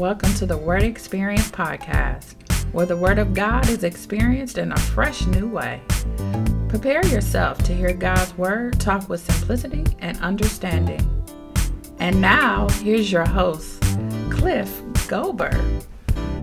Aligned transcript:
Welcome 0.00 0.32
to 0.36 0.46
the 0.46 0.56
Word 0.56 0.82
Experience 0.82 1.50
Podcast, 1.50 2.32
where 2.72 2.86
the 2.86 2.96
Word 2.96 3.18
of 3.18 3.34
God 3.34 3.68
is 3.68 3.84
experienced 3.84 4.56
in 4.56 4.72
a 4.72 4.76
fresh 4.78 5.26
new 5.26 5.46
way. 5.46 5.82
Prepare 6.70 7.04
yourself 7.08 7.58
to 7.64 7.74
hear 7.74 7.92
God's 7.92 8.34
Word 8.38 8.80
talk 8.80 9.10
with 9.10 9.20
simplicity 9.20 9.84
and 9.98 10.18
understanding. 10.20 11.06
And 11.98 12.18
now, 12.18 12.66
here's 12.80 13.12
your 13.12 13.26
host, 13.26 13.82
Cliff 14.30 14.70
Gober. 15.06 15.52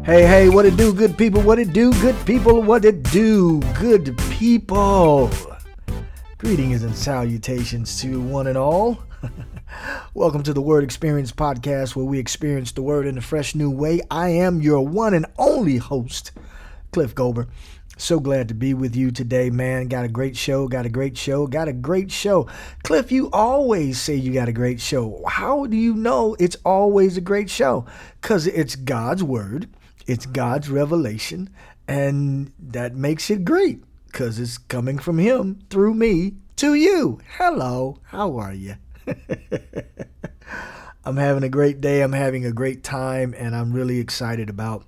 Hey, 0.06 0.28
hey, 0.28 0.50
what 0.50 0.68
it 0.68 0.78
do, 0.78 0.94
good 0.94 1.18
people? 1.18 1.42
What 1.42 1.58
it 1.58 1.74
do, 1.74 1.92
good 1.94 2.28
people? 2.28 2.62
What 2.62 2.86
it 2.86 3.02
do, 3.02 3.60
good 3.80 4.16
people? 4.30 5.32
Greetings 6.38 6.84
and 6.84 6.96
salutations 6.96 8.00
to 8.02 8.22
one 8.22 8.46
and 8.46 8.56
all. 8.56 9.04
Welcome 10.14 10.44
to 10.44 10.54
the 10.54 10.62
Word 10.62 10.84
Experience 10.84 11.32
Podcast, 11.32 11.96
where 11.96 12.06
we 12.06 12.20
experience 12.20 12.72
the 12.72 12.82
Word 12.82 13.06
in 13.06 13.18
a 13.18 13.22
fresh 13.22 13.54
new 13.54 13.70
way. 13.70 14.02
I 14.10 14.30
am 14.30 14.62
your 14.62 14.86
one 14.86 15.14
and 15.14 15.26
only 15.38 15.78
host, 15.78 16.32
Cliff 16.92 17.14
Gober. 17.14 17.48
So 17.98 18.20
glad 18.20 18.48
to 18.48 18.54
be 18.54 18.74
with 18.74 18.96
you 18.96 19.12
today, 19.12 19.50
man. 19.50 19.88
Got 19.88 20.06
a 20.06 20.10
great 20.10 20.38
show, 20.38 20.68
got 20.68 20.86
a 20.86 20.90
great 20.90 21.18
show, 21.18 21.48
got 21.48 21.68
a 21.68 21.74
great 21.74 22.12
show. 22.12 22.48
Cliff, 22.84 23.12
you 23.12 23.30
always 23.32 24.00
say 24.00 24.16
you 24.16 24.34
got 24.34 24.48
a 24.48 24.54
great 24.54 24.80
show. 24.80 25.24
How 25.28 25.66
do 25.66 25.76
you 25.76 25.94
know 25.94 26.36
it's 26.40 26.58
always 26.64 27.18
a 27.18 27.22
great 27.22 27.50
show? 27.50 27.86
Because 28.22 28.48
it's 28.48 28.76
God's 28.76 29.24
Word, 29.24 29.70
it's 30.06 30.26
God's 30.26 30.70
revelation, 30.70 31.50
and 31.88 32.52
that 32.60 32.96
makes 32.96 33.30
it 33.30 33.46
great 33.46 33.84
because 34.06 34.40
it's 34.40 34.58
coming 34.58 34.98
from 34.98 35.20
Him 35.20 35.60
through 35.70 35.94
me 35.94 36.36
to 36.58 36.74
you. 36.74 37.20
Hello, 37.38 38.00
how 38.06 38.38
are 38.38 38.54
you? 38.54 38.76
I'm 41.06 41.18
having 41.18 41.44
a 41.44 41.50
great 41.50 41.82
day. 41.82 42.02
I'm 42.02 42.14
having 42.14 42.46
a 42.46 42.52
great 42.52 42.84
time, 42.84 43.34
and 43.38 43.56
I'm 43.56 43.72
really 43.72 44.00
excited 44.00 44.50
about 44.50 44.86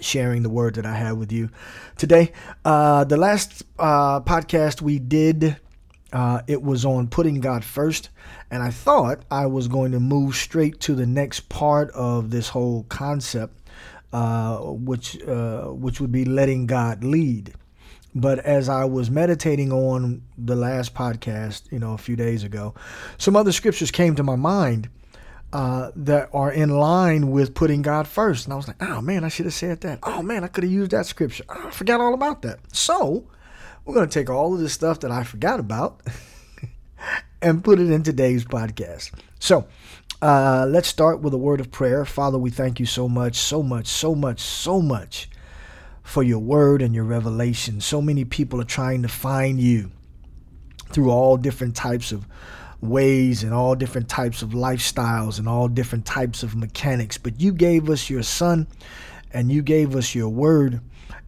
sharing 0.00 0.42
the 0.42 0.48
word 0.48 0.74
that 0.74 0.86
I 0.86 0.94
have 0.96 1.18
with 1.18 1.30
you 1.30 1.50
today. 1.96 2.32
Uh, 2.64 3.04
the 3.04 3.16
last 3.16 3.62
uh, 3.78 4.20
podcast 4.20 4.82
we 4.82 4.98
did, 4.98 5.56
uh, 6.12 6.42
it 6.46 6.62
was 6.62 6.84
on 6.84 7.08
putting 7.08 7.40
God 7.40 7.64
first, 7.64 8.08
and 8.50 8.62
I 8.62 8.70
thought 8.70 9.22
I 9.30 9.46
was 9.46 9.68
going 9.68 9.92
to 9.92 10.00
move 10.00 10.34
straight 10.34 10.80
to 10.80 10.94
the 10.94 11.06
next 11.06 11.48
part 11.48 11.90
of 11.90 12.30
this 12.30 12.48
whole 12.48 12.84
concept, 12.84 13.56
uh, 14.12 14.58
which 14.58 15.22
uh, 15.22 15.66
which 15.66 16.00
would 16.00 16.12
be 16.12 16.24
letting 16.24 16.66
God 16.66 17.04
lead. 17.04 17.54
But 18.14 18.40
as 18.40 18.68
I 18.68 18.84
was 18.84 19.10
meditating 19.10 19.72
on 19.72 20.22
the 20.36 20.56
last 20.56 20.94
podcast, 20.94 21.70
you 21.70 21.78
know, 21.78 21.92
a 21.92 21.98
few 21.98 22.16
days 22.16 22.42
ago, 22.42 22.74
some 23.18 23.36
other 23.36 23.52
scriptures 23.52 23.90
came 23.90 24.16
to 24.16 24.22
my 24.22 24.36
mind 24.36 24.88
uh, 25.52 25.90
that 25.94 26.28
are 26.32 26.50
in 26.50 26.70
line 26.70 27.30
with 27.30 27.54
putting 27.54 27.82
God 27.82 28.08
first. 28.08 28.46
And 28.46 28.52
I 28.52 28.56
was 28.56 28.66
like, 28.66 28.82
oh 28.82 29.00
man, 29.00 29.24
I 29.24 29.28
should 29.28 29.46
have 29.46 29.54
said 29.54 29.80
that. 29.82 30.00
Oh 30.02 30.22
man, 30.22 30.42
I 30.42 30.48
could 30.48 30.64
have 30.64 30.72
used 30.72 30.90
that 30.90 31.06
scripture. 31.06 31.44
Oh, 31.48 31.68
I 31.68 31.70
forgot 31.70 32.00
all 32.00 32.14
about 32.14 32.42
that. 32.42 32.58
So 32.72 33.26
we're 33.84 33.94
going 33.94 34.08
to 34.08 34.12
take 34.12 34.28
all 34.30 34.54
of 34.54 34.60
this 34.60 34.72
stuff 34.72 35.00
that 35.00 35.10
I 35.10 35.22
forgot 35.22 35.60
about 35.60 36.00
and 37.42 37.62
put 37.62 37.78
it 37.78 37.90
in 37.90 38.02
today's 38.02 38.44
podcast. 38.44 39.12
So 39.38 39.68
uh, 40.20 40.66
let's 40.68 40.88
start 40.88 41.20
with 41.20 41.32
a 41.32 41.38
word 41.38 41.60
of 41.60 41.70
prayer. 41.70 42.04
Father, 42.04 42.38
we 42.38 42.50
thank 42.50 42.80
you 42.80 42.86
so 42.86 43.08
much, 43.08 43.36
so 43.36 43.62
much, 43.62 43.86
so 43.86 44.14
much, 44.16 44.40
so 44.40 44.82
much 44.82 45.30
for 46.10 46.24
your 46.24 46.40
word 46.40 46.82
and 46.82 46.92
your 46.92 47.04
revelation. 47.04 47.80
So 47.80 48.02
many 48.02 48.24
people 48.24 48.60
are 48.60 48.64
trying 48.64 49.02
to 49.02 49.08
find 49.08 49.60
you 49.60 49.92
through 50.90 51.08
all 51.08 51.36
different 51.36 51.76
types 51.76 52.10
of 52.10 52.26
ways 52.80 53.44
and 53.44 53.54
all 53.54 53.76
different 53.76 54.08
types 54.08 54.42
of 54.42 54.50
lifestyles 54.50 55.38
and 55.38 55.48
all 55.48 55.68
different 55.68 56.04
types 56.04 56.42
of 56.42 56.56
mechanics. 56.56 57.16
But 57.16 57.40
you 57.40 57.52
gave 57.52 57.88
us 57.88 58.10
your 58.10 58.24
son 58.24 58.66
and 59.32 59.52
you 59.52 59.62
gave 59.62 59.94
us 59.94 60.12
your 60.12 60.30
word. 60.30 60.80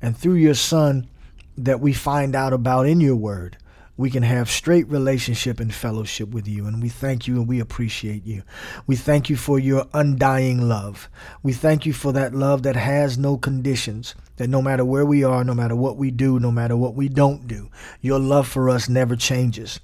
And 0.03 0.17
through 0.17 0.35
your 0.35 0.55
son, 0.55 1.09
that 1.57 1.81
we 1.81 1.93
find 1.93 2.35
out 2.35 2.53
about 2.53 2.87
in 2.87 3.01
your 3.01 3.15
word 3.15 3.59
we 3.97 4.11
can 4.11 4.23
have 4.23 4.51
straight 4.51 4.89
relationship 4.89 5.61
and 5.61 5.73
fellowship 5.73 6.31
with 6.31 6.49
you. 6.49 6.67
And 6.67 6.83
we 6.83 6.89
thank 6.89 7.27
you 7.27 7.37
and 7.37 7.47
we 7.47 7.61
appreciate 7.61 8.25
you. 8.25 8.43
We 8.87 8.97
thank 8.97 9.29
you 9.29 9.37
for 9.37 9.59
your 9.59 9.87
undying 9.93 10.69
love. 10.69 11.09
We 11.43 11.53
thank 11.53 11.85
you 11.85 11.93
for 11.93 12.13
that 12.13 12.35
love 12.35 12.63
that 12.63 12.77
has 12.77 13.19
no 13.19 13.37
conditions, 13.37 14.15
that 14.37 14.49
no 14.49 14.63
matter 14.63 14.85
where 14.85 15.05
we 15.05 15.25
are, 15.25 15.45
no 15.45 15.55
matter 15.55 15.77
what 15.77 15.97
we 15.97 16.11
do, 16.11 16.41
no 16.41 16.51
matter 16.51 16.77
what 16.77 16.95
we 16.95 17.09
don't 17.09 17.47
do, 17.47 17.71
your 18.01 18.19
love 18.19 18.49
for 18.49 18.71
us 18.71 18.89
never 18.89 19.15
changes 19.15 19.79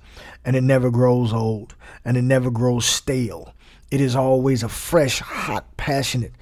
and 0.44 0.56
it 0.56 0.62
never 0.62 0.90
grows 0.90 1.32
old 1.32 1.74
and 2.04 2.16
it 2.16 2.22
never 2.22 2.50
grows 2.50 2.86
stale. 2.86 3.54
It 3.90 4.00
is 4.00 4.16
always 4.16 4.62
a 4.62 4.68
fresh, 4.68 5.20
hot, 5.20 5.76
passionate 5.76 6.32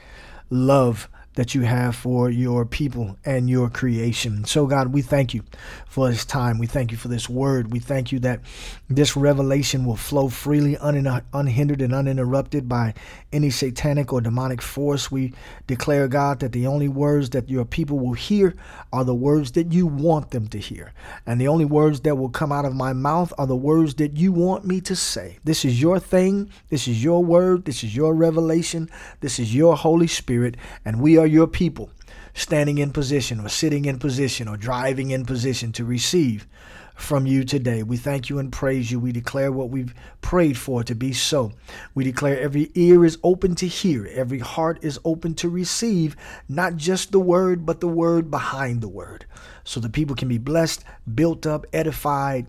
love 0.50 1.08
that 1.36 1.54
you 1.54 1.62
have 1.62 1.94
for 1.94 2.28
your 2.28 2.66
people 2.66 3.16
and 3.24 3.48
your 3.48 3.70
creation. 3.70 4.44
So, 4.44 4.66
God, 4.66 4.92
we 4.92 5.00
thank 5.02 5.32
you 5.32 5.44
for 5.86 6.10
this 6.10 6.24
time. 6.24 6.58
We 6.58 6.66
thank 6.66 6.90
you 6.90 6.98
for 6.98 7.08
this 7.08 7.28
word. 7.28 7.72
We 7.72 7.78
thank 7.78 8.10
you 8.10 8.18
that 8.20 8.40
this 8.88 9.16
revelation 9.16 9.84
will 9.84 9.96
flow 9.96 10.28
freely, 10.28 10.76
unhindered, 10.80 11.80
and 11.80 11.94
uninterrupted 11.94 12.68
by 12.68 12.94
any 13.32 13.50
satanic 13.50 14.12
or 14.12 14.20
demonic 14.20 14.60
force. 14.60 15.10
We 15.10 15.34
declare, 15.66 16.08
God, 16.08 16.40
that 16.40 16.52
the 16.52 16.66
only 16.66 16.88
words 16.88 17.30
that 17.30 17.48
your 17.48 17.64
people 17.64 17.98
will 17.98 18.14
hear 18.14 18.54
are 18.92 19.04
the 19.04 19.14
words 19.14 19.52
that 19.52 19.72
you 19.72 19.86
want 19.86 20.30
them 20.30 20.48
to 20.48 20.58
hear. 20.58 20.92
And 21.26 21.40
the 21.40 21.48
only 21.48 21.64
words 21.64 22.00
that 22.00 22.16
will 22.16 22.30
come 22.30 22.52
out 22.52 22.64
of 22.64 22.74
my 22.74 22.92
mouth 22.92 23.32
are 23.38 23.46
the 23.46 23.56
words 23.56 23.94
that 23.96 24.16
you 24.16 24.32
want 24.32 24.64
me 24.64 24.80
to 24.82 24.96
say. 24.96 25.38
This 25.44 25.64
is 25.64 25.80
your 25.80 26.00
thing. 26.00 26.50
This 26.70 26.88
is 26.88 27.04
your 27.04 27.22
word. 27.22 27.64
This 27.66 27.84
is 27.84 27.94
your 27.94 28.14
revelation. 28.14 28.88
This 29.20 29.38
is 29.38 29.54
your 29.54 29.76
Holy 29.76 30.06
Spirit. 30.06 30.56
And 30.84 31.00
we 31.00 31.18
are 31.18 31.25
are 31.26 31.28
your 31.28 31.48
people 31.48 31.90
standing 32.34 32.78
in 32.78 32.92
position 32.92 33.40
or 33.40 33.48
sitting 33.48 33.86
in 33.86 33.98
position 33.98 34.46
or 34.46 34.56
driving 34.56 35.10
in 35.10 35.24
position 35.24 35.72
to 35.72 35.84
receive 35.84 36.46
from 36.94 37.26
you 37.26 37.42
today. 37.42 37.82
We 37.82 37.96
thank 37.96 38.30
you 38.30 38.38
and 38.38 38.52
praise 38.52 38.92
you. 38.92 39.00
We 39.00 39.10
declare 39.10 39.50
what 39.50 39.68
we've 39.68 39.92
prayed 40.20 40.56
for 40.56 40.84
to 40.84 40.94
be 40.94 41.12
so. 41.12 41.52
We 41.96 42.04
declare 42.04 42.38
every 42.38 42.70
ear 42.76 43.04
is 43.04 43.18
open 43.24 43.56
to 43.56 43.66
hear, 43.66 44.06
every 44.06 44.38
heart 44.38 44.78
is 44.82 45.00
open 45.04 45.34
to 45.34 45.48
receive, 45.48 46.16
not 46.48 46.76
just 46.76 47.10
the 47.10 47.18
word, 47.18 47.66
but 47.66 47.80
the 47.80 47.88
word 47.88 48.30
behind 48.30 48.82
the 48.82 48.88
word. 48.88 49.26
So 49.64 49.80
the 49.80 49.90
people 49.90 50.14
can 50.14 50.28
be 50.28 50.38
blessed, 50.38 50.84
built 51.12 51.44
up, 51.44 51.66
edified. 51.72 52.46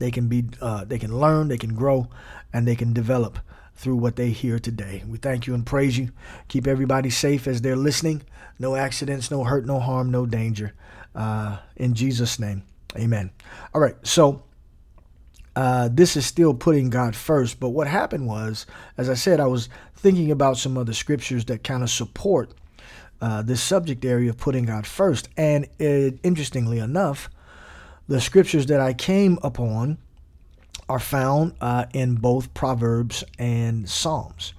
They 0.00 0.10
can 0.10 0.28
be, 0.28 0.44
uh, 0.60 0.84
they 0.84 0.98
can 0.98 1.18
learn, 1.18 1.48
they 1.48 1.58
can 1.58 1.74
grow, 1.74 2.08
and 2.52 2.68
they 2.68 2.76
can 2.76 2.92
develop 2.92 3.38
through 3.74 3.96
what 3.96 4.16
they 4.16 4.30
hear 4.30 4.58
today. 4.58 5.02
We 5.06 5.18
thank 5.18 5.46
you 5.46 5.54
and 5.54 5.66
praise 5.66 5.98
you. 5.98 6.10
Keep 6.48 6.66
everybody 6.66 7.10
safe 7.10 7.46
as 7.46 7.60
they're 7.60 7.76
listening. 7.76 8.22
No 8.58 8.76
accidents, 8.76 9.30
no 9.30 9.44
hurt, 9.44 9.66
no 9.66 9.80
harm, 9.80 10.10
no 10.10 10.26
danger. 10.26 10.74
Uh, 11.14 11.58
in 11.76 11.94
Jesus' 11.94 12.38
name, 12.38 12.62
amen. 12.96 13.30
All 13.72 13.80
right, 13.80 13.96
so 14.02 14.44
uh, 15.56 15.88
this 15.92 16.16
is 16.16 16.26
still 16.26 16.54
putting 16.54 16.90
God 16.90 17.14
first. 17.14 17.60
But 17.60 17.70
what 17.70 17.86
happened 17.86 18.26
was, 18.26 18.66
as 18.96 19.08
I 19.08 19.14
said, 19.14 19.40
I 19.40 19.46
was 19.46 19.68
thinking 19.94 20.30
about 20.30 20.56
some 20.56 20.76
other 20.76 20.92
scriptures 20.92 21.44
that 21.46 21.64
kind 21.64 21.82
of 21.82 21.90
support 21.90 22.52
uh, 23.20 23.42
this 23.42 23.62
subject 23.62 24.04
area 24.04 24.30
of 24.30 24.36
putting 24.36 24.64
God 24.64 24.86
first. 24.86 25.28
And 25.36 25.68
it, 25.78 26.18
interestingly 26.22 26.78
enough, 26.78 27.30
the 28.08 28.20
scriptures 28.20 28.66
that 28.66 28.80
I 28.80 28.92
came 28.92 29.38
upon 29.42 29.98
are 30.88 30.98
found 30.98 31.54
uh, 31.60 31.86
in 31.92 32.16
both 32.16 32.52
Proverbs 32.54 33.24
and 33.38 33.88
Psalms. 33.88 34.54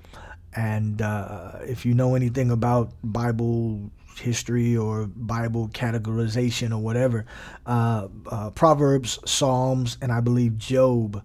And 0.56 1.02
uh, 1.02 1.60
if 1.62 1.86
you 1.86 1.94
know 1.94 2.16
anything 2.16 2.50
about 2.50 2.92
Bible 3.04 3.92
history 4.18 4.78
or 4.78 5.08
Bible 5.08 5.68
categorization 5.70 6.72
or 6.72 6.78
whatever, 6.78 7.26
uh, 7.66 8.08
uh 8.28 8.50
Proverbs, 8.52 9.20
Psalms, 9.26 9.98
and 10.02 10.12
I 10.12 10.22
believe 10.22 10.58
Job 10.58 11.22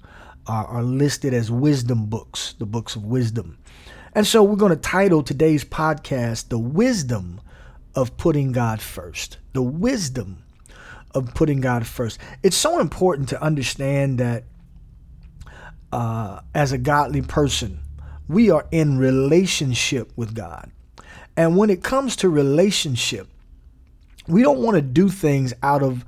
are, 0.47 0.67
are 0.67 0.83
listed 0.83 1.33
as 1.33 1.51
wisdom 1.51 2.07
books, 2.07 2.55
the 2.59 2.67
books 2.67 2.97
of 2.97 3.05
wisdom. 3.05 3.59
And 4.15 4.27
so 4.27 4.43
we're 4.43 4.57
going 4.57 4.71
to 4.71 4.77
title 4.77 5.23
today's 5.23 5.65
podcast, 5.65 6.49
The 6.49 6.59
Wisdom 6.59 7.41
of 7.95 8.17
Putting 8.17 8.51
God 8.51 8.81
First. 8.81 9.39
The 9.53 9.63
Wisdom 9.63 10.43
of 11.13 11.33
Putting 11.35 11.61
God 11.61 11.87
First. 11.87 12.19
It's 12.43 12.57
so 12.57 12.81
important 12.81 13.29
to 13.29 13.41
understand 13.41 14.19
that 14.19 14.45
uh, 15.93 16.41
as 16.55 16.73
a 16.73 16.79
godly 16.79 17.23
person, 17.23 17.81
we 18.29 18.51
are 18.51 18.67
in 18.71 18.99
relationship 18.99 20.13
with 20.17 20.35
God. 20.35 20.71
And 21.37 21.57
when 21.57 21.71
it 21.71 21.83
comes 21.83 22.17
to 22.17 22.29
relationship, 22.29 23.27
we 24.29 24.43
don't 24.43 24.61
want 24.61 24.77
to 24.77 24.83
do 24.83 25.09
things 25.09 25.53
out 25.63 25.83
of 25.83 26.05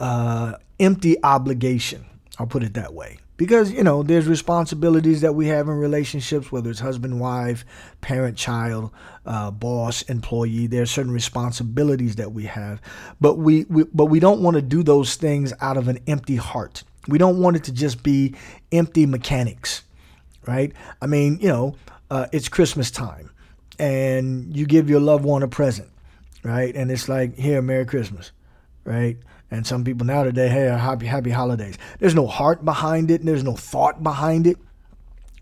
uh, 0.00 0.54
empty 0.78 1.22
obligation. 1.22 2.04
I'll 2.38 2.46
put 2.46 2.62
it 2.62 2.74
that 2.74 2.94
way. 2.94 3.18
Because, 3.36 3.70
you 3.70 3.82
know, 3.82 4.02
there's 4.02 4.26
responsibilities 4.26 5.20
that 5.20 5.34
we 5.34 5.48
have 5.48 5.68
in 5.68 5.74
relationships, 5.74 6.50
whether 6.50 6.70
it's 6.70 6.80
husband, 6.80 7.20
wife, 7.20 7.66
parent, 8.00 8.38
child, 8.38 8.90
uh, 9.26 9.50
boss, 9.50 10.00
employee. 10.02 10.66
There 10.66 10.80
are 10.82 10.86
certain 10.86 11.12
responsibilities 11.12 12.16
that 12.16 12.32
we 12.32 12.44
have. 12.44 12.80
But 13.20 13.34
we, 13.34 13.64
we 13.64 13.84
but 13.92 14.06
we 14.06 14.20
don't 14.20 14.40
want 14.40 14.54
to 14.54 14.62
do 14.62 14.82
those 14.82 15.16
things 15.16 15.52
out 15.60 15.76
of 15.76 15.88
an 15.88 15.98
empty 16.06 16.36
heart. 16.36 16.82
We 17.08 17.18
don't 17.18 17.40
want 17.40 17.56
it 17.56 17.64
to 17.64 17.72
just 17.72 18.02
be 18.02 18.34
empty 18.72 19.06
mechanics, 19.06 19.82
right? 20.46 20.72
I 21.00 21.06
mean, 21.06 21.38
you 21.40 21.48
know, 21.48 21.76
uh, 22.10 22.26
it's 22.32 22.48
Christmas 22.48 22.90
time 22.90 23.30
and 23.78 24.56
you 24.56 24.66
give 24.66 24.88
your 24.88 25.00
loved 25.00 25.24
one 25.24 25.42
a 25.42 25.48
present, 25.48 25.90
right? 26.42 26.74
And 26.74 26.90
it's 26.90 27.08
like, 27.08 27.36
here, 27.36 27.60
Merry 27.62 27.84
Christmas, 27.84 28.32
right? 28.84 29.16
And 29.50 29.66
some 29.66 29.84
people 29.84 30.06
now 30.06 30.24
today, 30.24 30.48
hey, 30.48 30.64
happy, 30.66 31.06
happy 31.06 31.30
holidays. 31.30 31.78
There's 31.98 32.14
no 32.14 32.26
heart 32.26 32.64
behind 32.64 33.10
it, 33.10 33.24
there's 33.24 33.44
no 33.44 33.54
thought 33.54 34.02
behind 34.02 34.46
it, 34.46 34.56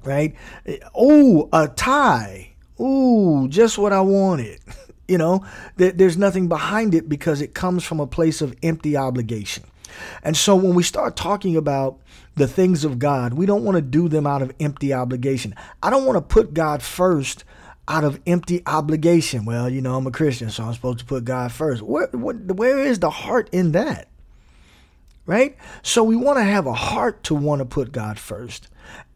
right? 0.03 0.35
Oh, 0.95 1.49
a 1.53 1.69
tie. 1.69 2.51
Ooh, 2.81 3.49
just 3.49 3.79
what 3.79 3.93
I 3.93 4.01
wanted. 4.01 4.61
You 5.07 5.19
know, 5.19 5.45
there's 5.77 6.17
nothing 6.17 6.49
behind 6.49 6.95
it 6.95 7.11
because 7.11 7.43
it 7.43 7.53
comes 7.53 7.85
from 7.85 8.01
a 8.01 8.07
place 8.07 8.41
of 8.41 8.57
empty 8.63 8.97
obligation. 8.97 9.65
And 10.23 10.37
so 10.37 10.57
when 10.57 10.75
we 10.75 10.83
start 10.83 11.17
talking 11.17 11.57
about 11.57 11.99
the 12.37 12.49
things 12.49 12.85
of 12.85 12.99
God, 12.99 13.35
we 13.35 13.47
don't 13.47 13.65
want 13.65 13.77
to 13.77 13.83
do 13.83 14.09
them 14.09 14.27
out 14.27 14.43
of 14.43 14.53
empty 14.61 14.93
obligation. 14.93 15.55
I 15.83 15.91
don't 15.91 16.05
want 16.05 16.17
to 16.17 16.23
put 16.23 16.55
God 16.55 16.83
first 16.83 17.45
out 17.87 18.05
of 18.05 18.21
empty 18.27 18.63
obligation. 18.67 19.45
Well, 19.45 19.69
you 19.69 19.81
know, 19.81 19.97
I'm 19.97 20.07
a 20.07 20.11
Christian, 20.11 20.51
so 20.51 20.65
I'm 20.65 20.75
supposed 20.75 21.01
to 21.01 21.05
put 21.05 21.25
God 21.25 21.53
first. 21.53 21.83
Where, 21.83 22.09
where 22.09 22.81
is 22.81 22.99
the 22.99 23.11
heart 23.11 23.51
in 23.53 23.73
that? 23.73 24.09
Right? 25.27 25.57
So 25.83 26.03
we 26.03 26.17
want 26.17 26.39
to 26.39 26.45
have 26.45 26.67
a 26.67 26.75
heart 26.75 27.23
to 27.25 27.35
want 27.35 27.61
to 27.61 27.65
put 27.65 27.93
God 27.93 28.19
first. 28.19 28.69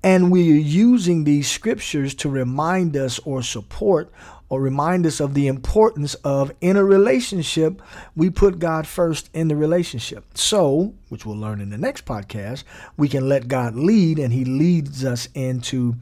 And 0.03 0.31
we 0.31 0.53
are 0.53 0.61
using 0.61 1.25
these 1.25 1.51
scriptures 1.51 2.15
to 2.17 2.29
remind 2.29 2.97
us 2.97 3.19
or 3.21 3.43
support 3.43 4.13
or 4.49 4.61
remind 4.61 5.07
us 5.07 5.21
of 5.21 5.35
the 5.35 5.47
importance 5.47 6.15
of 6.17 6.53
in 6.61 6.77
a 6.77 6.85
relationship, 6.85 7.83
we 8.17 8.31
put 8.31 8.59
God 8.59 8.87
first 8.87 9.31
in 9.35 9.49
the 9.49 9.57
relationship. 9.57 10.25
So, 10.35 10.95
which 11.09 11.27
we'll 11.27 11.37
learn 11.37 11.61
in 11.61 11.71
the 11.71 11.79
next 11.79 12.05
podcast, 12.05 12.65
we 12.97 13.09
can 13.09 13.29
let 13.29 13.49
God 13.49 13.75
lead 13.75 14.19
and 14.19 14.33
He 14.33 14.45
leads 14.45 15.05
us 15.05 15.29
into 15.35 15.97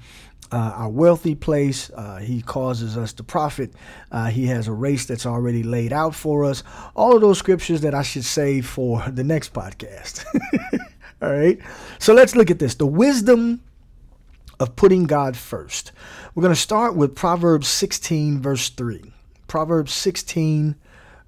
uh, 0.52 0.72
our 0.76 0.88
wealthy 0.88 1.34
place. 1.34 1.90
Uh, 1.90 2.18
he 2.18 2.42
causes 2.42 2.96
us 2.96 3.12
to 3.14 3.24
profit. 3.24 3.72
Uh, 4.12 4.26
he 4.26 4.46
has 4.46 4.68
a 4.68 4.72
race 4.72 5.06
that's 5.06 5.26
already 5.26 5.62
laid 5.62 5.92
out 5.92 6.14
for 6.14 6.44
us. 6.44 6.62
All 6.94 7.14
of 7.14 7.20
those 7.20 7.38
scriptures 7.38 7.80
that 7.80 7.94
I 7.94 8.02
should 8.02 8.24
say 8.24 8.60
for 8.60 9.02
the 9.08 9.24
next 9.24 9.52
podcast. 9.52 10.24
All 11.22 11.32
right. 11.32 11.58
So 11.98 12.14
let's 12.14 12.36
look 12.36 12.50
at 12.50 12.58
this 12.58 12.74
the 12.74 12.86
wisdom 12.86 13.62
of 14.58 14.76
putting 14.76 15.04
God 15.04 15.36
first. 15.36 15.92
We're 16.34 16.42
going 16.42 16.54
to 16.54 16.60
start 16.60 16.96
with 16.96 17.14
Proverbs 17.14 17.68
16, 17.68 18.40
verse 18.40 18.68
3. 18.70 19.12
Proverbs 19.48 19.92
16, 19.92 20.74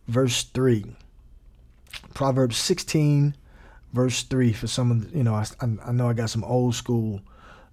verse 0.07 0.43
3. 0.43 0.85
Proverbs 2.15 2.57
16, 2.57 3.37
verse 3.93 4.23
3. 4.23 4.53
For 4.53 4.67
some 4.67 4.91
of 4.91 5.15
you 5.15 5.23
know, 5.23 5.35
I, 5.35 5.47
I 5.61 5.93
know 5.93 6.09
I 6.09 6.15
got 6.15 6.31
some 6.31 6.45
old 6.45 6.75
school 6.75 7.21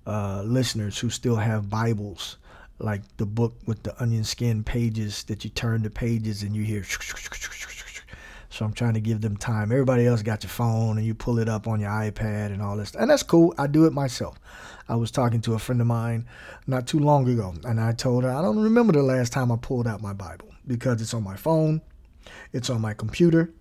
uh, 0.06 0.44
listeners 0.44 1.00
who 1.00 1.10
still 1.10 1.38
have 1.38 1.70
Bibles, 1.70 2.38
like 2.80 3.02
the 3.18 3.26
book 3.26 3.56
with 3.66 3.82
the 3.84 4.00
onion 4.02 4.24
skin 4.24 4.64
pages 4.64 5.24
that 5.24 5.44
you 5.44 5.50
turn 5.50 5.84
the 5.84 5.90
pages 5.90 6.44
and 6.44 6.56
you 6.56 6.64
hear. 6.64 6.84
So 8.56 8.64
I'm 8.64 8.72
trying 8.72 8.94
to 8.94 9.02
give 9.02 9.20
them 9.20 9.36
time. 9.36 9.70
Everybody 9.70 10.08
else 10.08 10.22
got 10.22 10.42
your 10.44 10.50
phone 10.50 10.98
and 10.98 11.06
you 11.06 11.14
pull 11.14 11.40
it 11.40 11.50
up 11.50 11.68
on 11.68 11.82
your 11.82 11.90
iPad 11.90 12.54
and 12.54 12.62
all 12.62 12.78
this. 12.78 12.96
And 12.96 13.10
that's 13.10 13.22
cool. 13.22 13.54
I 13.58 13.68
do 13.68 13.86
it 13.86 13.92
myself. 13.92 14.40
I 14.88 14.96
was 14.96 15.12
talking 15.12 15.42
to 15.42 15.56
a 15.56 15.60
friend 15.60 15.82
of 15.82 15.88
mine 15.88 16.26
not 16.66 16.88
too 16.88 17.00
long 17.00 17.28
ago, 17.28 17.54
and 17.66 17.82
I 17.82 17.92
told 17.92 18.24
her 18.24 18.32
I 18.32 18.42
don't 18.42 18.58
remember 18.58 18.94
the 18.94 19.04
last 19.04 19.34
time 19.34 19.52
I 19.52 19.58
pulled 19.58 19.88
out 19.88 20.02
my 20.02 20.14
Bible 20.14 20.48
because 20.66 21.02
it's 21.02 21.14
on 21.14 21.22
my 21.22 21.36
phone, 21.36 21.82
it's 22.54 22.70
on 22.70 22.80
my 22.80 22.94
computer, 22.94 23.52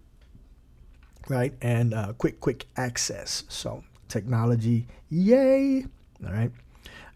right? 1.29 1.55
And 1.61 1.93
uh, 1.93 2.13
quick, 2.13 2.39
quick 2.39 2.67
access. 2.77 3.43
So 3.49 3.83
technology, 4.07 4.87
yay! 5.11 5.87
All 6.25 6.33
right. 6.33 6.53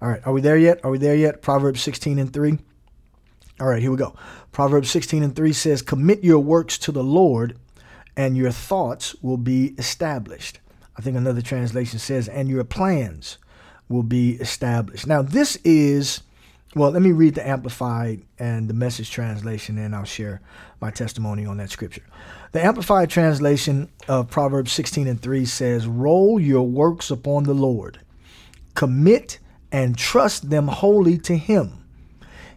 All 0.02 0.08
right. 0.08 0.26
Are 0.26 0.32
we 0.32 0.40
there 0.40 0.58
yet? 0.58 0.80
Are 0.84 0.90
we 0.90 0.98
there 0.98 1.14
yet? 1.14 1.42
Proverbs 1.42 1.80
16 1.82 2.18
and 2.18 2.32
3. 2.32 2.58
All 3.60 3.66
right, 3.66 3.82
here 3.82 3.90
we 3.90 3.96
go. 3.96 4.14
Proverbs 4.52 4.88
16 4.90 5.22
and 5.22 5.34
3 5.34 5.52
says, 5.52 5.82
Commit 5.82 6.22
your 6.22 6.38
works 6.38 6.78
to 6.78 6.92
the 6.92 7.02
Lord, 7.02 7.58
and 8.18 8.36
your 8.36 8.50
thoughts 8.50 9.14
will 9.22 9.36
be 9.36 9.68
established. 9.78 10.58
I 10.98 11.02
think 11.02 11.16
another 11.16 11.40
translation 11.40 12.00
says, 12.00 12.28
And 12.28 12.48
your 12.48 12.64
plans 12.64 13.38
will 13.88 14.02
be 14.02 14.32
established. 14.32 15.06
Now, 15.06 15.22
this 15.22 15.54
is, 15.62 16.22
well, 16.74 16.90
let 16.90 17.00
me 17.00 17.12
read 17.12 17.36
the 17.36 17.46
Amplified 17.46 18.22
and 18.36 18.68
the 18.68 18.74
message 18.74 19.12
translation, 19.12 19.78
and 19.78 19.94
I'll 19.94 20.02
share 20.02 20.40
my 20.80 20.90
testimony 20.90 21.46
on 21.46 21.58
that 21.58 21.70
scripture. 21.70 22.02
The 22.50 22.62
Amplified 22.62 23.08
translation 23.08 23.88
of 24.08 24.28
Proverbs 24.28 24.72
16 24.72 25.06
and 25.06 25.22
3 25.22 25.44
says, 25.44 25.86
Roll 25.86 26.40
your 26.40 26.66
works 26.66 27.12
upon 27.12 27.44
the 27.44 27.54
Lord 27.54 28.00
Commit 28.74 29.38
and 29.70 29.96
trust 29.96 30.50
them 30.50 30.66
wholly 30.66 31.18
to 31.18 31.36
Him. 31.36 31.84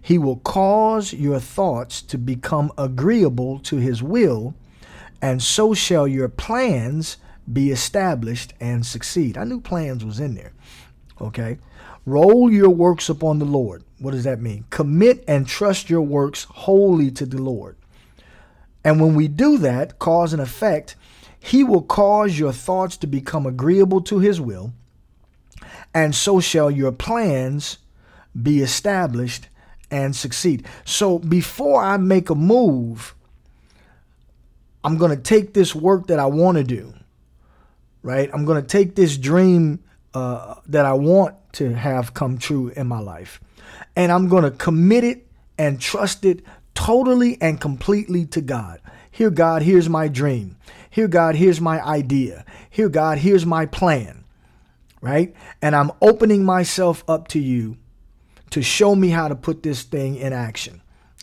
He 0.02 0.18
will 0.18 0.38
cause 0.38 1.14
your 1.14 1.40
thoughts 1.40 2.02
to 2.02 2.18
become 2.18 2.72
agreeable 2.80 3.60
to 3.60 3.78
His 3.78 4.02
will, 4.02 4.56
and 5.22 5.42
so 5.42 5.74
shall 5.74 6.08
your 6.08 6.30
plans 6.30 7.18
be 7.52 7.72
established 7.72 8.54
and 8.60 8.86
succeed. 8.86 9.38
I 9.38 9.44
knew 9.44 9.62
plans 9.62 10.06
was 10.06 10.20
in 10.20 10.36
there. 10.36 10.54
Okay. 11.20 11.58
Roll 12.06 12.52
your 12.52 12.70
works 12.70 13.10
upon 13.10 13.40
the 13.40 13.46
Lord. 13.46 13.84
What 14.00 14.12
does 14.12 14.24
that 14.24 14.42
mean? 14.42 14.66
Commit 14.70 15.24
and 15.28 15.48
trust 15.48 15.90
your 15.90 16.02
works 16.02 16.46
wholly 16.46 17.12
to 17.12 17.26
the 17.26 17.42
Lord. 17.42 17.78
And 18.84 19.00
when 19.00 19.14
we 19.14 19.28
do 19.28 19.58
that, 19.60 20.00
cause 20.00 20.34
and 20.34 20.42
effect, 20.42 20.96
He 21.40 21.64
will 21.64 21.84
cause 21.84 22.40
your 22.40 22.52
thoughts 22.52 22.98
to 22.98 23.08
become 23.08 23.46
agreeable 23.46 24.02
to 24.02 24.20
His 24.20 24.42
will 24.42 24.74
and 25.94 26.16
so 26.16 26.40
shall 26.40 26.72
your 26.72 26.92
plans 26.92 27.78
be 28.40 28.62
established 28.62 29.48
and 29.90 30.16
succeed. 30.16 30.66
So 30.86 31.20
before 31.20 31.84
I 31.84 31.98
make 31.98 32.30
a 32.30 32.36
move, 32.36 33.14
I'm 34.84 34.98
going 34.98 35.16
to 35.16 35.22
take 35.22 35.54
this 35.54 35.76
work 35.76 36.08
that 36.08 36.20
I 36.20 36.26
want 36.26 36.58
to 36.58 36.64
do, 36.64 36.94
right? 38.02 38.30
I'm 38.34 38.46
going 38.46 38.62
to 38.62 38.68
take 38.68 38.96
this 38.96 39.18
dream 39.18 39.84
uh, 40.14 40.56
that 40.68 40.86
I 40.86 40.94
want 40.94 41.36
to 41.54 41.74
have 41.74 42.14
come 42.14 42.38
true 42.38 42.70
in 42.70 42.88
my 42.88 43.00
life, 43.00 43.40
and 43.96 44.12
I'm 44.12 44.28
going 44.28 44.44
to 44.44 44.52
commit 44.52 45.04
it 45.04 45.28
and 45.58 45.80
trust 45.80 46.26
it 46.26 46.44
totally 46.74 47.38
and 47.42 47.60
completely 47.60 48.26
to 48.28 48.42
God. 48.42 48.80
Here, 49.12 49.30
God, 49.30 49.62
here's 49.62 49.90
my 49.90 50.08
dream. 50.08 50.58
Here, 50.90 51.08
God, 51.08 51.36
here's 51.36 51.62
my 51.62 51.82
idea. 51.82 52.46
Here, 52.70 52.90
God, 52.90 53.20
here's 53.20 53.46
my 53.46 53.66
plan 53.66 54.22
right? 55.02 55.36
And 55.62 55.76
I'm 55.76 55.92
opening 56.02 56.46
myself 56.46 57.04
up 57.08 57.28
to 57.30 57.40
you 57.40 57.78
to 58.52 58.62
show 58.62 58.96
me 58.96 59.10
how 59.10 59.28
to 59.28 59.36
put 59.36 59.64
this 59.64 59.84
thing 59.84 60.16
in 60.16 60.32
action, 60.32 60.81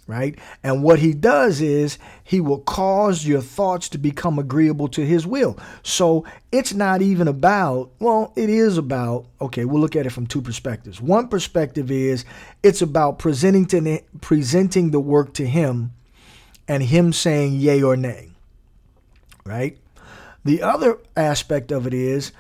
right? 0.09 0.39
And 0.65 0.83
what 0.83 0.99
he 0.99 1.13
does 1.13 1.61
is 1.61 1.99
he 2.25 2.41
will 2.41 2.61
cause 2.61 3.27
your 3.27 3.43
thoughts 3.43 3.91
to 3.91 3.99
become 3.99 4.39
agreeable 4.39 4.89
to 4.89 5.05
his 5.05 5.27
will. 5.27 5.57
So 5.83 6.25
it's 6.51 6.73
not 6.73 7.03
even 7.03 7.29
about, 7.29 7.91
well, 8.01 8.33
it 8.35 8.49
is 8.49 8.79
about, 8.79 9.27
okay, 9.39 9.67
we'll 9.67 9.83
look 9.83 9.95
at 9.95 10.07
it 10.07 10.11
from 10.11 10.27
two 10.27 10.41
perspectives. 10.41 11.01
One 11.01 11.29
perspective 11.29 11.91
is 11.91 12.25
it's 12.63 12.81
about 12.81 13.19
presenting 13.19 13.67
to 13.67 14.01
presenting 14.23 14.91
the 14.91 15.01
work 15.01 15.35
to 15.35 15.47
him 15.47 15.93
and 16.67 16.83
him 16.83 17.13
saying 17.13 17.57
yay 17.57 17.83
or 17.83 17.97
nay. 17.97 18.31
Right? 19.45 19.79
The 20.43 20.63
other 20.63 20.99
aspect 21.17 21.71
of 21.71 21.87
it 21.87 21.93
is 21.93 22.33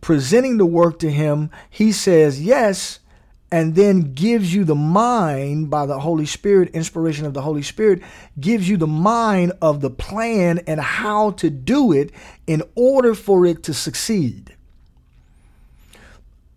presenting 0.00 0.58
the 0.58 0.66
work 0.66 1.00
to 1.00 1.10
him, 1.10 1.50
he 1.68 1.90
says 1.90 2.40
yes, 2.40 3.00
and 3.50 3.74
then 3.74 4.14
gives 4.14 4.54
you 4.54 4.64
the 4.64 4.74
mind 4.74 5.70
by 5.70 5.86
the 5.86 6.00
Holy 6.00 6.26
Spirit, 6.26 6.70
inspiration 6.70 7.26
of 7.26 7.34
the 7.34 7.42
Holy 7.42 7.62
Spirit, 7.62 8.02
gives 8.38 8.68
you 8.68 8.76
the 8.76 8.86
mind 8.86 9.52
of 9.62 9.80
the 9.80 9.90
plan 9.90 10.60
and 10.66 10.80
how 10.80 11.30
to 11.32 11.50
do 11.50 11.92
it 11.92 12.10
in 12.46 12.62
order 12.74 13.14
for 13.14 13.46
it 13.46 13.62
to 13.64 13.74
succeed 13.74 14.56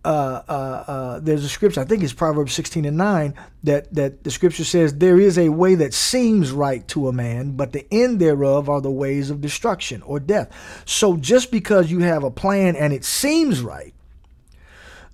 uh, 0.05 0.41
uh, 0.47 0.51
uh, 0.87 1.19
there's 1.19 1.43
a 1.43 1.49
scripture, 1.49 1.81
I 1.81 1.83
think 1.83 2.03
it's 2.03 2.13
Proverbs 2.13 2.53
16 2.53 2.85
and 2.85 2.97
9, 2.97 3.33
that, 3.63 3.93
that 3.93 4.23
the 4.23 4.31
scripture 4.31 4.63
says, 4.63 4.95
There 4.95 5.19
is 5.19 5.37
a 5.37 5.49
way 5.49 5.75
that 5.75 5.93
seems 5.93 6.51
right 6.51 6.87
to 6.89 7.09
a 7.09 7.13
man, 7.13 7.51
but 7.51 7.73
the 7.73 7.85
end 7.91 8.19
thereof 8.19 8.69
are 8.69 8.79
the 8.81 8.91
ways 8.91 9.29
of 9.29 9.41
destruction 9.41 10.01
or 10.03 10.19
death. 10.19 10.83
So 10.85 11.17
just 11.17 11.51
because 11.51 11.91
you 11.91 11.99
have 11.99 12.23
a 12.23 12.31
plan 12.31 12.75
and 12.75 12.93
it 12.93 13.03
seems 13.03 13.61
right, 13.61 13.93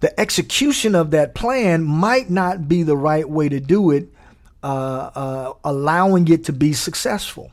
the 0.06 0.20
execution 0.20 0.94
of 0.94 1.12
that 1.12 1.34
plan 1.34 1.84
might 1.84 2.30
not 2.30 2.68
be 2.68 2.84
the 2.84 2.96
right 2.96 3.28
way 3.28 3.50
to 3.50 3.60
do 3.60 3.90
it, 3.90 4.08
uh, 4.62 4.68
uh, 5.16 5.54
allowing 5.64 6.28
it 6.28 6.44
to 6.46 6.54
be 6.54 6.74
successful. 6.74 7.52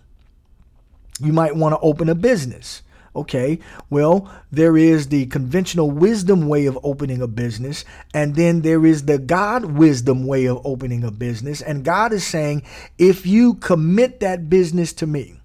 You 1.19 1.33
might 1.33 1.57
want 1.57 1.73
to 1.75 1.79
open 1.81 2.11
a 2.11 2.15
business 2.15 2.83
Okay, 3.15 3.59
well, 3.91 4.31
there 4.51 4.75
is 4.75 5.09
the 5.09 5.27
conventional 5.27 5.91
wisdom 5.91 6.49
way 6.49 6.65
of 6.65 6.79
opening 6.83 7.21
a 7.21 7.27
business, 7.27 7.85
and 8.15 8.35
then 8.37 8.63
there 8.63 8.87
is 8.87 9.05
the 9.05 9.19
God 9.19 9.67
wisdom 9.67 10.27
way 10.27 10.47
of 10.47 10.65
opening 10.65 11.05
a 11.05 11.11
business. 11.11 11.61
And 11.61 11.85
God 11.85 12.15
is 12.15 12.27
saying, 12.27 12.63
if 12.97 13.27
you 13.27 13.55
commit 13.55 14.21
that 14.21 14.49
business 14.49 14.95
to 14.95 15.07
me, 15.07 15.39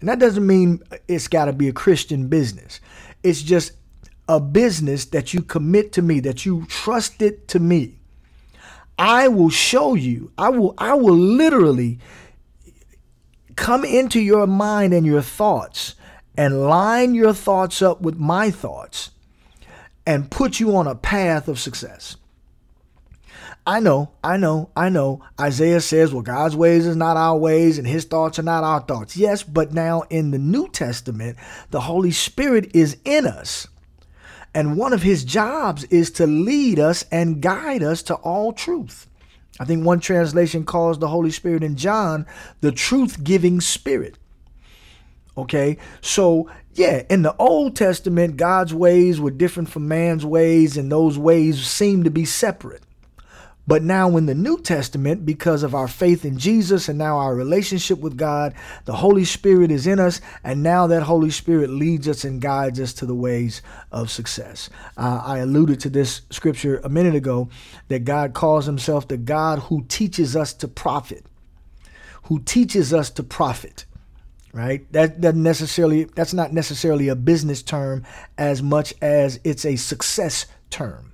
and 0.00 0.08
that 0.08 0.20
doesn't 0.20 0.46
mean 0.46 0.82
it's 1.06 1.28
got 1.28 1.44
to 1.44 1.52
be 1.52 1.68
a 1.68 1.72
Christian 1.72 2.28
business, 2.28 2.80
it's 3.22 3.42
just 3.42 3.72
a 4.28 4.40
business 4.40 5.04
that 5.06 5.34
you 5.34 5.42
commit 5.42 5.92
to 5.92 6.02
me, 6.02 6.20
that 6.20 6.46
you 6.46 6.66
trust 6.68 7.22
it 7.22 7.48
to 7.48 7.58
me. 7.58 7.96
I 8.98 9.28
will 9.28 9.50
show 9.50 9.94
you. 9.94 10.32
I 10.38 10.50
will 10.50 10.74
I 10.78 10.94
will 10.94 11.16
literally 11.16 11.98
come 13.56 13.84
into 13.84 14.20
your 14.20 14.46
mind 14.46 14.92
and 14.94 15.04
your 15.04 15.22
thoughts 15.22 15.94
and 16.36 16.62
line 16.62 17.14
your 17.14 17.34
thoughts 17.34 17.82
up 17.82 18.00
with 18.00 18.16
my 18.16 18.50
thoughts 18.50 19.10
and 20.06 20.30
put 20.30 20.60
you 20.60 20.76
on 20.76 20.86
a 20.86 20.94
path 20.94 21.48
of 21.48 21.58
success. 21.58 22.16
I 23.64 23.78
know, 23.78 24.10
I 24.24 24.38
know, 24.38 24.70
I 24.74 24.88
know. 24.88 25.24
Isaiah 25.40 25.80
says, 25.80 26.12
well, 26.12 26.22
God's 26.22 26.56
ways 26.56 26.84
is 26.84 26.96
not 26.96 27.16
our 27.16 27.36
ways 27.36 27.78
and 27.78 27.86
his 27.86 28.04
thoughts 28.04 28.38
are 28.40 28.42
not 28.42 28.64
our 28.64 28.80
thoughts. 28.80 29.16
Yes, 29.16 29.44
but 29.44 29.72
now 29.72 30.02
in 30.10 30.32
the 30.32 30.38
New 30.38 30.68
Testament, 30.68 31.38
the 31.70 31.80
Holy 31.80 32.10
Spirit 32.10 32.74
is 32.74 32.96
in 33.04 33.24
us. 33.24 33.68
And 34.54 34.76
one 34.76 34.92
of 34.92 35.02
his 35.02 35.24
jobs 35.24 35.84
is 35.84 36.10
to 36.12 36.26
lead 36.26 36.78
us 36.78 37.04
and 37.10 37.40
guide 37.40 37.82
us 37.82 38.02
to 38.04 38.14
all 38.16 38.52
truth. 38.52 39.08
I 39.58 39.64
think 39.64 39.84
one 39.84 40.00
translation 40.00 40.64
calls 40.64 40.98
the 40.98 41.08
Holy 41.08 41.30
Spirit 41.30 41.62
in 41.62 41.76
John 41.76 42.26
the 42.60 42.72
truth 42.72 43.22
giving 43.22 43.60
spirit. 43.60 44.18
Okay, 45.36 45.78
so 46.02 46.50
yeah, 46.74 47.04
in 47.08 47.22
the 47.22 47.34
Old 47.36 47.76
Testament, 47.76 48.36
God's 48.36 48.74
ways 48.74 49.20
were 49.20 49.30
different 49.30 49.70
from 49.70 49.88
man's 49.88 50.26
ways, 50.26 50.76
and 50.76 50.92
those 50.92 51.18
ways 51.18 51.66
seem 51.66 52.04
to 52.04 52.10
be 52.10 52.24
separate. 52.24 52.82
But 53.66 53.82
now 53.82 54.16
in 54.16 54.26
the 54.26 54.34
New 54.34 54.58
Testament, 54.60 55.24
because 55.24 55.62
of 55.62 55.74
our 55.74 55.86
faith 55.86 56.24
in 56.24 56.38
Jesus 56.38 56.88
and 56.88 56.98
now 56.98 57.18
our 57.18 57.34
relationship 57.34 58.00
with 58.00 58.16
God, 58.16 58.54
the 58.86 58.94
Holy 58.94 59.24
Spirit 59.24 59.70
is 59.70 59.86
in 59.86 60.00
us, 60.00 60.20
and 60.42 60.62
now 60.62 60.88
that 60.88 61.04
Holy 61.04 61.30
Spirit 61.30 61.70
leads 61.70 62.08
us 62.08 62.24
and 62.24 62.40
guides 62.40 62.80
us 62.80 62.92
to 62.94 63.06
the 63.06 63.14
ways 63.14 63.62
of 63.92 64.10
success. 64.10 64.68
Uh, 64.96 65.22
I 65.24 65.38
alluded 65.38 65.78
to 65.80 65.90
this 65.90 66.22
scripture 66.30 66.80
a 66.82 66.88
minute 66.88 67.14
ago 67.14 67.48
that 67.86 68.04
God 68.04 68.34
calls 68.34 68.66
himself 68.66 69.06
the 69.06 69.16
God 69.16 69.60
who 69.60 69.84
teaches 69.84 70.34
us 70.34 70.52
to 70.54 70.66
profit, 70.66 71.24
who 72.24 72.40
teaches 72.40 72.92
us 72.92 73.10
to 73.10 73.22
profit 73.22 73.84
right 74.54 74.92
that 74.92 75.18
doesn't 75.18 75.42
necessarily 75.42 76.04
that's 76.04 76.34
not 76.34 76.52
necessarily 76.52 77.08
a 77.08 77.16
business 77.16 77.62
term 77.62 78.04
as 78.36 78.62
much 78.62 78.92
as 79.00 79.40
it's 79.44 79.64
a 79.64 79.76
success 79.76 80.44
term 80.68 81.11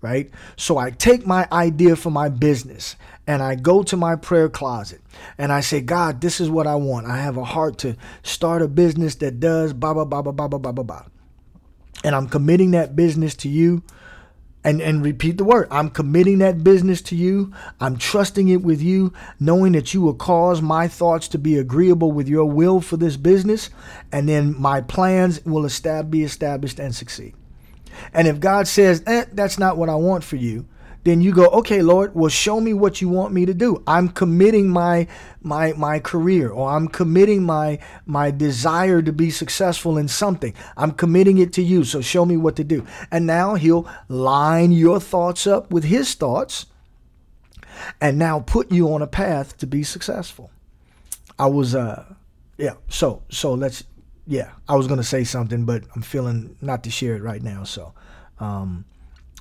right? 0.00 0.30
So 0.56 0.78
I 0.78 0.90
take 0.90 1.26
my 1.26 1.48
idea 1.50 1.96
for 1.96 2.10
my 2.10 2.28
business 2.28 2.96
and 3.26 3.42
I 3.42 3.54
go 3.54 3.82
to 3.84 3.96
my 3.96 4.16
prayer 4.16 4.48
closet 4.48 5.00
and 5.38 5.52
I 5.52 5.60
say, 5.60 5.80
God, 5.80 6.20
this 6.20 6.40
is 6.40 6.50
what 6.50 6.66
I 6.66 6.76
want. 6.76 7.06
I 7.06 7.18
have 7.18 7.36
a 7.36 7.44
heart 7.44 7.78
to 7.78 7.96
start 8.22 8.62
a 8.62 8.68
business 8.68 9.16
that 9.16 9.40
does 9.40 9.72
blah, 9.72 9.94
blah, 9.94 10.04
blah, 10.04 10.22
blah, 10.22 10.32
blah, 10.32 10.46
blah, 10.46 10.72
blah, 10.72 10.84
blah. 10.84 11.04
And 12.04 12.14
I'm 12.14 12.28
committing 12.28 12.72
that 12.72 12.94
business 12.94 13.34
to 13.36 13.48
you. 13.48 13.82
And, 14.64 14.82
and 14.82 15.04
repeat 15.04 15.38
the 15.38 15.44
word. 15.44 15.68
I'm 15.70 15.88
committing 15.88 16.38
that 16.38 16.64
business 16.64 17.00
to 17.02 17.14
you. 17.14 17.52
I'm 17.78 17.96
trusting 17.96 18.48
it 18.48 18.62
with 18.62 18.82
you, 18.82 19.12
knowing 19.38 19.70
that 19.74 19.94
you 19.94 20.00
will 20.00 20.12
cause 20.14 20.60
my 20.60 20.88
thoughts 20.88 21.28
to 21.28 21.38
be 21.38 21.56
agreeable 21.56 22.10
with 22.10 22.26
your 22.26 22.46
will 22.46 22.80
for 22.80 22.96
this 22.96 23.16
business. 23.16 23.70
And 24.10 24.28
then 24.28 24.60
my 24.60 24.80
plans 24.80 25.40
will 25.44 25.68
be 26.10 26.24
established 26.24 26.80
and 26.80 26.92
succeed. 26.92 27.36
And 28.12 28.28
if 28.28 28.40
God 28.40 28.68
says, 28.68 29.02
eh, 29.06 29.24
that's 29.32 29.58
not 29.58 29.76
what 29.76 29.88
I 29.88 29.94
want 29.94 30.24
for 30.24 30.36
you, 30.36 30.66
then 31.06 31.20
you 31.20 31.32
go, 31.32 31.46
okay, 31.46 31.82
Lord, 31.82 32.16
well, 32.16 32.28
show 32.28 32.60
me 32.60 32.72
what 32.72 33.00
you 33.00 33.08
want 33.08 33.32
me 33.32 33.46
to 33.46 33.54
do. 33.54 33.80
I'm 33.86 34.08
committing 34.08 34.68
my 34.68 35.06
my 35.40 35.72
my 35.74 36.00
career, 36.00 36.50
or 36.50 36.68
I'm 36.68 36.88
committing 36.88 37.44
my 37.44 37.78
my 38.06 38.32
desire 38.32 39.00
to 39.00 39.12
be 39.12 39.30
successful 39.30 39.98
in 39.98 40.08
something. 40.08 40.52
I'm 40.76 40.90
committing 40.90 41.38
it 41.38 41.52
to 41.52 41.62
you. 41.62 41.84
So 41.84 42.00
show 42.00 42.26
me 42.26 42.36
what 42.36 42.56
to 42.56 42.64
do. 42.64 42.84
And 43.12 43.24
now 43.24 43.54
He'll 43.54 43.88
line 44.08 44.72
your 44.72 44.98
thoughts 44.98 45.46
up 45.46 45.70
with 45.70 45.84
His 45.84 46.12
thoughts, 46.14 46.66
and 48.00 48.18
now 48.18 48.40
put 48.40 48.72
you 48.72 48.92
on 48.92 49.00
a 49.00 49.06
path 49.06 49.56
to 49.58 49.66
be 49.68 49.84
successful. 49.84 50.50
I 51.38 51.46
was, 51.46 51.76
uh, 51.76 52.14
yeah. 52.58 52.74
So 52.88 53.22
so 53.28 53.54
let's 53.54 53.84
yeah, 54.26 54.52
I 54.68 54.76
was 54.76 54.86
gonna 54.86 55.02
say 55.02 55.24
something, 55.24 55.64
but 55.64 55.84
I'm 55.94 56.02
feeling 56.02 56.56
not 56.60 56.84
to 56.84 56.90
share 56.90 57.16
it 57.16 57.22
right 57.22 57.42
now. 57.42 57.64
So 57.64 57.94
um, 58.38 58.84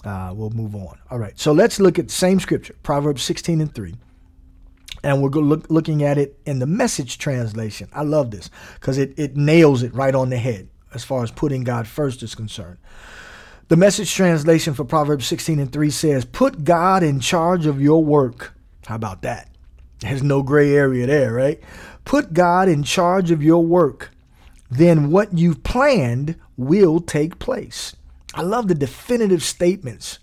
uh, 0.04 0.32
we'll 0.36 0.52
move 0.52 0.76
on. 0.76 1.00
All 1.10 1.18
right. 1.18 1.38
So 1.40 1.52
let's 1.52 1.80
look 1.80 1.98
at 2.00 2.08
the 2.08 2.14
same 2.14 2.40
scripture, 2.40 2.76
Proverbs 2.84 3.24
16 3.24 3.62
and 3.62 3.74
3. 3.74 3.96
And 5.04 5.22
we're 5.22 5.30
look, 5.30 5.70
looking 5.70 6.04
at 6.04 6.18
it 6.18 6.40
in 6.46 6.60
the 6.60 6.66
message 6.66 7.18
translation. 7.18 7.90
I 7.94 8.04
love 8.04 8.32
this 8.32 8.50
because 8.76 8.98
it, 8.98 9.14
it 9.18 9.36
nails 9.36 9.84
it 9.84 9.94
right 9.94 10.16
on 10.16 10.30
the 10.30 10.38
head 10.38 10.70
as 10.94 11.04
far 11.04 11.24
as 11.24 11.32
putting 11.32 11.64
God 11.64 11.88
first 11.88 12.24
is 12.24 12.34
concerned. 12.34 12.78
The 13.68 13.76
message 13.76 14.14
translation 14.14 14.74
for 14.74 14.86
Proverbs 14.86 15.26
16 15.28 15.60
and 15.60 15.72
3 15.72 15.90
says, 15.90 16.26
Put 16.26 16.64
God 16.64 17.04
in 17.04 17.20
charge 17.20 17.66
of 17.66 17.82
your 17.82 18.04
work. 18.04 18.54
How 18.86 18.96
about 18.96 19.24
that? 19.24 19.50
There's 20.00 20.24
no 20.24 20.44
gray 20.44 20.74
area 20.74 21.08
there, 21.08 21.34
right? 21.34 21.60
Put 22.04 22.34
God 22.34 22.70
in 22.70 22.84
charge 22.84 23.32
of 23.32 23.42
your 23.42 23.66
work 23.66 24.12
then 24.70 25.12
what 25.12 25.38
you've 25.38 25.64
planned 25.64 26.36
will 26.58 27.00
take 27.00 27.40
place. 27.40 27.96
I 28.34 28.42
love 28.42 28.68
the 28.68 28.76
definitive 28.76 29.44
statements 29.44 30.20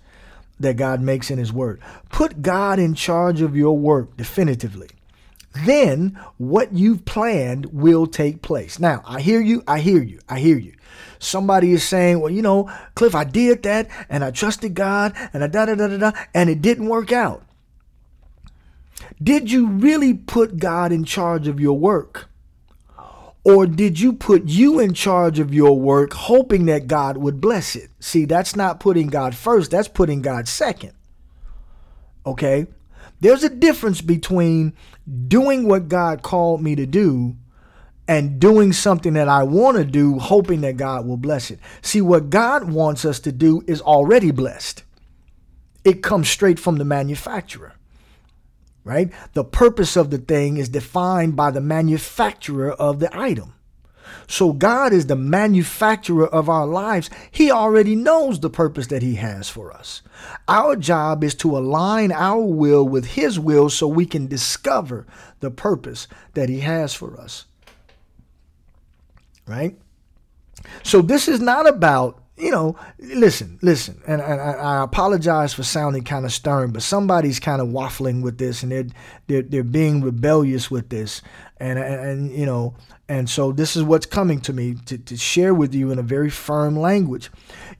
that 0.60 0.76
God 0.76 1.00
makes 1.00 1.30
in 1.30 1.38
His 1.38 1.52
Word. 1.52 1.80
Put 2.10 2.42
God 2.42 2.78
in 2.78 2.94
charge 2.94 3.40
of 3.40 3.56
your 3.56 3.76
work 3.76 4.16
definitively. 4.16 4.88
Then 5.64 6.18
what 6.38 6.72
you've 6.72 7.04
planned 7.04 7.66
will 7.66 8.06
take 8.06 8.42
place. 8.42 8.78
Now, 8.78 9.02
I 9.04 9.20
hear 9.20 9.40
you, 9.40 9.62
I 9.66 9.80
hear 9.80 10.02
you, 10.02 10.18
I 10.28 10.38
hear 10.38 10.56
you. 10.56 10.74
Somebody 11.18 11.72
is 11.72 11.86
saying, 11.86 12.20
well, 12.20 12.32
you 12.32 12.42
know, 12.42 12.70
Cliff, 12.94 13.14
I 13.14 13.24
did 13.24 13.62
that 13.62 13.88
and 14.08 14.24
I 14.24 14.30
trusted 14.30 14.74
God 14.74 15.14
and 15.32 15.44
I 15.44 15.46
da 15.46 15.66
da 15.66 15.74
da 15.74 15.88
da 15.88 15.96
da, 15.98 16.12
and 16.34 16.48
it 16.48 16.62
didn't 16.62 16.88
work 16.88 17.12
out. 17.12 17.44
Did 19.22 19.50
you 19.50 19.68
really 19.68 20.14
put 20.14 20.58
God 20.58 20.90
in 20.90 21.04
charge 21.04 21.46
of 21.48 21.60
your 21.60 21.78
work? 21.78 22.28
Or 23.44 23.66
did 23.66 23.98
you 23.98 24.12
put 24.12 24.44
you 24.44 24.78
in 24.78 24.94
charge 24.94 25.38
of 25.40 25.52
your 25.52 25.78
work 25.78 26.12
hoping 26.12 26.66
that 26.66 26.86
God 26.86 27.16
would 27.16 27.40
bless 27.40 27.74
it? 27.74 27.90
See, 27.98 28.24
that's 28.24 28.54
not 28.54 28.78
putting 28.78 29.08
God 29.08 29.34
first, 29.34 29.72
that's 29.72 29.88
putting 29.88 30.22
God 30.22 30.46
second. 30.46 30.92
Okay? 32.24 32.66
There's 33.20 33.42
a 33.42 33.50
difference 33.50 34.00
between 34.00 34.74
doing 35.26 35.66
what 35.66 35.88
God 35.88 36.22
called 36.22 36.62
me 36.62 36.76
to 36.76 36.86
do 36.86 37.36
and 38.06 38.38
doing 38.38 38.72
something 38.72 39.14
that 39.14 39.28
I 39.28 39.42
want 39.42 39.76
to 39.76 39.84
do, 39.84 40.18
hoping 40.18 40.60
that 40.62 40.76
God 40.76 41.06
will 41.06 41.16
bless 41.16 41.50
it. 41.50 41.58
See, 41.82 42.00
what 42.00 42.30
God 42.30 42.70
wants 42.70 43.04
us 43.04 43.18
to 43.20 43.32
do 43.32 43.62
is 43.66 43.80
already 43.80 44.30
blessed, 44.30 44.84
it 45.84 46.02
comes 46.02 46.28
straight 46.28 46.60
from 46.60 46.76
the 46.76 46.84
manufacturer 46.84 47.71
right? 48.84 49.12
The 49.34 49.44
purpose 49.44 49.96
of 49.96 50.10
the 50.10 50.18
thing 50.18 50.56
is 50.56 50.68
defined 50.68 51.36
by 51.36 51.50
the 51.50 51.60
manufacturer 51.60 52.72
of 52.72 52.98
the 52.98 53.16
item. 53.16 53.54
So 54.26 54.52
God 54.52 54.92
is 54.92 55.06
the 55.06 55.16
manufacturer 55.16 56.26
of 56.26 56.48
our 56.48 56.66
lives. 56.66 57.10
He 57.30 57.50
already 57.50 57.94
knows 57.94 58.40
the 58.40 58.50
purpose 58.50 58.86
that 58.88 59.02
He 59.02 59.16
has 59.16 59.48
for 59.48 59.72
us. 59.72 60.02
Our 60.48 60.76
job 60.76 61.24
is 61.24 61.34
to 61.36 61.56
align 61.56 62.12
our 62.12 62.40
will 62.40 62.86
with 62.86 63.06
His 63.06 63.38
will 63.38 63.68
so 63.68 63.86
we 63.86 64.06
can 64.06 64.26
discover 64.26 65.06
the 65.40 65.50
purpose 65.50 66.08
that 66.34 66.48
He 66.48 66.60
has 66.60 66.94
for 66.94 67.18
us. 67.18 67.46
Right? 69.46 69.76
So 70.82 71.02
this 71.02 71.28
is 71.28 71.40
not 71.40 71.68
about 71.68 72.21
you 72.42 72.50
know, 72.50 72.76
listen, 72.98 73.56
listen, 73.62 74.02
and, 74.04 74.20
and 74.20 74.40
I, 74.40 74.54
I, 74.54 74.82
apologize 74.82 75.54
for 75.54 75.62
sounding 75.62 76.02
kind 76.02 76.24
of 76.24 76.32
stern, 76.32 76.72
but 76.72 76.82
somebody's 76.82 77.38
kind 77.38 77.62
of 77.62 77.68
waffling 77.68 78.20
with 78.20 78.38
this, 78.38 78.64
and 78.64 78.72
they're 78.72 78.86
they're, 79.28 79.42
they're 79.42 79.62
being 79.62 80.02
rebellious 80.02 80.68
with 80.68 80.88
this, 80.88 81.22
and, 81.58 81.78
and, 81.78 82.00
and 82.00 82.32
you 82.32 82.44
know, 82.44 82.74
and 83.08 83.30
so 83.30 83.52
this 83.52 83.76
is 83.76 83.84
what's 83.84 84.06
coming 84.06 84.40
to 84.40 84.52
me 84.52 84.74
to, 84.86 84.98
to 84.98 85.16
share 85.16 85.54
with 85.54 85.72
you 85.72 85.92
in 85.92 86.00
a 86.00 86.02
very 86.02 86.30
firm 86.30 86.76
language. 86.76 87.30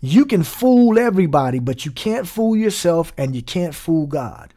You 0.01 0.25
can 0.25 0.45
fool 0.45 0.97
everybody, 0.97 1.59
but 1.59 1.85
you 1.85 1.91
can't 1.91 2.29
fool 2.29 2.57
yourself, 2.57 3.13
and 3.19 3.35
you 3.35 3.43
can't 3.43 3.75
fool 3.75 4.07
God. 4.07 4.55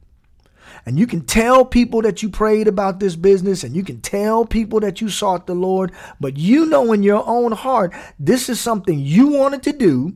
And 0.86 1.00
you 1.00 1.08
can 1.08 1.22
tell 1.22 1.66
people 1.66 2.02
that 2.04 2.22
you 2.22 2.30
prayed 2.30 2.68
about 2.68 3.00
this 3.00 3.16
business 3.16 3.64
and 3.64 3.76
you 3.76 3.84
can 3.84 4.02
tell 4.02 4.46
people 4.46 4.80
that 4.82 5.02
you 5.02 5.10
sought 5.10 5.48
the 5.48 5.56
Lord, 5.56 5.92
but 6.20 6.38
you 6.38 6.68
know 6.68 6.94
in 6.94 7.02
your 7.02 7.24
own 7.28 7.54
heart, 7.54 7.94
this 8.20 8.50
is 8.50 8.60
something 8.60 9.00
you 9.00 9.28
wanted 9.28 9.64
to 9.64 9.74
do 9.74 10.16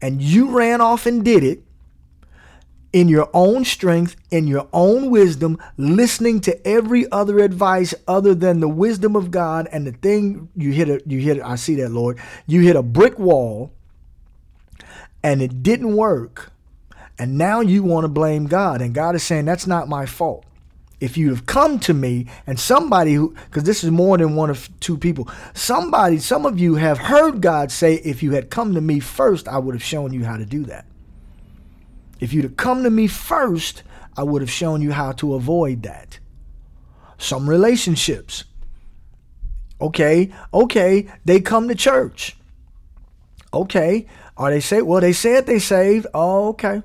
and 0.00 0.22
you 0.22 0.56
ran 0.56 0.80
off 0.80 1.06
and 1.06 1.24
did 1.24 1.42
it 1.42 1.62
in 2.92 3.08
your 3.08 3.28
own 3.34 3.64
strength, 3.64 4.16
in 4.30 4.46
your 4.46 4.68
own 4.72 5.10
wisdom, 5.10 5.58
listening 5.76 6.40
to 6.40 6.66
every 6.66 7.10
other 7.10 7.40
advice 7.40 7.92
other 8.06 8.34
than 8.34 8.60
the 8.60 8.68
wisdom 8.68 9.16
of 9.16 9.30
God. 9.30 9.68
And 9.70 9.86
the 9.86 9.92
thing 9.92 10.48
you 10.56 10.72
hit 10.72 10.88
a, 10.88 11.02
you 11.06 11.18
hit, 11.18 11.42
I 11.42 11.56
see 11.56 11.74
that, 11.74 11.90
Lord, 11.90 12.18
you 12.46 12.62
hit 12.62 12.76
a 12.76 12.82
brick 12.82 13.18
wall 13.18 13.72
and 15.22 15.42
it 15.42 15.62
didn't 15.62 15.94
work 15.96 16.52
and 17.18 17.38
now 17.38 17.60
you 17.60 17.82
want 17.82 18.04
to 18.04 18.08
blame 18.08 18.46
God. 18.46 18.80
And 18.82 18.94
God 18.94 19.14
is 19.14 19.22
saying, 19.22 19.44
that's 19.44 19.66
not 19.66 19.88
my 19.88 20.06
fault. 20.06 20.44
If 20.98 21.18
you 21.18 21.28
have 21.30 21.44
come 21.44 21.78
to 21.80 21.92
me 21.92 22.26
and 22.46 22.58
somebody 22.58 23.14
who, 23.14 23.34
because 23.44 23.64
this 23.64 23.84
is 23.84 23.90
more 23.90 24.16
than 24.16 24.34
one 24.34 24.48
of 24.48 24.68
two 24.80 24.96
people, 24.96 25.28
somebody, 25.52 26.18
some 26.18 26.46
of 26.46 26.58
you 26.58 26.76
have 26.76 26.98
heard 26.98 27.42
God 27.42 27.70
say, 27.70 27.96
if 27.96 28.22
you 28.22 28.32
had 28.32 28.48
come 28.48 28.74
to 28.74 28.80
me 28.80 29.00
first, 29.00 29.46
I 29.46 29.58
would 29.58 29.74
have 29.74 29.82
shown 29.82 30.12
you 30.12 30.24
how 30.24 30.38
to 30.38 30.46
do 30.46 30.64
that. 30.64 30.86
If 32.18 32.32
you'd 32.32 32.44
have 32.44 32.56
come 32.56 32.82
to 32.82 32.90
me 32.90 33.08
first, 33.08 33.82
I 34.16 34.22
would 34.22 34.40
have 34.40 34.50
shown 34.50 34.80
you 34.80 34.92
how 34.92 35.12
to 35.12 35.34
avoid 35.34 35.82
that. 35.82 36.18
Some 37.18 37.48
relationships. 37.48 38.44
Okay, 39.78 40.32
okay, 40.54 41.06
they 41.26 41.40
come 41.40 41.68
to 41.68 41.74
church. 41.74 42.38
Okay, 43.52 44.06
are 44.38 44.50
they 44.50 44.60
saved? 44.60 44.86
Well, 44.86 45.02
they 45.02 45.12
said 45.12 45.46
they 45.46 45.58
saved. 45.58 46.06
Oh, 46.14 46.48
okay. 46.48 46.82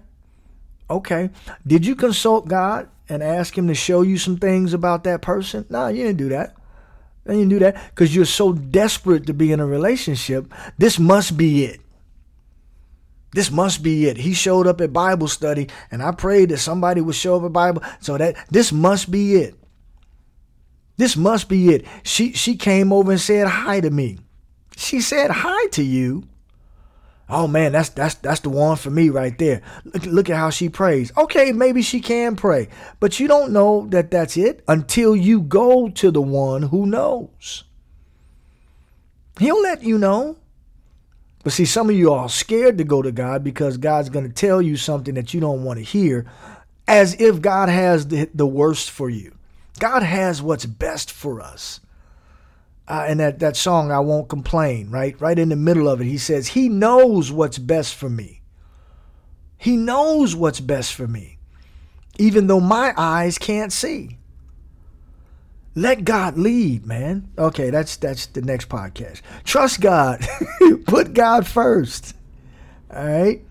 Okay. 0.92 1.30
Did 1.66 1.86
you 1.86 1.96
consult 1.96 2.50
God 2.50 2.90
and 3.08 3.24
ask 3.24 3.58
Him 3.58 3.68
to 3.70 3.74
show 3.74 4.02
you 4.02 4.18
some 4.18 4.38
things 4.38 4.74
about 4.74 5.06
that 5.06 5.22
person? 5.22 5.66
No, 5.70 5.88
you 5.88 6.04
didn't 6.04 6.18
do 6.18 6.30
that. 6.30 6.56
You 7.26 7.34
didn't 7.34 7.50
do 7.50 7.60
that 7.60 7.82
because 7.90 8.14
you're 8.14 8.26
so 8.26 8.52
desperate 8.52 9.26
to 9.28 9.34
be 9.34 9.54
in 9.54 9.62
a 9.62 9.66
relationship. 9.66 10.54
This 10.78 11.00
must 11.00 11.38
be 11.38 11.64
it. 11.64 11.80
This 13.34 13.50
must 13.50 13.82
be 13.82 14.08
it. 14.08 14.18
He 14.18 14.34
showed 14.34 14.68
up 14.68 14.82
at 14.82 14.92
Bible 14.92 15.30
study, 15.30 15.70
and 15.90 16.04
I 16.04 16.12
prayed 16.12 16.50
that 16.50 16.58
somebody 16.58 17.00
would 17.00 17.16
show 17.16 17.38
up 17.38 17.46
at 17.46 17.54
Bible. 17.54 17.82
So 18.02 18.18
that 18.18 18.36
this 18.50 18.74
must 18.74 19.10
be 19.10 19.36
it. 19.36 19.56
This 20.98 21.16
must 21.16 21.48
be 21.48 21.70
it. 21.70 21.86
She 22.04 22.34
she 22.34 22.58
came 22.58 22.92
over 22.92 23.12
and 23.12 23.22
said 23.22 23.48
hi 23.48 23.80
to 23.80 23.90
me. 23.90 24.20
She 24.76 25.00
said 25.00 25.32
hi 25.32 25.68
to 25.68 25.84
you. 25.84 26.28
Oh 27.34 27.48
man, 27.48 27.72
that's 27.72 27.88
that's 27.88 28.16
that's 28.16 28.42
the 28.42 28.50
one 28.50 28.76
for 28.76 28.90
me 28.90 29.08
right 29.10 29.36
there. 29.38 29.62
Look, 29.86 30.06
look 30.06 30.30
at 30.30 30.36
how 30.36 30.50
she 30.50 30.68
prays. 30.68 31.14
Okay, 31.18 31.54
maybe 31.54 31.82
she 31.82 32.02
can 32.02 32.36
pray, 32.36 32.68
but 33.00 33.22
you 33.22 33.28
don't 33.30 33.54
know 33.54 33.88
that 33.92 34.12
that's 34.12 34.36
it 34.36 34.62
until 34.68 35.16
you 35.16 35.40
go 35.40 35.88
to 35.88 36.12
the 36.12 36.22
one 36.22 36.64
who 36.64 36.86
knows. 36.86 37.64
He'll 39.40 39.62
let 39.62 39.82
you 39.82 39.98
know. 39.98 40.38
But 41.44 41.54
see, 41.54 41.66
some 41.66 41.90
of 41.90 41.96
you 41.96 42.12
are 42.12 42.28
scared 42.28 42.78
to 42.78 42.84
go 42.84 43.02
to 43.02 43.14
God 43.14 43.46
because 43.46 43.78
God's 43.78 44.10
going 44.10 44.28
to 44.28 44.34
tell 44.34 44.62
you 44.62 44.76
something 44.76 45.16
that 45.16 45.34
you 45.34 45.40
don't 45.40 45.64
want 45.64 45.80
to 45.80 45.86
hear, 45.86 46.30
as 46.86 47.20
if 47.20 47.42
God 47.42 47.70
has 47.70 48.10
the, 48.10 48.30
the 48.36 48.46
worst 48.46 48.92
for 48.92 49.10
you. 49.10 49.34
God 49.80 50.04
has 50.04 50.42
what's 50.42 50.66
best 50.66 51.12
for 51.12 51.42
us. 51.42 51.80
Uh, 52.92 53.06
and 53.08 53.22
that, 53.22 53.40
that 53.40 53.56
song, 53.56 53.90
I 53.90 54.02
Won't 54.02 54.28
Complain, 54.28 54.90
right? 54.90 55.16
Right 55.22 55.40
in 55.40 55.48
the 55.48 55.56
middle 55.56 55.88
of 55.88 56.02
it, 56.02 56.08
he 56.08 56.18
says, 56.18 56.50
He 56.50 56.68
knows 56.68 57.32
what's 57.32 57.58
best 57.58 57.96
for 57.96 58.10
me. 58.10 58.42
He 59.58 59.78
knows 59.78 60.36
what's 60.36 60.60
best 60.60 60.94
for 60.94 61.08
me, 61.08 61.38
even 62.20 62.48
though 62.48 62.60
my 62.60 62.94
eyes 62.98 63.38
can't 63.38 63.72
see. 63.72 64.18
Let 65.74 66.04
God 66.04 66.38
lead, 66.38 66.86
man. 66.86 67.32
Okay, 67.38 67.70
that's 67.70 67.96
that's 67.96 68.26
the 68.26 68.42
next 68.42 68.68
podcast. 68.68 69.22
Trust 69.46 69.80
God. 69.80 70.28
Put 70.86 71.14
God 71.14 71.48
first. 71.48 72.14
All 72.94 73.08
right? 73.08 73.42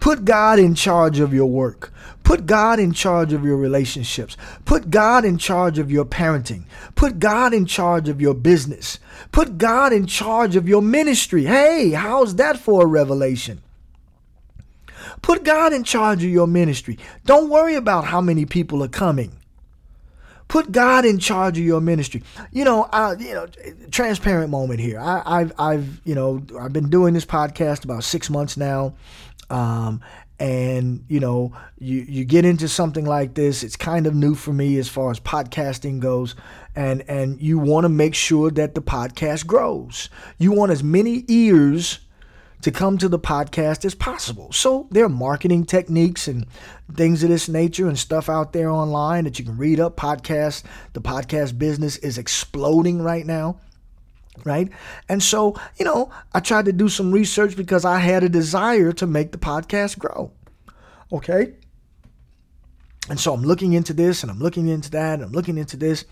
Put 0.00 0.24
God 0.24 0.58
in 0.58 0.74
charge 0.74 1.18
of 1.18 1.34
your 1.34 1.46
work. 1.46 1.92
Put 2.22 2.46
God 2.46 2.78
in 2.78 2.92
charge 2.92 3.32
of 3.32 3.44
your 3.44 3.56
relationships. 3.56 4.36
Put 4.64 4.90
God 4.90 5.24
in 5.24 5.38
charge 5.38 5.78
of 5.78 5.90
your 5.90 6.04
parenting. 6.04 6.64
Put 6.94 7.18
God 7.18 7.54
in 7.54 7.64
charge 7.64 8.08
of 8.08 8.20
your 8.20 8.34
business. 8.34 8.98
Put 9.32 9.56
God 9.58 9.92
in 9.92 10.06
charge 10.06 10.54
of 10.54 10.68
your 10.68 10.82
ministry. 10.82 11.44
Hey, 11.44 11.90
how's 11.92 12.34
that 12.36 12.58
for 12.58 12.82
a 12.82 12.86
revelation? 12.86 13.62
Put 15.22 15.42
God 15.44 15.72
in 15.72 15.84
charge 15.84 16.22
of 16.22 16.30
your 16.30 16.46
ministry. 16.46 16.98
Don't 17.24 17.48
worry 17.48 17.74
about 17.74 18.04
how 18.04 18.20
many 18.20 18.44
people 18.44 18.82
are 18.82 18.88
coming. 18.88 19.32
Put 20.48 20.72
God 20.72 21.04
in 21.04 21.18
charge 21.18 21.58
of 21.58 21.64
your 21.64 21.80
ministry. 21.80 22.22
You 22.52 22.64
know, 22.64 22.88
I, 22.90 23.12
you 23.14 23.34
know, 23.34 23.46
transparent 23.90 24.50
moment 24.50 24.80
here. 24.80 24.98
I, 24.98 25.40
have 25.40 25.52
I've, 25.58 26.00
you 26.04 26.14
know, 26.14 26.42
I've 26.58 26.72
been 26.72 26.88
doing 26.88 27.12
this 27.12 27.26
podcast 27.26 27.84
about 27.84 28.02
six 28.02 28.30
months 28.30 28.56
now, 28.56 28.94
um, 29.50 30.00
and 30.38 31.04
you 31.08 31.20
know, 31.20 31.52
you 31.78 32.04
you 32.08 32.24
get 32.24 32.44
into 32.44 32.68
something 32.68 33.04
like 33.04 33.34
this. 33.34 33.62
It's 33.62 33.76
kind 33.76 34.06
of 34.06 34.14
new 34.14 34.34
for 34.34 34.52
me 34.52 34.78
as 34.78 34.88
far 34.88 35.10
as 35.10 35.18
podcasting 35.18 36.00
goes, 36.00 36.34
and 36.76 37.02
and 37.08 37.40
you 37.40 37.58
want 37.58 37.84
to 37.84 37.88
make 37.88 38.14
sure 38.14 38.50
that 38.52 38.74
the 38.74 38.82
podcast 38.82 39.46
grows. 39.46 40.08
You 40.38 40.52
want 40.52 40.72
as 40.72 40.82
many 40.82 41.24
ears 41.28 42.00
to 42.60 42.70
come 42.72 42.98
to 42.98 43.08
the 43.08 43.18
podcast 43.18 43.84
as 43.84 43.94
possible. 43.94 44.52
So 44.52 44.88
there 44.90 45.04
are 45.04 45.08
marketing 45.08 45.64
techniques 45.64 46.26
and 46.26 46.46
things 46.94 47.22
of 47.22 47.28
this 47.28 47.48
nature 47.48 47.86
and 47.86 47.98
stuff 47.98 48.28
out 48.28 48.52
there 48.52 48.70
online 48.70 49.24
that 49.24 49.38
you 49.38 49.44
can 49.44 49.56
read 49.56 49.78
up. 49.78 49.96
Podcasts, 49.96 50.64
the 50.92 51.00
podcast 51.00 51.58
business 51.58 51.96
is 51.98 52.18
exploding 52.18 53.00
right 53.00 53.24
now. 53.24 53.60
Right. 54.44 54.70
And 55.08 55.22
so, 55.22 55.54
you 55.76 55.84
know, 55.84 56.10
I 56.32 56.40
tried 56.40 56.66
to 56.66 56.72
do 56.72 56.88
some 56.88 57.12
research 57.12 57.56
because 57.56 57.84
I 57.84 57.98
had 57.98 58.22
a 58.22 58.28
desire 58.28 58.92
to 58.92 59.06
make 59.06 59.32
the 59.32 59.38
podcast 59.38 59.98
grow. 59.98 60.32
Okay. 61.12 61.54
And 63.08 63.18
so 63.18 63.32
I'm 63.32 63.42
looking 63.42 63.72
into 63.72 63.92
this 63.92 64.22
and 64.22 64.30
I'm 64.30 64.38
looking 64.38 64.68
into 64.68 64.90
that 64.90 65.14
and 65.14 65.22
I'm 65.22 65.32
looking 65.32 65.58
into 65.58 65.76
this. 65.76 66.04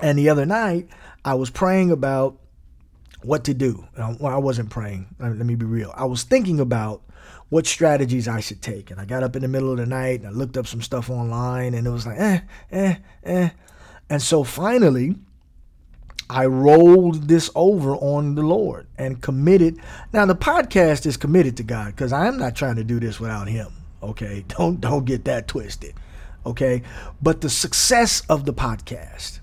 And 0.00 0.18
the 0.18 0.28
other 0.28 0.46
night, 0.46 0.88
I 1.24 1.34
was 1.34 1.50
praying 1.50 1.90
about 1.90 2.38
what 3.22 3.44
to 3.44 3.54
do. 3.54 3.86
Well, 3.96 4.32
I 4.32 4.38
wasn't 4.38 4.70
praying. 4.70 5.14
Let 5.18 5.36
me 5.36 5.54
be 5.54 5.66
real. 5.66 5.92
I 5.96 6.04
was 6.04 6.22
thinking 6.22 6.60
about 6.60 7.02
what 7.48 7.66
strategies 7.66 8.28
I 8.28 8.40
should 8.40 8.62
take. 8.62 8.90
And 8.90 9.00
I 9.00 9.04
got 9.04 9.22
up 9.22 9.36
in 9.36 9.42
the 9.42 9.48
middle 9.48 9.70
of 9.70 9.78
the 9.78 9.86
night 9.86 10.20
and 10.20 10.28
I 10.28 10.30
looked 10.30 10.56
up 10.56 10.66
some 10.66 10.82
stuff 10.82 11.10
online 11.10 11.74
and 11.74 11.86
it 11.86 11.90
was 11.90 12.06
like, 12.06 12.18
eh, 12.18 12.40
eh, 12.70 12.96
eh. 13.24 13.50
And 14.10 14.22
so 14.22 14.44
finally, 14.44 15.16
I 16.30 16.46
rolled 16.46 17.28
this 17.28 17.50
over 17.54 17.96
on 17.96 18.34
the 18.34 18.42
Lord 18.42 18.86
and 18.98 19.20
committed. 19.22 19.78
Now 20.12 20.26
the 20.26 20.34
podcast 20.34 21.06
is 21.06 21.16
committed 21.16 21.56
to 21.56 21.62
God 21.62 21.96
because 21.96 22.12
I'm 22.12 22.38
not 22.38 22.54
trying 22.54 22.76
to 22.76 22.84
do 22.84 23.00
this 23.00 23.18
without 23.18 23.48
Him. 23.48 23.72
Okay, 24.02 24.44
don't 24.48 24.80
don't 24.80 25.04
get 25.04 25.24
that 25.24 25.48
twisted. 25.48 25.94
Okay, 26.46 26.82
but 27.20 27.40
the 27.40 27.50
success 27.50 28.22
of 28.28 28.44
the 28.44 28.54
podcast 28.54 29.40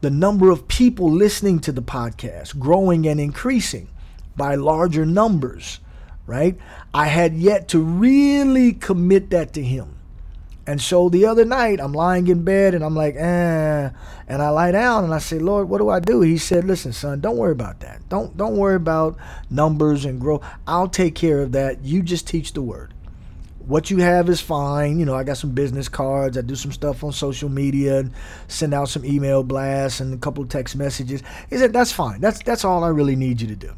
the 0.00 0.10
number 0.10 0.50
of 0.50 0.68
people 0.68 1.10
listening 1.10 1.58
to 1.60 1.72
the 1.72 1.82
podcast 1.82 2.58
growing 2.58 3.06
and 3.06 3.20
increasing 3.20 3.88
by 4.36 4.54
larger 4.54 5.06
numbers, 5.06 5.80
right? 6.26 6.56
I 6.92 7.06
had 7.06 7.34
yet 7.34 7.68
to 7.68 7.80
really 7.80 8.72
commit 8.72 9.30
that 9.30 9.54
to 9.54 9.62
him. 9.62 9.96
And 10.66 10.80
so 10.80 11.08
the 11.08 11.26
other 11.26 11.44
night, 11.44 11.80
I'm 11.80 11.92
lying 11.92 12.26
in 12.26 12.42
bed 12.42 12.74
and 12.74 12.84
I'm 12.84 12.96
like, 12.96 13.14
eh. 13.16 13.90
And 14.28 14.42
I 14.42 14.48
lie 14.48 14.72
down 14.72 15.04
and 15.04 15.14
I 15.14 15.18
say, 15.18 15.38
Lord, 15.38 15.68
what 15.68 15.78
do 15.78 15.88
I 15.88 16.00
do? 16.00 16.22
He 16.22 16.38
said, 16.38 16.64
Listen, 16.64 16.92
son, 16.92 17.20
don't 17.20 17.36
worry 17.36 17.52
about 17.52 17.80
that. 17.80 18.08
Don't 18.08 18.36
don't 18.36 18.56
worry 18.56 18.74
about 18.74 19.16
numbers 19.48 20.04
and 20.04 20.20
growth. 20.20 20.44
I'll 20.66 20.88
take 20.88 21.14
care 21.14 21.40
of 21.40 21.52
that. 21.52 21.84
You 21.84 22.02
just 22.02 22.26
teach 22.26 22.52
the 22.52 22.62
word 22.62 22.94
what 23.66 23.90
you 23.90 23.98
have 23.98 24.28
is 24.28 24.40
fine. 24.40 24.98
You 24.98 25.04
know, 25.04 25.14
I 25.14 25.24
got 25.24 25.36
some 25.36 25.50
business 25.50 25.88
cards. 25.88 26.38
I 26.38 26.40
do 26.40 26.54
some 26.54 26.72
stuff 26.72 27.02
on 27.02 27.12
social 27.12 27.48
media 27.48 27.98
and 27.98 28.12
send 28.48 28.72
out 28.72 28.88
some 28.88 29.04
email 29.04 29.42
blasts 29.42 30.00
and 30.00 30.14
a 30.14 30.16
couple 30.16 30.42
of 30.42 30.48
text 30.48 30.76
messages. 30.76 31.22
He 31.50 31.58
said, 31.58 31.72
that's 31.72 31.92
fine. 31.92 32.20
That's 32.20 32.42
that's 32.42 32.64
all 32.64 32.84
I 32.84 32.88
really 32.88 33.16
need 33.16 33.40
you 33.40 33.48
to 33.48 33.56
do. 33.56 33.72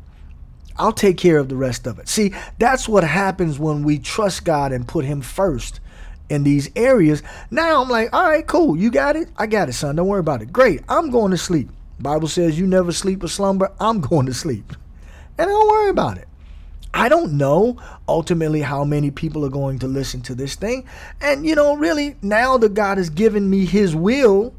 I'll 0.77 0.93
take 0.93 1.17
care 1.17 1.39
of 1.39 1.49
the 1.49 1.57
rest 1.57 1.87
of 1.87 1.99
it. 1.99 2.09
See, 2.09 2.33
that's 2.59 2.89
what 2.89 3.03
happens 3.03 3.59
when 3.59 3.83
we 3.83 3.99
trust 3.99 4.45
God 4.45 4.73
and 4.73 4.87
put 4.87 5.05
him 5.05 5.23
first 5.23 5.81
in 6.29 6.43
these 6.45 6.71
areas. 6.77 7.23
Now 7.51 7.83
I'm 7.83 7.89
like, 7.89 8.13
all 8.13 8.29
right, 8.29 8.47
cool. 8.47 8.77
You 8.77 8.91
got 8.91 9.17
it? 9.17 9.29
I 9.37 9.47
got 9.47 9.69
it, 9.69 9.73
son. 9.73 9.97
Don't 9.97 10.07
worry 10.07 10.21
about 10.21 10.43
it. 10.43 10.53
Great. 10.53 10.83
I'm 10.89 11.11
going 11.11 11.31
to 11.31 11.39
sleep. 11.39 11.71
Bible 12.01 12.29
says 12.29 12.59
you 12.59 12.67
never 12.67 12.93
sleep 12.93 13.23
or 13.23 13.29
slumber. 13.29 13.73
I'm 13.81 14.01
going 14.13 14.27
to 14.27 14.35
sleep. 14.35 14.73
And 15.37 15.49
don't 15.49 15.69
worry 15.69 15.91
about 15.91 16.19
it. 16.19 16.29
I 16.95 17.09
don't 17.09 17.35
know 17.35 17.81
ultimately 18.09 18.63
how 18.63 18.83
many 18.85 19.11
people 19.11 19.45
are 19.45 19.51
going 19.51 19.79
to 19.81 19.87
listen 19.87 20.23
to 20.23 20.35
this 20.35 20.55
thing. 20.55 20.87
And, 21.21 21.47
you 21.47 21.55
know, 21.55 21.77
really, 21.77 22.17
now 22.23 22.57
that 22.59 22.75
God 22.75 22.99
has 22.99 23.11
given 23.11 23.49
me 23.49 23.67
His 23.67 23.95
will, 23.95 24.55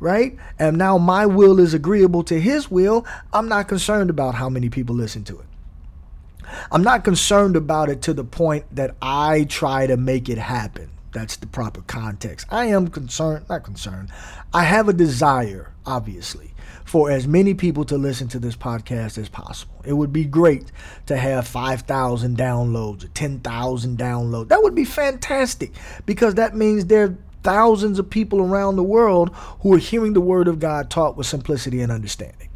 right? 0.00 0.36
And 0.58 0.78
now 0.78 0.96
my 0.98 1.26
will 1.26 1.60
is 1.60 1.74
agreeable 1.74 2.24
to 2.24 2.40
His 2.40 2.70
will, 2.70 3.06
I'm 3.32 3.48
not 3.48 3.68
concerned 3.68 4.10
about 4.10 4.34
how 4.34 4.48
many 4.48 4.70
people 4.70 4.96
listen 4.96 5.22
to 5.24 5.38
it. 5.38 5.46
I'm 6.70 6.82
not 6.82 7.04
concerned 7.04 7.56
about 7.56 7.88
it 7.88 8.02
to 8.02 8.14
the 8.14 8.24
point 8.24 8.64
that 8.74 8.94
I 9.00 9.44
try 9.44 9.86
to 9.86 9.96
make 9.96 10.28
it 10.28 10.38
happen. 10.38 10.90
That's 11.12 11.36
the 11.36 11.46
proper 11.46 11.80
context. 11.82 12.46
I 12.50 12.66
am 12.66 12.88
concerned, 12.88 13.46
not 13.48 13.64
concerned. 13.64 14.10
I 14.54 14.62
have 14.62 14.88
a 14.88 14.92
desire, 14.92 15.72
obviously, 15.84 16.52
for 16.84 17.10
as 17.10 17.26
many 17.26 17.54
people 17.54 17.84
to 17.86 17.98
listen 17.98 18.28
to 18.28 18.38
this 18.38 18.56
podcast 18.56 19.18
as 19.18 19.28
possible. 19.28 19.82
It 19.84 19.94
would 19.94 20.12
be 20.12 20.24
great 20.24 20.70
to 21.06 21.16
have 21.16 21.48
5,000 21.48 22.36
downloads 22.36 23.04
or 23.04 23.08
10,000 23.08 23.98
downloads. 23.98 24.48
That 24.48 24.62
would 24.62 24.74
be 24.74 24.84
fantastic 24.84 25.72
because 26.06 26.34
that 26.34 26.54
means 26.54 26.86
there 26.86 27.04
are 27.04 27.18
thousands 27.42 27.98
of 27.98 28.08
people 28.08 28.40
around 28.40 28.76
the 28.76 28.82
world 28.82 29.30
who 29.60 29.74
are 29.74 29.78
hearing 29.78 30.12
the 30.12 30.20
word 30.20 30.46
of 30.46 30.60
God 30.60 30.90
taught 30.90 31.16
with 31.16 31.26
simplicity 31.26 31.80
and 31.80 31.90
understanding. 31.90 32.49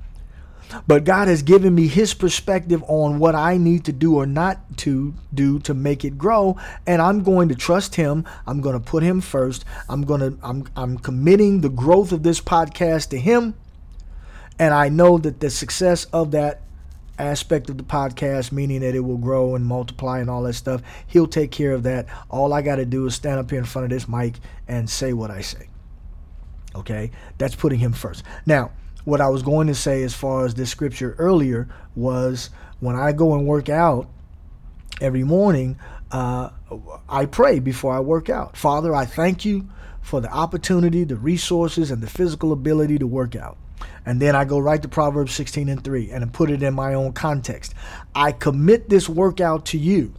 But 0.86 1.04
God 1.04 1.28
has 1.28 1.42
given 1.42 1.74
me 1.74 1.86
his 1.86 2.14
perspective 2.14 2.82
on 2.88 3.18
what 3.18 3.34
I 3.34 3.56
need 3.56 3.84
to 3.84 3.92
do 3.92 4.16
or 4.16 4.26
not 4.26 4.78
to 4.78 5.14
do 5.32 5.58
to 5.60 5.74
make 5.74 6.04
it 6.04 6.18
grow, 6.18 6.56
and 6.86 7.00
I'm 7.00 7.22
going 7.22 7.48
to 7.50 7.54
trust 7.54 7.94
him. 7.94 8.24
I'm 8.46 8.60
going 8.60 8.74
to 8.74 8.84
put 8.84 9.02
him 9.02 9.20
first. 9.20 9.64
I'm 9.88 10.02
going 10.02 10.20
to 10.20 10.38
I'm 10.42 10.66
I'm 10.76 10.98
committing 10.98 11.60
the 11.60 11.68
growth 11.68 12.12
of 12.12 12.22
this 12.22 12.40
podcast 12.40 13.10
to 13.10 13.18
him 13.18 13.54
and 14.58 14.72
I 14.72 14.88
know 14.88 15.18
that 15.18 15.40
the 15.40 15.50
success 15.50 16.04
of 16.06 16.30
that 16.32 16.60
aspect 17.18 17.70
of 17.70 17.78
the 17.78 17.84
podcast, 17.84 18.52
meaning 18.52 18.80
that 18.80 18.94
it 18.94 19.00
will 19.00 19.18
grow 19.18 19.54
and 19.54 19.64
multiply 19.64 20.20
and 20.20 20.28
all 20.28 20.42
that 20.42 20.54
stuff. 20.54 20.82
He'll 21.06 21.26
take 21.26 21.50
care 21.50 21.72
of 21.72 21.84
that. 21.84 22.06
All 22.28 22.52
I 22.52 22.62
got 22.62 22.76
to 22.76 22.84
do 22.84 23.06
is 23.06 23.14
stand 23.14 23.38
up 23.38 23.50
here 23.50 23.58
in 23.58 23.64
front 23.64 23.84
of 23.84 23.90
this 23.90 24.08
mic 24.08 24.34
and 24.68 24.88
say 24.88 25.12
what 25.12 25.30
I 25.30 25.40
say. 25.40 25.68
Okay? 26.74 27.10
That's 27.38 27.54
putting 27.54 27.78
him 27.78 27.92
first. 27.92 28.24
Now, 28.46 28.72
what 29.04 29.20
I 29.20 29.28
was 29.28 29.42
going 29.42 29.66
to 29.66 29.74
say 29.74 30.02
as 30.02 30.14
far 30.14 30.44
as 30.44 30.54
this 30.54 30.70
scripture 30.70 31.14
earlier 31.18 31.68
was 31.94 32.50
when 32.80 32.96
I 32.96 33.12
go 33.12 33.34
and 33.34 33.46
work 33.46 33.68
out 33.68 34.08
every 35.00 35.24
morning, 35.24 35.78
uh, 36.10 36.50
I 37.08 37.26
pray 37.26 37.58
before 37.58 37.94
I 37.94 38.00
work 38.00 38.30
out. 38.30 38.56
Father, 38.56 38.94
I 38.94 39.04
thank 39.04 39.44
you 39.44 39.68
for 40.00 40.20
the 40.20 40.30
opportunity, 40.30 41.04
the 41.04 41.16
resources, 41.16 41.90
and 41.90 42.02
the 42.02 42.06
physical 42.06 42.52
ability 42.52 42.98
to 42.98 43.06
work 43.06 43.34
out. 43.34 43.56
And 44.06 44.20
then 44.20 44.36
I 44.36 44.44
go 44.44 44.58
right 44.58 44.80
to 44.82 44.88
Proverbs 44.88 45.34
16 45.34 45.68
and 45.68 45.82
3 45.82 46.10
and 46.10 46.32
put 46.32 46.50
it 46.50 46.62
in 46.62 46.74
my 46.74 46.94
own 46.94 47.12
context. 47.12 47.74
I 48.14 48.32
commit 48.32 48.88
this 48.88 49.08
workout 49.08 49.66
to 49.66 49.78
you 49.78 50.12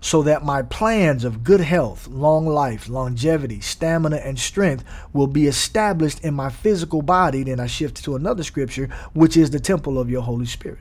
so 0.00 0.22
that 0.22 0.44
my 0.44 0.62
plans 0.62 1.24
of 1.24 1.44
good 1.44 1.60
health, 1.60 2.08
long 2.08 2.46
life, 2.46 2.88
longevity, 2.88 3.60
stamina, 3.60 4.16
and 4.16 4.38
strength 4.38 4.84
will 5.12 5.26
be 5.26 5.46
established 5.46 6.20
in 6.20 6.34
my 6.34 6.48
physical 6.48 7.02
body. 7.02 7.42
Then 7.42 7.60
I 7.60 7.66
shift 7.66 8.02
to 8.04 8.16
another 8.16 8.42
scripture, 8.42 8.88
which 9.12 9.36
is 9.36 9.50
the 9.50 9.60
temple 9.60 9.98
of 9.98 10.10
your 10.10 10.22
Holy 10.22 10.46
Spirit. 10.46 10.78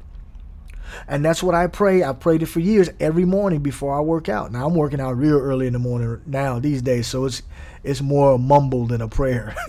And 1.08 1.24
that's 1.24 1.44
what 1.44 1.54
I 1.54 1.68
pray. 1.68 2.04
I 2.04 2.14
prayed 2.14 2.42
it 2.42 2.48
for 2.48 2.60
years 2.60 2.90
every 3.00 3.26
morning 3.26 3.62
before 3.62 3.96
I 3.96 4.02
work 4.02 4.28
out. 4.30 4.52
Now 4.52 4.66
I'm 4.66 4.74
working 4.74 5.00
out 5.00 5.18
real 5.18 5.38
early 5.38 5.68
in 5.68 5.74
the 5.74 5.80
morning 5.80 6.22
now 6.26 6.60
these 6.60 6.82
days, 6.82 7.08
so 7.08 7.26
it's 7.26 7.44
it's 7.84 8.02
more 8.02 8.34
a 8.34 8.38
mumble 8.38 8.88
than 8.88 9.02
a 9.02 9.08
prayer. 9.08 9.56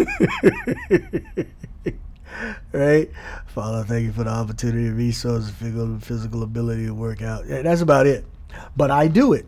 right? 2.72 3.10
Father, 3.46 3.84
thank 3.84 4.04
you 4.04 4.12
for 4.12 4.24
the 4.24 4.30
opportunity, 4.30 4.88
resources, 4.90 5.50
physical, 5.50 5.98
physical 6.00 6.42
ability 6.42 6.86
to 6.86 6.94
work 6.94 7.22
out. 7.22 7.46
Yeah, 7.46 7.62
that's 7.62 7.82
about 7.82 8.06
it. 8.06 8.24
But 8.76 8.90
I 8.90 9.08
do 9.08 9.32
it. 9.32 9.46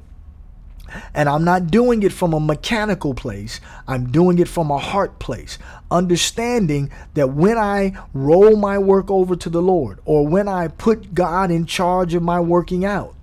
And 1.15 1.29
I'm 1.29 1.45
not 1.45 1.69
doing 1.69 2.03
it 2.03 2.13
from 2.13 2.35
a 2.35 2.41
mechanical 2.41 3.15
place. 3.15 3.61
I'm 3.89 4.11
doing 4.11 4.39
it 4.39 4.49
from 4.49 4.71
a 4.71 4.79
heart 4.79 5.19
place. 5.19 5.59
Understanding 5.91 6.91
that 7.15 7.31
when 7.31 7.57
I 7.57 7.93
roll 8.13 8.57
my 8.57 8.79
work 8.79 9.11
over 9.11 9.37
to 9.37 9.49
the 9.49 9.63
Lord 9.63 10.01
or 10.05 10.27
when 10.27 10.49
I 10.49 10.69
put 10.69 11.15
God 11.15 11.51
in 11.51 11.67
charge 11.67 12.15
of 12.15 12.23
my 12.23 12.41
working 12.41 12.85
out, 12.85 13.15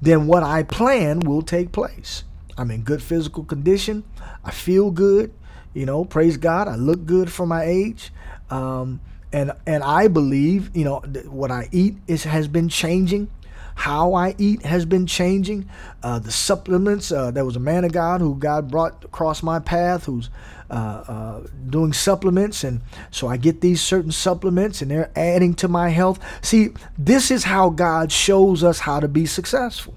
then 0.00 0.26
what 0.26 0.42
I 0.42 0.62
plan 0.62 1.20
will 1.20 1.42
take 1.42 1.72
place. 1.72 2.24
I'm 2.56 2.70
in 2.70 2.82
good 2.82 3.02
physical 3.02 3.44
condition. 3.44 4.04
I 4.44 4.50
feel 4.50 4.90
good. 4.90 5.32
You 5.74 5.86
know, 5.86 6.04
praise 6.04 6.36
God. 6.36 6.68
I 6.68 6.76
look 6.76 7.04
good 7.06 7.30
for 7.30 7.46
my 7.46 7.64
age. 7.64 8.12
Um, 8.50 9.00
and 9.32 9.52
and 9.66 9.82
I 9.82 10.08
believe, 10.08 10.74
you 10.74 10.84
know, 10.84 11.00
what 11.26 11.50
I 11.50 11.68
eat 11.70 11.96
is 12.06 12.24
has 12.24 12.48
been 12.48 12.68
changing 12.68 13.28
how 13.78 14.12
I 14.14 14.34
eat 14.38 14.62
has 14.62 14.84
been 14.84 15.06
changing. 15.06 15.68
Uh, 16.02 16.18
the 16.18 16.32
supplements, 16.32 17.12
uh, 17.12 17.30
there 17.30 17.44
was 17.44 17.54
a 17.54 17.60
man 17.60 17.84
of 17.84 17.92
God 17.92 18.20
who 18.20 18.34
God 18.34 18.72
brought 18.72 19.04
across 19.04 19.40
my 19.40 19.60
path 19.60 20.06
who's 20.06 20.30
uh, 20.68 20.74
uh, 20.74 21.46
doing 21.70 21.92
supplements. 21.92 22.64
And 22.64 22.80
so 23.12 23.28
I 23.28 23.36
get 23.36 23.60
these 23.60 23.80
certain 23.80 24.10
supplements 24.10 24.82
and 24.82 24.90
they're 24.90 25.12
adding 25.14 25.54
to 25.54 25.68
my 25.68 25.90
health. 25.90 26.18
See, 26.42 26.70
this 26.98 27.30
is 27.30 27.44
how 27.44 27.70
God 27.70 28.10
shows 28.10 28.64
us 28.64 28.80
how 28.80 28.98
to 28.98 29.06
be 29.06 29.26
successful. 29.26 29.94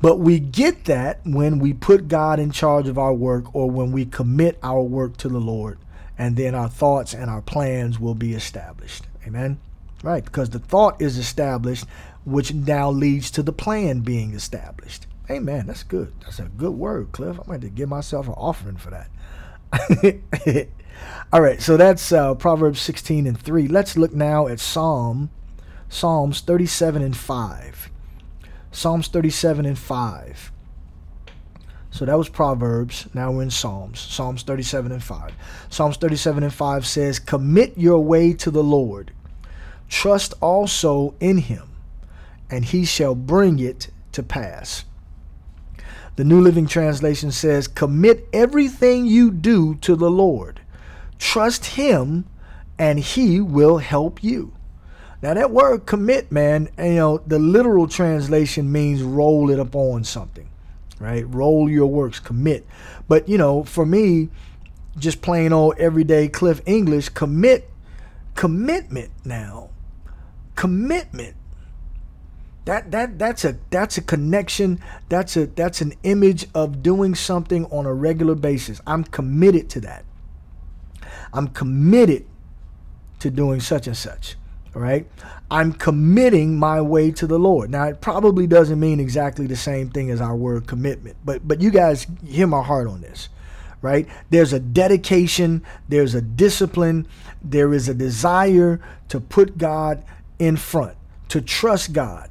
But 0.00 0.20
we 0.20 0.38
get 0.38 0.84
that 0.84 1.18
when 1.24 1.58
we 1.58 1.72
put 1.72 2.06
God 2.06 2.38
in 2.38 2.52
charge 2.52 2.86
of 2.86 2.96
our 2.96 3.12
work 3.12 3.52
or 3.56 3.68
when 3.68 3.90
we 3.90 4.04
commit 4.04 4.56
our 4.62 4.82
work 4.82 5.16
to 5.16 5.28
the 5.28 5.40
Lord. 5.40 5.78
And 6.16 6.36
then 6.36 6.54
our 6.54 6.68
thoughts 6.68 7.12
and 7.12 7.28
our 7.28 7.42
plans 7.42 7.98
will 7.98 8.14
be 8.14 8.34
established. 8.34 9.08
Amen. 9.26 9.58
Right, 10.04 10.22
because 10.22 10.50
the 10.50 10.58
thought 10.58 11.00
is 11.00 11.16
established, 11.16 11.86
which 12.26 12.52
now 12.52 12.90
leads 12.90 13.30
to 13.30 13.42
the 13.42 13.54
plan 13.54 14.00
being 14.00 14.34
established. 14.34 15.06
Man, 15.30 15.66
that's 15.66 15.82
good. 15.82 16.12
That's 16.20 16.38
a 16.38 16.42
good 16.42 16.74
word, 16.74 17.12
Cliff. 17.12 17.38
I'm 17.38 17.46
going 17.46 17.62
to 17.62 17.70
give 17.70 17.88
myself 17.88 18.26
an 18.26 18.34
offering 18.34 18.76
for 18.76 18.90
that. 18.90 20.68
All 21.32 21.40
right, 21.40 21.58
so 21.62 21.78
that's 21.78 22.12
uh, 22.12 22.34
Proverbs 22.34 22.82
16 22.82 23.26
and 23.26 23.40
3. 23.40 23.66
Let's 23.66 23.96
look 23.96 24.12
now 24.12 24.46
at 24.46 24.60
Psalm, 24.60 25.30
Psalms 25.88 26.42
37 26.42 27.00
and 27.00 27.16
5. 27.16 27.90
Psalms 28.72 29.08
37 29.08 29.64
and 29.64 29.78
5. 29.78 30.52
So 31.90 32.04
that 32.04 32.18
was 32.18 32.28
Proverbs. 32.28 33.08
Now 33.14 33.32
we're 33.32 33.44
in 33.44 33.50
Psalms. 33.50 34.00
Psalms 34.00 34.42
37 34.42 34.92
and 34.92 35.02
5. 35.02 35.32
Psalms 35.70 35.96
37 35.96 36.42
and 36.42 36.52
5 36.52 36.86
says, 36.86 37.18
Commit 37.18 37.78
your 37.78 38.04
way 38.04 38.34
to 38.34 38.50
the 38.50 38.62
Lord. 38.62 39.10
Trust 39.94 40.34
also 40.40 41.14
in 41.20 41.38
him, 41.38 41.68
and 42.50 42.64
he 42.64 42.84
shall 42.84 43.14
bring 43.14 43.60
it 43.60 43.90
to 44.10 44.24
pass. 44.24 44.84
The 46.16 46.24
New 46.24 46.40
Living 46.40 46.66
Translation 46.66 47.30
says, 47.30 47.68
Commit 47.68 48.28
everything 48.32 49.06
you 49.06 49.30
do 49.30 49.76
to 49.76 49.94
the 49.94 50.10
Lord. 50.10 50.60
Trust 51.20 51.64
him, 51.76 52.26
and 52.76 52.98
he 52.98 53.40
will 53.40 53.78
help 53.78 54.22
you. 54.22 54.52
Now, 55.22 55.32
that 55.34 55.52
word 55.52 55.86
commit, 55.86 56.30
man, 56.30 56.70
you 56.76 56.96
know, 56.96 57.18
the 57.18 57.38
literal 57.38 57.86
translation 57.86 58.72
means 58.72 59.00
roll 59.00 59.48
it 59.48 59.60
up 59.60 59.76
on 59.76 60.02
something, 60.02 60.48
right? 60.98 61.24
Roll 61.28 61.70
your 61.70 61.86
works, 61.86 62.18
commit. 62.18 62.66
But, 63.06 63.28
you 63.28 63.38
know, 63.38 63.62
for 63.62 63.86
me, 63.86 64.28
just 64.98 65.22
plain 65.22 65.52
old 65.52 65.78
everyday 65.78 66.26
Cliff 66.28 66.60
English, 66.66 67.10
commit, 67.10 67.70
commitment 68.34 69.12
now 69.24 69.70
commitment. 70.54 71.36
That 72.64 72.90
that 72.92 73.18
that's 73.18 73.44
a 73.44 73.58
that's 73.70 73.98
a 73.98 74.02
connection. 74.02 74.80
That's 75.08 75.36
a 75.36 75.46
that's 75.46 75.80
an 75.80 75.92
image 76.02 76.46
of 76.54 76.82
doing 76.82 77.14
something 77.14 77.66
on 77.66 77.84
a 77.86 77.92
regular 77.92 78.34
basis. 78.34 78.80
I'm 78.86 79.04
committed 79.04 79.68
to 79.70 79.80
that. 79.80 80.04
I'm 81.32 81.48
committed 81.48 82.26
to 83.18 83.30
doing 83.30 83.60
such 83.60 83.86
and 83.86 83.96
such 83.96 84.36
all 84.74 84.82
right? 84.82 85.06
I'm 85.50 85.72
committing 85.72 86.58
my 86.58 86.80
way 86.80 87.10
to 87.12 87.26
the 87.26 87.38
lord. 87.38 87.70
Now 87.70 87.84
it 87.84 88.00
probably 88.00 88.46
doesn't 88.46 88.80
mean 88.80 89.00
exactly 89.00 89.46
the 89.46 89.56
same 89.56 89.90
thing 89.90 90.10
as 90.10 90.20
our 90.20 90.36
word 90.36 90.66
commitment 90.66 91.16
but 91.24 91.46
but 91.46 91.60
you 91.60 91.70
guys 91.70 92.06
hear 92.26 92.46
my 92.46 92.62
heart 92.62 92.86
on 92.86 93.00
this 93.00 93.28
right? 93.82 94.08
There's 94.30 94.52
a 94.52 94.60
dedication 94.60 95.62
there's 95.88 96.14
a 96.14 96.22
discipline 96.22 97.06
there 97.42 97.72
is 97.72 97.88
a 97.88 97.94
desire 97.94 98.80
to 99.08 99.20
put 99.20 99.58
god 99.58 100.04
in 100.38 100.56
front, 100.56 100.96
to 101.28 101.40
trust 101.40 101.92
God, 101.92 102.30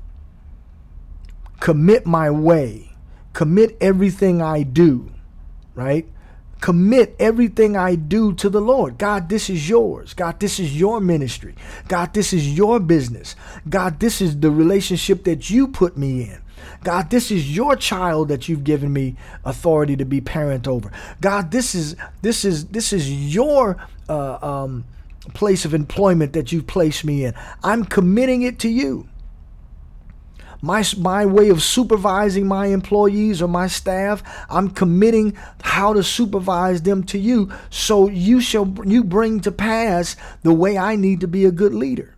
commit 1.59 2.05
my 2.05 2.29
way, 2.29 2.95
commit 3.33 3.77
everything 3.81 4.41
I 4.41 4.63
do, 4.63 5.11
right? 5.75 6.07
Commit 6.61 7.15
everything 7.19 7.75
I 7.75 7.95
do 7.95 8.33
to 8.35 8.49
the 8.49 8.61
Lord. 8.61 8.97
God, 8.97 9.27
this 9.27 9.49
is 9.49 9.67
yours. 9.67 10.13
God, 10.13 10.39
this 10.39 10.59
is 10.59 10.79
your 10.79 11.01
ministry. 11.01 11.55
God, 11.89 12.13
this 12.13 12.31
is 12.31 12.55
your 12.55 12.79
business. 12.79 13.35
God, 13.67 13.99
this 13.99 14.21
is 14.21 14.39
the 14.39 14.49
relationship 14.49 15.25
that 15.25 15.49
you 15.49 15.67
put 15.67 15.97
me 15.97 16.23
in. 16.23 16.39
God, 16.83 17.09
this 17.09 17.31
is 17.31 17.53
your 17.55 17.75
child 17.75 18.29
that 18.29 18.47
you've 18.47 18.63
given 18.63 18.93
me 18.93 19.15
authority 19.43 19.95
to 19.97 20.05
be 20.05 20.21
parent 20.21 20.67
over. 20.67 20.91
God, 21.21 21.51
this 21.51 21.75
is 21.75 21.95
this 22.21 22.45
is 22.45 22.67
this 22.67 22.93
is 22.93 23.35
your 23.35 23.77
uh, 24.07 24.37
um, 24.41 24.85
place 25.29 25.65
of 25.65 25.73
employment 25.73 26.33
that 26.33 26.51
you've 26.51 26.67
placed 26.67 27.05
me 27.05 27.25
in. 27.25 27.33
I'm 27.63 27.86
committing 27.86 28.41
it 28.41 28.59
to 28.59 28.69
you. 28.69 29.07
My, 30.62 30.83
my 30.97 31.25
way 31.25 31.49
of 31.49 31.62
supervising 31.62 32.47
my 32.47 32.67
employees 32.67 33.41
or 33.41 33.49
my 33.49 33.67
staff, 33.67 34.23
I'm 34.49 34.69
committing 34.69 35.38
how 35.62 35.91
to 35.91 36.03
supervise 36.03 36.81
them 36.83 37.03
to 37.05 37.17
you 37.17 37.51
so 37.69 38.07
you 38.07 38.39
shall 38.39 38.73
you 38.86 39.03
bring 39.03 39.41
to 39.41 39.51
pass 39.51 40.15
the 40.41 40.53
way 40.53 40.77
I 40.77 40.95
need 40.95 41.19
to 41.19 41.27
be 41.27 41.43
a 41.43 41.51
good 41.51 41.73
leader. 41.73 42.15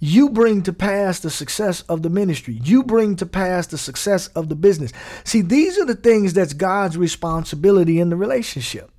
You 0.00 0.30
bring 0.30 0.62
to 0.62 0.72
pass 0.72 1.20
the 1.20 1.30
success 1.30 1.82
of 1.82 2.02
the 2.02 2.10
ministry. 2.10 2.58
You 2.62 2.82
bring 2.82 3.14
to 3.16 3.26
pass 3.26 3.68
the 3.68 3.78
success 3.78 4.26
of 4.28 4.48
the 4.48 4.56
business. 4.56 4.92
See, 5.22 5.42
these 5.42 5.78
are 5.78 5.86
the 5.86 5.94
things 5.94 6.32
that's 6.34 6.52
God's 6.54 6.98
responsibility 6.98 8.00
in 8.00 8.10
the 8.10 8.16
relationship 8.16 8.90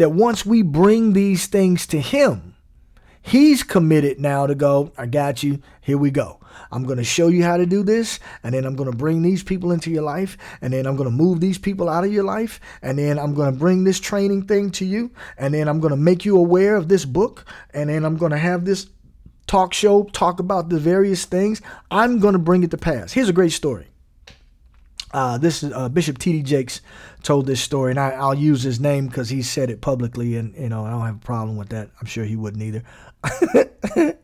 that 0.00 0.12
once 0.12 0.46
we 0.46 0.62
bring 0.62 1.12
these 1.12 1.46
things 1.46 1.86
to 1.86 2.00
Him, 2.00 2.54
He's 3.20 3.62
committed 3.62 4.18
now 4.18 4.46
to 4.46 4.54
go, 4.54 4.92
I 4.96 5.04
got 5.04 5.42
you, 5.42 5.60
here 5.82 5.98
we 5.98 6.10
go. 6.10 6.40
I'm 6.72 6.84
going 6.84 6.96
to 6.96 7.04
show 7.04 7.28
you 7.28 7.44
how 7.44 7.58
to 7.58 7.66
do 7.66 7.82
this, 7.82 8.18
and 8.42 8.54
then 8.54 8.64
I'm 8.64 8.76
going 8.76 8.90
to 8.90 8.96
bring 8.96 9.20
these 9.20 9.42
people 9.42 9.72
into 9.72 9.90
your 9.90 10.02
life, 10.02 10.38
and 10.62 10.72
then 10.72 10.86
I'm 10.86 10.96
going 10.96 11.10
to 11.10 11.14
move 11.14 11.40
these 11.40 11.58
people 11.58 11.90
out 11.90 12.02
of 12.02 12.10
your 12.10 12.24
life, 12.24 12.62
and 12.80 12.98
then 12.98 13.18
I'm 13.18 13.34
going 13.34 13.52
to 13.52 13.58
bring 13.58 13.84
this 13.84 14.00
training 14.00 14.46
thing 14.46 14.70
to 14.70 14.86
you, 14.86 15.10
and 15.36 15.52
then 15.52 15.68
I'm 15.68 15.80
going 15.80 15.90
to 15.90 15.98
make 15.98 16.24
you 16.24 16.38
aware 16.38 16.76
of 16.76 16.88
this 16.88 17.04
book, 17.04 17.44
and 17.74 17.90
then 17.90 18.06
I'm 18.06 18.16
going 18.16 18.32
to 18.32 18.38
have 18.38 18.64
this 18.64 18.86
talk 19.46 19.74
show 19.74 20.04
talk 20.04 20.40
about 20.40 20.70
the 20.70 20.78
various 20.78 21.26
things. 21.26 21.60
I'm 21.90 22.20
going 22.20 22.32
to 22.32 22.38
bring 22.38 22.62
it 22.62 22.70
to 22.70 22.78
pass. 22.78 23.12
Here's 23.12 23.28
a 23.28 23.34
great 23.34 23.52
story. 23.52 23.89
Uh, 25.12 25.38
this 25.38 25.62
is 25.62 25.72
uh, 25.72 25.88
Bishop 25.88 26.18
T.D. 26.18 26.42
Jakes 26.42 26.80
told 27.22 27.46
this 27.46 27.60
story, 27.60 27.90
and 27.90 27.98
I, 27.98 28.28
will 28.28 28.34
use 28.34 28.62
his 28.62 28.78
name 28.78 29.08
because 29.08 29.28
he 29.28 29.42
said 29.42 29.70
it 29.70 29.80
publicly, 29.80 30.36
and 30.36 30.54
you 30.56 30.68
know 30.68 30.84
I 30.84 30.90
don't 30.90 31.00
have 31.04 31.16
a 31.16 31.26
problem 31.26 31.56
with 31.56 31.70
that. 31.70 31.90
I'm 32.00 32.06
sure 32.06 32.24
he 32.24 32.36
wouldn't 32.36 32.62
either. 32.62 34.16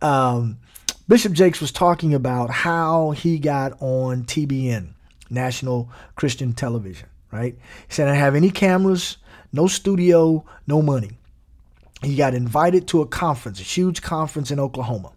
um, 0.02 0.58
Bishop 1.06 1.34
Jakes 1.34 1.60
was 1.60 1.70
talking 1.70 2.14
about 2.14 2.50
how 2.50 3.10
he 3.10 3.38
got 3.38 3.80
on 3.82 4.24
TBN, 4.24 4.94
National 5.28 5.90
Christian 6.16 6.54
Television, 6.54 7.08
right? 7.30 7.54
He 7.54 7.94
said, 7.94 8.08
I 8.08 8.12
didn't 8.12 8.20
have 8.20 8.34
any 8.34 8.50
cameras, 8.50 9.18
no 9.52 9.66
studio, 9.66 10.46
no 10.66 10.80
money. 10.80 11.10
He 12.02 12.16
got 12.16 12.34
invited 12.34 12.88
to 12.88 13.02
a 13.02 13.06
conference, 13.06 13.60
a 13.60 13.64
huge 13.64 14.00
conference 14.00 14.50
in 14.50 14.58
Oklahoma. 14.58 15.12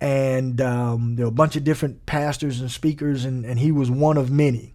And 0.00 0.60
um, 0.60 1.16
there 1.16 1.26
were 1.26 1.30
a 1.30 1.32
bunch 1.32 1.56
of 1.56 1.64
different 1.64 2.06
pastors 2.06 2.60
and 2.60 2.70
speakers, 2.70 3.24
and, 3.24 3.44
and 3.44 3.58
he 3.58 3.70
was 3.70 3.90
one 3.90 4.16
of 4.16 4.30
many. 4.30 4.74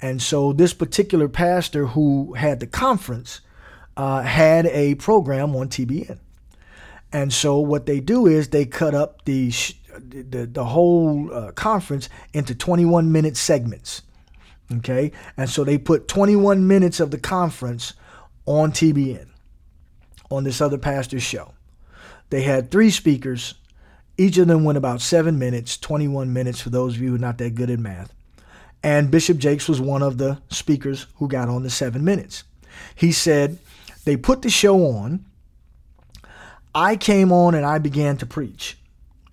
And 0.00 0.22
so 0.22 0.52
this 0.52 0.72
particular 0.72 1.28
pastor 1.28 1.86
who 1.86 2.34
had 2.34 2.60
the 2.60 2.66
conference 2.66 3.40
uh, 3.96 4.22
had 4.22 4.66
a 4.66 4.94
program 4.94 5.56
on 5.56 5.68
TBN. 5.68 6.18
And 7.12 7.32
so 7.32 7.58
what 7.58 7.86
they 7.86 8.00
do 8.00 8.26
is 8.26 8.48
they 8.48 8.64
cut 8.64 8.94
up 8.94 9.24
the 9.24 9.52
the, 9.98 10.46
the 10.46 10.64
whole 10.64 11.32
uh, 11.32 11.52
conference 11.52 12.08
into 12.32 12.54
21 12.54 13.10
minute 13.10 13.36
segments. 13.36 14.02
Okay? 14.72 15.12
And 15.36 15.48
so 15.48 15.64
they 15.64 15.78
put 15.78 16.08
21 16.08 16.66
minutes 16.66 17.00
of 17.00 17.10
the 17.10 17.18
conference 17.18 17.94
on 18.46 18.70
TBN 18.72 19.26
on 20.30 20.44
this 20.44 20.60
other 20.60 20.78
pastor's 20.78 21.22
show. 21.22 21.54
They 22.30 22.42
had 22.42 22.70
three 22.70 22.90
speakers. 22.90 23.54
Each 24.18 24.36
of 24.36 24.48
them 24.48 24.64
went 24.64 24.76
about 24.76 25.00
seven 25.00 25.38
minutes, 25.38 25.78
21 25.78 26.32
minutes 26.32 26.60
for 26.60 26.70
those 26.70 26.96
of 26.96 27.00
you 27.00 27.10
who 27.10 27.14
are 27.14 27.18
not 27.18 27.38
that 27.38 27.54
good 27.54 27.70
at 27.70 27.78
math. 27.78 28.12
And 28.82 29.10
Bishop 29.10 29.38
Jakes 29.38 29.68
was 29.68 29.80
one 29.80 30.02
of 30.02 30.18
the 30.18 30.42
speakers 30.50 31.06
who 31.16 31.28
got 31.28 31.48
on 31.48 31.62
the 31.62 31.70
seven 31.70 32.04
minutes. 32.04 32.44
He 32.94 33.12
said 33.12 33.58
they 34.04 34.16
put 34.16 34.42
the 34.42 34.50
show 34.50 34.86
on 34.86 35.24
I 36.74 36.96
came 36.96 37.32
on 37.32 37.54
and 37.54 37.64
I 37.64 37.78
began 37.78 38.16
to 38.18 38.26
preach. 38.26 38.78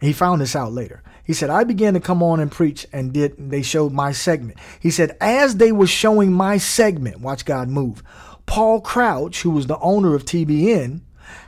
He 0.01 0.13
found 0.13 0.41
this 0.41 0.55
out 0.55 0.71
later. 0.71 1.03
He 1.23 1.33
said, 1.33 1.49
I 1.49 1.63
began 1.63 1.93
to 1.95 1.99
come 1.99 2.21
on 2.21 2.39
and 2.39 2.51
preach 2.51 2.87
and 2.93 3.11
did 3.11 3.49
they 3.49 3.61
showed 3.61 3.91
my 3.91 4.11
segment. 4.11 4.59
He 4.79 4.91
said, 4.91 5.17
as 5.19 5.57
they 5.57 5.71
were 5.71 5.87
showing 5.87 6.31
my 6.31 6.57
segment, 6.57 7.19
watch 7.19 7.45
God 7.45 7.67
move, 7.67 8.03
Paul 8.45 8.81
Crouch, 8.81 9.41
who 9.41 9.49
was 9.49 9.67
the 9.67 9.79
owner 9.79 10.13
of 10.13 10.25
TBN, 10.25 11.01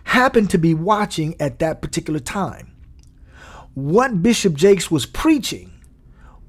happened 0.06 0.50
to 0.50 0.58
be 0.58 0.73
watching 0.73 1.39
at 1.39 1.60
that 1.60 1.82
particular 1.82 2.19
time. 2.19 2.73
What 3.77 4.23
Bishop 4.23 4.55
Jakes 4.55 4.89
was 4.89 5.05
preaching 5.05 5.71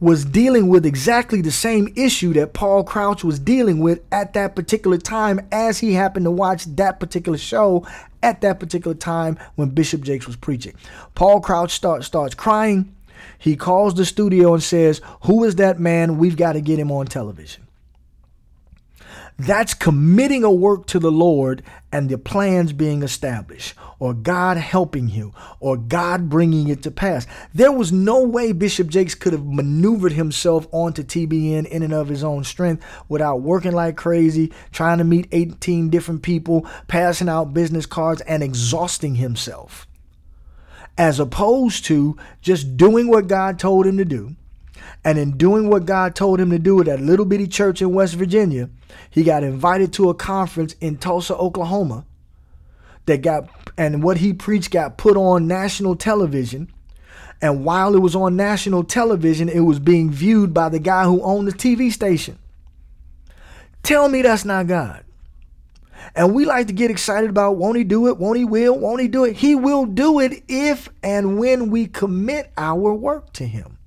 was 0.01 0.25
dealing 0.25 0.69
with 0.69 0.87
exactly 0.87 1.43
the 1.43 1.51
same 1.51 1.93
issue 1.95 2.33
that 2.33 2.55
Paul 2.55 2.85
Crouch 2.85 3.23
was 3.23 3.39
dealing 3.39 3.81
with 3.81 4.01
at 4.11 4.33
that 4.33 4.57
particular 4.57 4.97
time 4.97 5.47
as 5.53 5.79
he 5.79 5.93
happened 5.93 6.25
to 6.25 6.31
watch 6.31 6.65
that 6.77 6.99
particular 6.99 7.37
show 7.37 7.87
at 8.23 8.41
that 8.41 8.59
particular 8.59 8.95
time 8.95 9.39
when 9.57 9.69
Bishop 9.69 10.01
Jakes 10.01 10.27
was 10.27 10.37
preaching. 10.37 10.73
Paul 11.15 11.43
Crouch 11.43 11.73
start, 11.73 12.03
starts 12.03 12.35
crying. 12.35 12.97
He 13.39 13.57
calls 13.57 13.93
the 13.93 14.07
studio 14.07 14.55
and 14.55 14.63
says, 14.63 15.03
Who 15.25 15.45
is 15.45 15.57
that 15.57 15.79
man? 15.79 16.17
We've 16.17 16.35
got 16.35 16.55
to 16.55 16.63
get 16.63 16.79
him 16.79 16.91
on 16.91 17.09
television. 17.09 17.68
That's 19.41 19.73
committing 19.73 20.43
a 20.43 20.51
work 20.51 20.87
to 20.87 20.99
the 20.99 21.13
Lord 21.13 21.63
and 21.93 22.09
the 22.09 22.19
plans 22.19 22.73
being 22.73 23.05
established, 23.05 23.77
or 24.01 24.13
God 24.13 24.57
helping 24.57 25.09
you, 25.09 25.33
or 25.61 25.77
God 25.77 26.29
bringing 26.29 26.67
it 26.67 26.83
to 26.83 26.91
pass. 26.91 27.25
There 27.55 27.71
was 27.71 27.93
no 27.93 28.21
way 28.25 28.51
Bishop 28.51 28.89
Jakes 28.89 29.15
could 29.15 29.33
have 29.33 29.47
maneuvered 29.47 30.11
himself 30.11 30.67
onto 30.73 31.05
TBN 31.05 31.67
in 31.67 31.85
and 31.85 31.95
of 31.95 32.09
his 32.09 32.25
own 32.25 32.43
strength 32.43 32.85
without 33.09 33.41
working 33.41 33.71
like 33.71 33.97
crazy, 33.97 34.53
trying 34.73 34.99
to 34.99 35.05
meet 35.05 35.29
18 35.31 35.89
different 35.89 36.23
people, 36.23 36.67
passing 36.89 37.29
out 37.29 37.55
business 37.55 37.87
cards, 37.87 38.21
and 38.23 38.43
exhausting 38.43 39.15
himself. 39.15 39.87
As 40.99 41.21
opposed 41.21 41.85
to 41.85 42.17
just 42.41 42.77
doing 42.77 43.07
what 43.07 43.29
God 43.29 43.61
told 43.61 43.87
him 43.87 43.99
to 43.99 44.05
do 44.05 44.35
and 45.05 45.19
in 45.19 45.37
doing 45.37 45.69
what 45.69 45.87
God 45.87 46.15
told 46.15 46.41
him 46.41 46.51
to 46.51 46.59
do 46.59 46.81
at 46.81 46.87
that 46.87 47.01
little 47.01 47.25
bitty 47.25 47.47
church 47.47 47.81
in 47.81 47.93
West 47.93 48.15
Virginia, 48.15 48.69
he 49.11 49.23
got 49.23 49.43
invited 49.43 49.93
to 49.95 50.11
a 50.11 50.15
conference 50.15 50.75
in 50.81 50.97
Tulsa, 50.97 51.37
Oklahoma. 51.37 52.05
That 53.07 53.23
got 53.23 53.49
and 53.79 54.03
what 54.03 54.19
he 54.19 54.35
preached 54.35 54.71
got 54.71 54.99
put 54.99 55.17
on 55.17 55.47
national 55.47 55.97
television. 55.97 56.71
And 57.41 57.65
while 57.65 57.95
it 57.95 58.01
was 58.01 58.17
on 58.17 58.37
national 58.37 58.85
television, 58.85 59.49
it 59.49 59.61
was 59.61 59.79
being 59.79 60.11
viewed 60.11 60.53
by 60.53 60.69
the 60.69 60.81
guy 60.81 61.05
who 61.05 61.23
owned 61.23 61.49
the 61.49 61.53
TV 61.53 61.91
station. 61.93 62.39
Tell 63.83 64.09
me 64.09 64.23
that's 64.23 64.45
not 64.45 64.67
God. 64.67 65.05
And 66.15 66.35
we 66.35 66.45
like 66.45 66.67
to 66.67 66.73
get 66.73 66.91
excited 66.91 67.31
about 67.31 67.57
won't 67.57 67.77
he 67.77 67.85
do 67.85 68.09
it? 68.09 68.19
Won't 68.19 68.39
he 68.39 68.45
will? 68.45 68.79
Won't 68.79 69.01
he 69.01 69.09
do 69.09 69.25
it? 69.25 69.37
He 69.37 69.55
will 69.55 69.87
do 69.87 70.21
it 70.21 70.43
if 70.49 70.89
and 71.03 71.39
when 71.39 71.71
we 71.71 71.87
commit 71.87 72.53
our 72.57 72.93
work 72.93 73.33
to 73.35 73.47
him. 73.47 73.78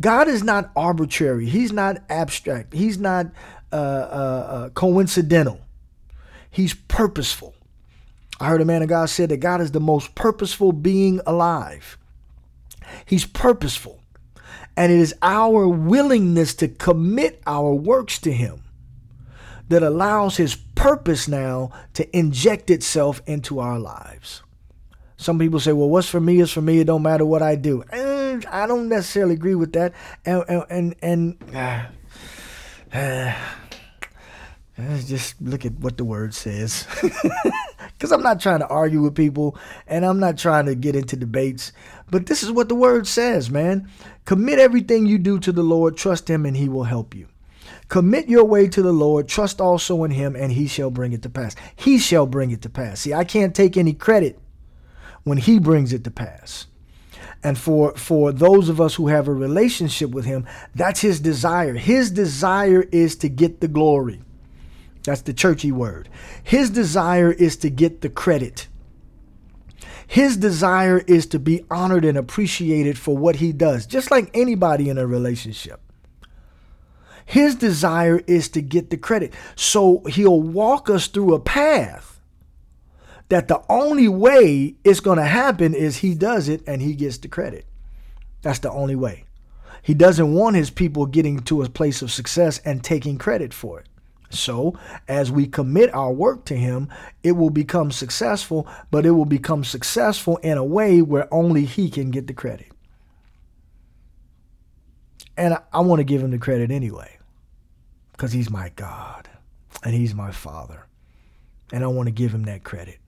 God 0.00 0.28
is 0.28 0.42
not 0.42 0.70
arbitrary. 0.76 1.46
He's 1.46 1.72
not 1.72 1.98
abstract. 2.08 2.72
He's 2.72 2.98
not 2.98 3.26
uh, 3.72 3.76
uh, 3.76 3.78
uh, 3.78 4.68
coincidental. 4.70 5.60
He's 6.50 6.74
purposeful. 6.74 7.54
I 8.40 8.48
heard 8.48 8.60
a 8.60 8.64
man 8.64 8.82
of 8.82 8.88
God 8.88 9.10
said 9.10 9.28
that 9.28 9.36
God 9.36 9.60
is 9.60 9.72
the 9.72 9.80
most 9.80 10.14
purposeful 10.14 10.72
being 10.72 11.20
alive. 11.26 11.98
He's 13.04 13.26
purposeful. 13.26 14.00
And 14.76 14.90
it 14.90 14.98
is 14.98 15.14
our 15.20 15.68
willingness 15.68 16.54
to 16.54 16.68
commit 16.68 17.42
our 17.46 17.74
works 17.74 18.18
to 18.20 18.32
Him 18.32 18.62
that 19.68 19.82
allows 19.82 20.36
His 20.36 20.56
purpose 20.74 21.28
now 21.28 21.70
to 21.94 22.16
inject 22.16 22.70
itself 22.70 23.20
into 23.26 23.60
our 23.60 23.78
lives. 23.78 24.42
Some 25.16 25.38
people 25.38 25.60
say, 25.60 25.72
well, 25.72 25.90
what's 25.90 26.08
for 26.08 26.18
me 26.18 26.40
is 26.40 26.50
for 26.50 26.62
me. 26.62 26.80
It 26.80 26.86
don't 26.86 27.02
matter 27.02 27.26
what 27.26 27.42
I 27.42 27.54
do. 27.54 27.84
And 27.92 28.19
I 28.50 28.66
don't 28.66 28.88
necessarily 28.88 29.34
agree 29.34 29.54
with 29.54 29.72
that. 29.72 29.92
And, 30.24 30.64
and, 30.70 30.94
and, 31.02 31.36
uh, 31.54 31.86
uh, 32.96 33.34
just 35.06 35.40
look 35.40 35.64
at 35.64 35.74
what 35.74 35.96
the 35.96 36.04
word 36.04 36.34
says. 36.34 36.86
Because 38.00 38.12
I'm 38.12 38.22
not 38.22 38.40
trying 38.40 38.60
to 38.60 38.66
argue 38.68 39.02
with 39.02 39.14
people 39.14 39.58
and 39.86 40.06
I'm 40.06 40.18
not 40.18 40.38
trying 40.38 40.64
to 40.64 40.74
get 40.74 40.96
into 40.96 41.16
debates. 41.16 41.70
But 42.10 42.24
this 42.24 42.42
is 42.42 42.50
what 42.50 42.70
the 42.70 42.74
word 42.74 43.06
says, 43.06 43.50
man. 43.50 43.90
Commit 44.24 44.58
everything 44.58 45.04
you 45.04 45.18
do 45.18 45.38
to 45.40 45.52
the 45.52 45.62
Lord, 45.62 45.98
trust 45.98 46.30
Him, 46.30 46.46
and 46.46 46.56
He 46.56 46.66
will 46.66 46.84
help 46.84 47.14
you. 47.14 47.28
Commit 47.88 48.26
your 48.26 48.44
way 48.44 48.68
to 48.68 48.80
the 48.80 48.92
Lord, 48.92 49.28
trust 49.28 49.60
also 49.60 50.02
in 50.04 50.12
Him, 50.12 50.34
and 50.34 50.50
He 50.50 50.66
shall 50.66 50.90
bring 50.90 51.12
it 51.12 51.20
to 51.24 51.28
pass. 51.28 51.54
He 51.76 51.98
shall 51.98 52.24
bring 52.24 52.52
it 52.52 52.62
to 52.62 52.70
pass. 52.70 53.00
See, 53.00 53.12
I 53.12 53.24
can't 53.24 53.54
take 53.54 53.76
any 53.76 53.92
credit 53.92 54.38
when 55.24 55.38
he 55.38 55.58
brings 55.58 55.92
it 55.92 56.04
to 56.04 56.10
pass. 56.10 56.66
And 57.42 57.56
for 57.58 57.94
for 57.96 58.32
those 58.32 58.68
of 58.68 58.80
us 58.80 58.94
who 58.94 59.08
have 59.08 59.26
a 59.26 59.32
relationship 59.32 60.10
with 60.10 60.26
him, 60.26 60.46
that's 60.74 61.00
his 61.00 61.20
desire. 61.20 61.74
His 61.74 62.10
desire 62.10 62.82
is 62.92 63.16
to 63.16 63.28
get 63.28 63.60
the 63.60 63.68
glory. 63.68 64.20
That's 65.04 65.22
the 65.22 65.32
churchy 65.32 65.72
word. 65.72 66.08
His 66.42 66.68
desire 66.68 67.32
is 67.32 67.56
to 67.58 67.70
get 67.70 68.02
the 68.02 68.10
credit. 68.10 68.68
His 70.06 70.36
desire 70.36 70.98
is 71.06 71.24
to 71.26 71.38
be 71.38 71.64
honored 71.70 72.04
and 72.04 72.18
appreciated 72.18 72.98
for 72.98 73.16
what 73.16 73.36
he 73.36 73.52
does, 73.52 73.86
just 73.86 74.10
like 74.10 74.28
anybody 74.34 74.88
in 74.88 74.98
a 74.98 75.06
relationship. 75.06 75.80
His 77.24 77.54
desire 77.54 78.20
is 78.26 78.48
to 78.50 78.60
get 78.60 78.90
the 78.90 78.96
credit. 78.96 79.32
So 79.54 80.02
he'll 80.08 80.42
walk 80.42 80.90
us 80.90 81.06
through 81.06 81.32
a 81.32 81.38
path 81.38 82.09
that 83.30 83.48
the 83.48 83.62
only 83.68 84.08
way 84.08 84.74
it's 84.84 85.00
going 85.00 85.18
to 85.18 85.24
happen 85.24 85.72
is 85.72 85.98
he 85.98 86.14
does 86.14 86.48
it 86.48 86.62
and 86.66 86.82
he 86.82 86.94
gets 86.94 87.18
the 87.18 87.28
credit. 87.28 87.64
That's 88.42 88.58
the 88.58 88.70
only 88.70 88.96
way. 88.96 89.24
He 89.82 89.94
doesn't 89.94 90.34
want 90.34 90.56
his 90.56 90.68
people 90.68 91.06
getting 91.06 91.40
to 91.40 91.62
a 91.62 91.68
place 91.68 92.02
of 92.02 92.12
success 92.12 92.58
and 92.64 92.84
taking 92.84 93.18
credit 93.18 93.54
for 93.54 93.80
it. 93.80 93.86
So, 94.30 94.78
as 95.08 95.32
we 95.32 95.46
commit 95.46 95.92
our 95.94 96.12
work 96.12 96.44
to 96.46 96.56
him, 96.56 96.88
it 97.22 97.32
will 97.32 97.50
become 97.50 97.90
successful, 97.90 98.68
but 98.90 99.06
it 99.06 99.10
will 99.12 99.24
become 99.24 99.64
successful 99.64 100.36
in 100.38 100.56
a 100.56 100.64
way 100.64 101.02
where 101.02 101.32
only 101.32 101.64
he 101.64 101.90
can 101.90 102.10
get 102.10 102.28
the 102.28 102.32
credit. 102.32 102.70
And 105.36 105.54
I, 105.54 105.62
I 105.72 105.80
want 105.80 105.98
to 105.98 106.04
give 106.04 106.22
him 106.22 106.30
the 106.30 106.38
credit 106.38 106.70
anyway, 106.70 107.18
because 108.12 108.30
he's 108.32 108.50
my 108.50 108.70
God 108.76 109.28
and 109.82 109.94
he's 109.94 110.14
my 110.14 110.30
Father. 110.30 110.86
And 111.72 111.82
I 111.82 111.88
want 111.88 112.06
to 112.06 112.12
give 112.12 112.32
him 112.32 112.44
that 112.44 112.62
credit. 112.62 112.98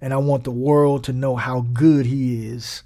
And 0.00 0.12
I 0.12 0.18
want 0.18 0.44
the 0.44 0.50
world 0.50 1.04
to 1.04 1.12
know 1.12 1.36
how 1.36 1.62
good 1.72 2.06
he 2.06 2.46
is. 2.46 2.82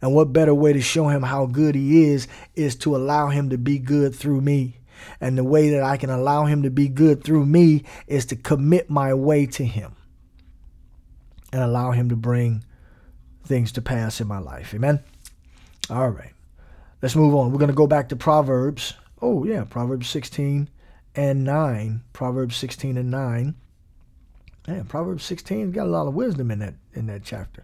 And 0.00 0.14
what 0.14 0.32
better 0.32 0.54
way 0.54 0.72
to 0.72 0.80
show 0.80 1.08
him 1.08 1.22
how 1.22 1.46
good 1.46 1.74
he 1.74 2.04
is 2.04 2.28
is 2.54 2.76
to 2.76 2.94
allow 2.94 3.28
him 3.28 3.50
to 3.50 3.58
be 3.58 3.78
good 3.78 4.14
through 4.14 4.40
me. 4.40 4.78
And 5.20 5.36
the 5.36 5.44
way 5.44 5.70
that 5.70 5.82
I 5.82 5.96
can 5.96 6.10
allow 6.10 6.44
him 6.44 6.62
to 6.62 6.70
be 6.70 6.88
good 6.88 7.24
through 7.24 7.46
me 7.46 7.84
is 8.06 8.26
to 8.26 8.36
commit 8.36 8.90
my 8.90 9.14
way 9.14 9.46
to 9.46 9.64
him 9.64 9.96
and 11.52 11.62
allow 11.62 11.92
him 11.92 12.08
to 12.10 12.16
bring 12.16 12.64
things 13.44 13.72
to 13.72 13.82
pass 13.82 14.20
in 14.20 14.26
my 14.26 14.38
life. 14.38 14.74
Amen. 14.74 15.00
All 15.88 16.10
right. 16.10 16.32
Let's 17.02 17.16
move 17.16 17.34
on. 17.34 17.52
We're 17.52 17.58
going 17.58 17.68
to 17.68 17.74
go 17.74 17.86
back 17.86 18.08
to 18.08 18.16
Proverbs. 18.16 18.94
Oh, 19.20 19.44
yeah, 19.44 19.64
Proverbs 19.64 20.08
16 20.08 20.68
and 21.14 21.44
9. 21.44 22.02
Proverbs 22.12 22.56
16 22.56 22.96
and 22.96 23.10
9. 23.10 23.54
Man, 24.66 24.84
Proverbs 24.84 25.24
16 25.24 25.70
got 25.72 25.86
a 25.86 25.90
lot 25.90 26.06
of 26.06 26.14
wisdom 26.14 26.50
in 26.50 26.58
that 26.58 26.74
in 26.92 27.06
that 27.06 27.22
chapter. 27.22 27.62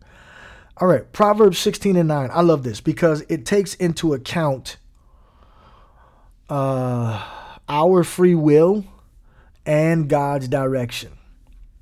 All 0.77 0.89
right, 0.89 1.11
Proverbs 1.13 1.59
16 1.59 1.97
and 1.97 2.09
9. 2.09 2.31
I 2.33 2.41
love 2.41 2.63
this 2.63 2.81
because 2.81 3.23
it 3.29 3.45
takes 3.45 3.75
into 3.75 4.15
account 4.15 4.79
uh, 6.49 7.23
our 7.69 8.05
free 8.05 8.35
will 8.35 8.85
and 9.67 10.09
God's 10.09 10.49
direction. 10.49 11.13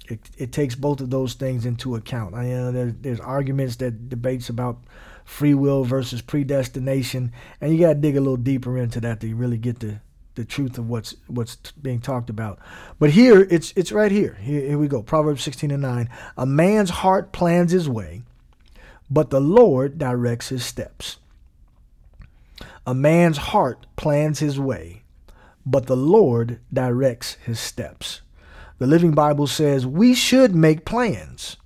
It, 0.06 0.28
it 0.37 0.52
takes 0.52 0.74
both 0.74 1.00
of 1.00 1.11
those 1.11 1.35
things 1.35 1.64
into 1.64 1.94
account. 1.94 2.35
I 2.35 2.46
you 2.46 2.56
know 2.56 2.72
there's, 2.72 2.94
there's 3.00 3.20
arguments 3.20 3.76
that 3.76 4.09
debates 4.09 4.48
about 4.48 4.78
free 5.24 5.54
will 5.54 5.85
versus 5.85 6.20
predestination, 6.20 7.33
and 7.61 7.72
you 7.72 7.78
got 7.78 7.94
to 7.94 8.00
dig 8.00 8.16
a 8.16 8.20
little 8.20 8.37
deeper 8.37 8.76
into 8.76 9.00
that 9.00 9.20
to 9.20 9.35
really 9.35 9.59
get 9.59 9.78
the 9.78 10.00
the 10.35 10.45
truth 10.45 10.79
of 10.79 10.88
what's 10.88 11.14
what's 11.27 11.57
being 11.73 12.01
talked 12.01 12.31
about. 12.31 12.59
But 12.99 13.11
here 13.11 13.47
it's 13.51 13.73
it's 13.77 13.93
right 13.93 14.12
here. 14.12 14.35
Here, 14.40 14.61
here 14.61 14.79
we 14.79 14.88
go. 14.88 15.03
Proverbs 15.03 15.43
16 15.43 15.71
and 15.71 15.83
9. 15.83 16.09
A 16.37 16.47
man's 16.47 16.90
heart 16.90 17.33
plans 17.33 17.73
his 17.73 17.88
way, 17.88 18.23
but 19.11 19.31
the 19.31 19.40
Lord 19.40 19.99
directs 19.99 20.49
his 20.49 20.64
steps. 20.64 21.19
A 22.87 22.95
man's 22.95 23.38
heart 23.38 23.87
plans 23.97 24.38
his 24.38 24.59
way, 24.59 25.03
but 25.66 25.87
the 25.87 25.97
Lord 25.97 26.61
directs 26.73 27.35
his 27.45 27.61
steps. 27.61 28.23
The 28.79 28.87
Living 28.87 29.12
Bible 29.12 29.47
says 29.47 29.87
we 29.87 30.14
should 30.14 30.55
make 30.55 30.85
plans. 30.85 31.57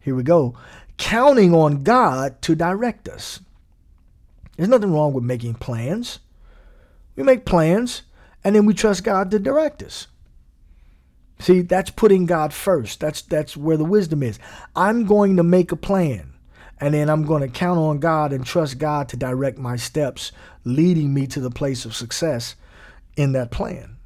Here 0.00 0.14
we 0.14 0.22
go. 0.22 0.56
Counting 0.96 1.54
on 1.54 1.82
God 1.82 2.42
to 2.42 2.54
direct 2.54 3.08
us. 3.08 3.40
There's 4.56 4.68
nothing 4.68 4.92
wrong 4.92 5.12
with 5.12 5.24
making 5.24 5.54
plans. 5.54 6.18
We 7.20 7.26
make 7.26 7.44
plans 7.44 8.00
and 8.42 8.56
then 8.56 8.64
we 8.64 8.72
trust 8.72 9.04
God 9.04 9.30
to 9.30 9.38
direct 9.38 9.82
us. 9.82 10.06
See, 11.38 11.60
that's 11.60 11.90
putting 11.90 12.24
God 12.24 12.54
first. 12.54 12.98
That's 12.98 13.20
that's 13.20 13.58
where 13.58 13.76
the 13.76 13.84
wisdom 13.84 14.22
is. 14.22 14.38
I'm 14.74 15.04
going 15.04 15.36
to 15.36 15.42
make 15.42 15.70
a 15.70 15.76
plan 15.76 16.32
and 16.80 16.94
then 16.94 17.10
I'm 17.10 17.24
going 17.24 17.42
to 17.42 17.48
count 17.48 17.78
on 17.78 17.98
God 17.98 18.32
and 18.32 18.46
trust 18.46 18.78
God 18.78 19.10
to 19.10 19.18
direct 19.18 19.58
my 19.58 19.76
steps, 19.76 20.32
leading 20.64 21.12
me 21.12 21.26
to 21.26 21.40
the 21.40 21.50
place 21.50 21.84
of 21.84 21.94
success 21.94 22.56
in 23.18 23.32
that 23.32 23.50
plan 23.50 23.98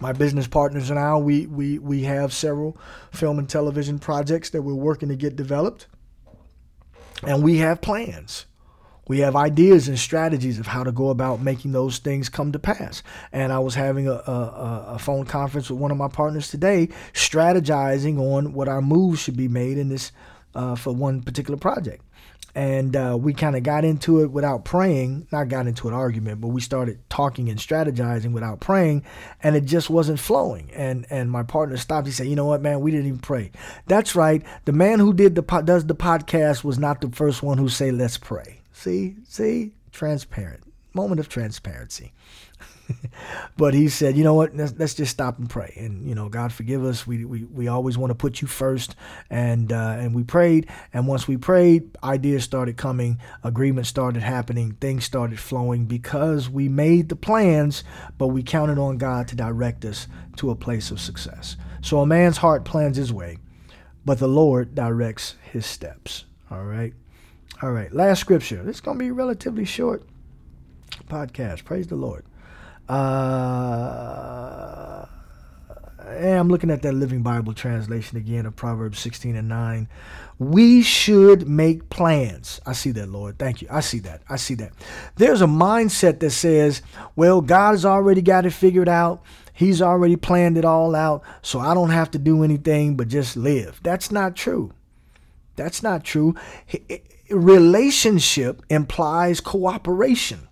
my 0.00 0.12
business 0.12 0.48
partners 0.48 0.90
and 0.90 0.98
I, 0.98 1.14
we, 1.16 1.46
we, 1.46 1.78
we 1.78 2.02
have 2.02 2.32
several 2.32 2.76
film 3.12 3.38
and 3.38 3.48
television 3.48 4.00
projects 4.00 4.50
that 4.50 4.62
we're 4.62 4.74
working 4.74 5.10
to 5.10 5.14
get 5.14 5.36
developed. 5.36 5.86
And 7.22 7.44
we 7.44 7.58
have 7.58 7.80
plans. 7.80 8.46
We 9.06 9.20
have 9.20 9.36
ideas 9.36 9.88
and 9.88 9.98
strategies 9.98 10.58
of 10.58 10.66
how 10.66 10.84
to 10.84 10.92
go 10.92 11.10
about 11.10 11.40
making 11.40 11.72
those 11.72 11.98
things 11.98 12.28
come 12.28 12.52
to 12.52 12.58
pass. 12.58 13.02
And 13.32 13.52
I 13.52 13.58
was 13.58 13.74
having 13.74 14.08
a, 14.08 14.14
a, 14.14 14.84
a 14.94 14.98
phone 14.98 15.26
conference 15.26 15.70
with 15.70 15.78
one 15.78 15.90
of 15.90 15.96
my 15.96 16.08
partners 16.08 16.48
today, 16.48 16.88
strategizing 17.12 18.18
on 18.18 18.52
what 18.52 18.68
our 18.68 18.80
moves 18.80 19.20
should 19.20 19.36
be 19.36 19.48
made 19.48 19.78
in 19.78 19.88
this 19.88 20.12
uh, 20.54 20.74
for 20.74 20.94
one 20.94 21.22
particular 21.22 21.58
project. 21.58 22.02
And 22.56 22.94
uh, 22.94 23.18
we 23.20 23.34
kind 23.34 23.56
of 23.56 23.64
got 23.64 23.84
into 23.84 24.22
it 24.22 24.30
without 24.30 24.64
praying 24.64 25.26
not 25.32 25.48
got 25.48 25.66
into 25.66 25.88
an 25.88 25.94
argument 25.94 26.40
but 26.40 26.48
we 26.48 26.60
started 26.60 27.00
talking 27.10 27.48
and 27.48 27.58
strategizing 27.58 28.30
without 28.32 28.60
praying 28.60 29.02
and 29.42 29.56
it 29.56 29.64
just 29.64 29.90
wasn't 29.90 30.20
flowing. 30.20 30.70
And 30.72 31.04
and 31.10 31.32
my 31.32 31.42
partner 31.42 31.76
stopped. 31.76 32.06
He 32.06 32.12
said 32.12 32.28
you 32.28 32.36
know 32.36 32.44
what 32.44 32.62
man? 32.62 32.80
We 32.80 32.92
didn't 32.92 33.08
even 33.08 33.18
pray. 33.18 33.50
That's 33.86 34.14
right. 34.14 34.40
The 34.66 34.72
man 34.72 35.00
who 35.00 35.12
did 35.12 35.34
the 35.34 35.42
does 35.64 35.86
the 35.86 35.96
podcast 35.96 36.62
was 36.62 36.78
not 36.78 37.00
the 37.00 37.08
first 37.08 37.42
one 37.42 37.58
who 37.58 37.68
say 37.68 37.90
let's 37.90 38.18
pray 38.18 38.60
see 38.84 39.16
see 39.28 39.72
transparent 39.92 40.62
moment 40.94 41.18
of 41.18 41.28
transparency 41.28 42.12
but 43.56 43.74
he 43.74 43.88
said, 43.88 44.16
you 44.16 44.24
know 44.24 44.34
what? 44.34 44.54
Let's, 44.54 44.74
let's, 44.78 44.94
just 44.94 45.10
stop 45.10 45.38
and 45.38 45.48
pray. 45.48 45.74
And 45.76 46.08
you 46.08 46.14
know, 46.14 46.28
God 46.28 46.52
forgive 46.52 46.84
us. 46.84 47.06
We 47.06 47.24
we, 47.24 47.44
we 47.44 47.68
always 47.68 47.96
want 47.98 48.10
to 48.10 48.14
put 48.14 48.40
you 48.40 48.48
first. 48.48 48.94
And 49.30 49.72
uh, 49.72 49.96
and 49.98 50.14
we 50.14 50.22
prayed. 50.22 50.68
And 50.92 51.06
once 51.06 51.26
we 51.26 51.36
prayed, 51.36 51.96
ideas 52.02 52.44
started 52.44 52.76
coming, 52.76 53.18
agreements 53.42 53.88
started 53.88 54.22
happening, 54.22 54.72
things 54.80 55.04
started 55.04 55.38
flowing 55.38 55.86
because 55.86 56.48
we 56.48 56.68
made 56.68 57.08
the 57.08 57.16
plans, 57.16 57.84
but 58.18 58.28
we 58.28 58.42
counted 58.42 58.78
on 58.78 58.98
God 58.98 59.28
to 59.28 59.36
direct 59.36 59.84
us 59.84 60.06
to 60.36 60.50
a 60.50 60.56
place 60.56 60.90
of 60.90 61.00
success. 61.00 61.56
So 61.82 62.00
a 62.00 62.06
man's 62.06 62.38
heart 62.38 62.64
plans 62.64 62.96
his 62.96 63.12
way, 63.12 63.38
but 64.04 64.18
the 64.18 64.28
Lord 64.28 64.74
directs 64.74 65.36
his 65.42 65.66
steps. 65.66 66.24
All 66.50 66.64
right. 66.64 66.94
All 67.64 67.72
right. 67.72 67.90
Last 67.94 68.20
scripture. 68.20 68.62
It's 68.68 68.82
going 68.82 68.98
to 68.98 69.02
be 69.02 69.08
a 69.08 69.14
relatively 69.14 69.64
short 69.64 70.02
podcast. 71.08 71.64
Praise 71.64 71.86
the 71.86 71.96
Lord. 71.96 72.26
Uh, 72.90 75.06
I'm 75.98 76.50
looking 76.50 76.70
at 76.70 76.82
that 76.82 76.92
Living 76.92 77.22
Bible 77.22 77.54
translation 77.54 78.18
again 78.18 78.44
of 78.44 78.54
Proverbs 78.54 78.98
16 78.98 79.34
and 79.34 79.48
9. 79.48 79.88
We 80.38 80.82
should 80.82 81.48
make 81.48 81.88
plans. 81.88 82.60
I 82.66 82.74
see 82.74 82.90
that, 82.90 83.08
Lord. 83.08 83.38
Thank 83.38 83.62
you. 83.62 83.68
I 83.70 83.80
see 83.80 84.00
that. 84.00 84.20
I 84.28 84.36
see 84.36 84.56
that. 84.56 84.72
There's 85.16 85.40
a 85.40 85.46
mindset 85.46 86.20
that 86.20 86.32
says, 86.32 86.82
well, 87.16 87.40
God 87.40 87.70
has 87.70 87.86
already 87.86 88.20
got 88.20 88.44
it 88.44 88.50
figured 88.50 88.90
out. 88.90 89.22
He's 89.54 89.80
already 89.80 90.16
planned 90.16 90.58
it 90.58 90.66
all 90.66 90.94
out, 90.94 91.22
so 91.40 91.60
I 91.60 91.72
don't 91.72 91.88
have 91.88 92.10
to 92.10 92.18
do 92.18 92.44
anything 92.44 92.94
but 92.94 93.08
just 93.08 93.38
live. 93.38 93.80
That's 93.82 94.12
not 94.12 94.36
true. 94.36 94.74
That's 95.56 95.82
not 95.82 96.04
true. 96.04 96.34
Relationship 97.34 98.62
implies 98.70 99.40
cooperation 99.40 100.48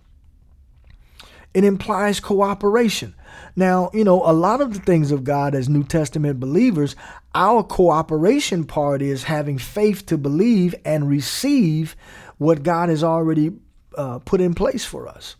it 1.53 1.63
implies 1.63 2.19
cooperation. 2.19 3.13
Now, 3.55 3.91
you 3.93 4.03
know, 4.03 4.23
a 4.25 4.33
lot 4.33 4.61
of 4.61 4.73
the 4.73 4.79
things 4.79 5.11
of 5.11 5.23
God 5.23 5.53
as 5.53 5.69
New 5.69 5.83
Testament 5.83 6.39
believers, 6.39 6.95
our 7.35 7.63
cooperation 7.63 8.65
part 8.65 9.01
is 9.01 9.23
having 9.23 9.59
faith 9.59 10.05
to 10.07 10.17
believe 10.17 10.73
and 10.83 11.07
receive 11.07 11.95
what 12.37 12.63
God 12.63 12.89
has 12.89 13.03
already 13.03 13.51
uh, 13.95 14.19
put 14.19 14.41
in 14.41 14.55
place 14.55 14.83
for 14.83 15.07
us. 15.07 15.35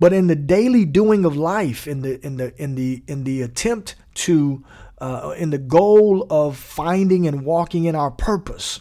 But 0.00 0.12
in 0.12 0.26
the 0.26 0.36
daily 0.36 0.84
doing 0.84 1.24
of 1.24 1.36
life, 1.36 1.86
in 1.86 2.02
the 2.02 2.24
in 2.24 2.36
the 2.36 2.52
in 2.60 2.74
the 2.74 3.02
in 3.06 3.24
the 3.24 3.42
attempt 3.42 3.94
to 4.14 4.64
uh, 4.98 5.34
in 5.38 5.50
the 5.50 5.58
goal 5.58 6.26
of 6.28 6.56
finding 6.56 7.26
and 7.26 7.44
walking 7.44 7.84
in 7.84 7.94
our 7.94 8.10
purpose, 8.10 8.80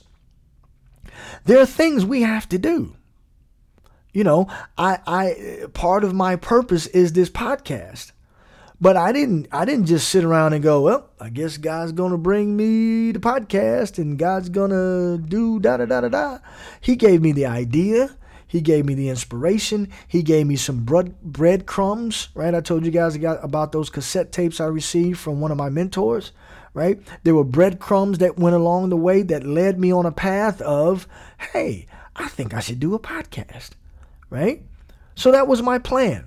there 1.46 1.60
are 1.60 1.66
things 1.66 2.06
we 2.06 2.22
have 2.22 2.48
to 2.50 2.58
do. 2.58 2.96
You 4.14 4.24
know, 4.24 4.48
I, 4.78 5.00
I 5.08 5.68
part 5.74 6.04
of 6.04 6.14
my 6.14 6.36
purpose 6.36 6.88
is 6.88 7.14
this 7.14 7.30
podcast. 7.30 8.12
But 8.82 8.98
I 8.98 9.12
didn't 9.12 9.48
I 9.52 9.64
didn't 9.64 9.86
just 9.86 10.10
sit 10.10 10.24
around 10.24 10.54
and 10.54 10.64
go, 10.64 10.82
well, 10.82 11.12
I 11.20 11.30
guess 11.30 11.58
God's 11.58 11.92
gonna 11.92 12.18
bring 12.18 12.58
me 12.58 13.12
the 13.12 13.20
podcast 13.20 14.00
and 14.00 14.18
God's 14.18 14.50
gonna 14.50 15.20
do 15.20 15.60
da 15.60 15.78
da 15.78 15.86
da 15.86 16.02
da 16.02 16.10
da. 16.10 16.40
He 16.82 16.96
gave 16.96 17.22
me 17.22 17.32
the 17.32 17.46
idea. 17.46 18.18
He 18.48 18.60
gave 18.60 18.86
me 18.86 18.96
the 18.96 19.10
inspiration. 19.10 19.88
He 20.08 20.24
gave 20.24 20.48
me 20.48 20.56
some 20.56 20.84
bread 20.84 21.22
breadcrumbs, 21.22 22.30
right? 22.34 22.56
I 22.56 22.60
told 22.60 22.84
you 22.84 22.92
guys 22.92 23.16
about 23.16 23.72
those 23.72 23.92
cassette 23.92 24.32
tapes 24.32 24.60
I 24.60 24.66
received 24.66 25.20
from 25.20 25.40
one 25.40 25.52
of 25.52 25.58
my 25.58 25.70
mentors, 25.70 26.32
right? 26.74 27.00
There 27.24 27.36
were 27.36 27.44
breadcrumbs 27.44 28.20
that 28.20 28.40
went 28.40 28.56
along 28.56 28.90
the 28.90 28.98
way 28.98 29.22
that 29.24 29.46
led 29.46 29.80
me 29.80 29.92
on 29.92 30.06
a 30.06 30.12
path 30.12 30.62
of, 30.62 31.08
hey, 31.54 31.88
I 32.16 32.28
think 32.28 32.54
I 32.54 32.60
should 32.60 32.80
do 32.80 32.94
a 32.94 33.00
podcast 33.00 33.72
right? 34.32 34.64
So 35.14 35.32
that 35.32 35.48
was 35.48 35.62
my 35.62 35.78
plan. 35.78 36.26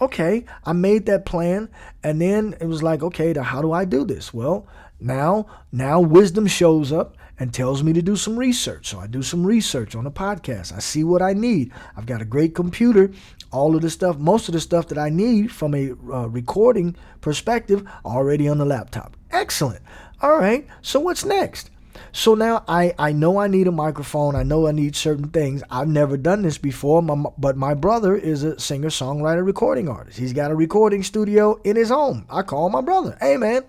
Okay, 0.00 0.44
I 0.64 0.72
made 0.72 1.04
that 1.06 1.26
plan 1.26 1.68
and 2.02 2.20
then 2.20 2.54
it 2.60 2.66
was 2.66 2.82
like, 2.82 3.02
okay, 3.02 3.34
now 3.34 3.42
how 3.42 3.60
do 3.60 3.72
I 3.72 3.84
do 3.84 4.04
this? 4.04 4.32
Well, 4.32 4.66
now 4.98 5.46
now 5.72 6.00
wisdom 6.00 6.46
shows 6.46 6.92
up 6.92 7.16
and 7.38 7.52
tells 7.52 7.82
me 7.82 7.92
to 7.92 8.00
do 8.00 8.16
some 8.16 8.38
research. 8.38 8.88
So 8.88 8.98
I 8.98 9.06
do 9.06 9.22
some 9.22 9.44
research 9.44 9.94
on 9.94 10.04
the 10.04 10.10
podcast. 10.10 10.74
I 10.74 10.78
see 10.78 11.04
what 11.04 11.20
I 11.20 11.34
need. 11.34 11.72
I've 11.96 12.06
got 12.06 12.22
a 12.22 12.26
great 12.26 12.54
computer. 12.54 13.10
All 13.52 13.74
of 13.74 13.82
the 13.82 13.90
stuff, 13.90 14.16
most 14.18 14.48
of 14.48 14.52
the 14.52 14.60
stuff 14.60 14.88
that 14.88 14.98
I 14.98 15.10
need 15.10 15.52
from 15.52 15.74
a 15.74 15.92
uh, 15.92 16.28
recording 16.28 16.96
perspective 17.20 17.86
already 18.04 18.48
on 18.48 18.58
the 18.58 18.64
laptop. 18.64 19.15
Excellent. 19.30 19.82
All 20.22 20.38
right. 20.38 20.66
So 20.82 21.00
what's 21.00 21.24
next? 21.24 21.70
So 22.12 22.34
now 22.34 22.64
I, 22.66 22.94
I 22.98 23.12
know 23.12 23.38
I 23.38 23.46
need 23.46 23.66
a 23.66 23.72
microphone. 23.72 24.36
I 24.36 24.42
know 24.42 24.66
I 24.66 24.72
need 24.72 24.96
certain 24.96 25.28
things. 25.28 25.62
I've 25.70 25.88
never 25.88 26.16
done 26.16 26.40
this 26.40 26.56
before, 26.56 27.02
my, 27.02 27.26
but 27.36 27.58
my 27.58 27.74
brother 27.74 28.16
is 28.16 28.42
a 28.42 28.58
singer, 28.58 28.88
songwriter, 28.88 29.44
recording 29.44 29.86
artist. 29.86 30.18
He's 30.18 30.32
got 30.32 30.50
a 30.50 30.54
recording 30.54 31.02
studio 31.02 31.60
in 31.62 31.76
his 31.76 31.90
home. 31.90 32.24
I 32.30 32.40
call 32.40 32.70
my 32.70 32.80
brother, 32.80 33.18
hey 33.20 33.36
man, 33.36 33.64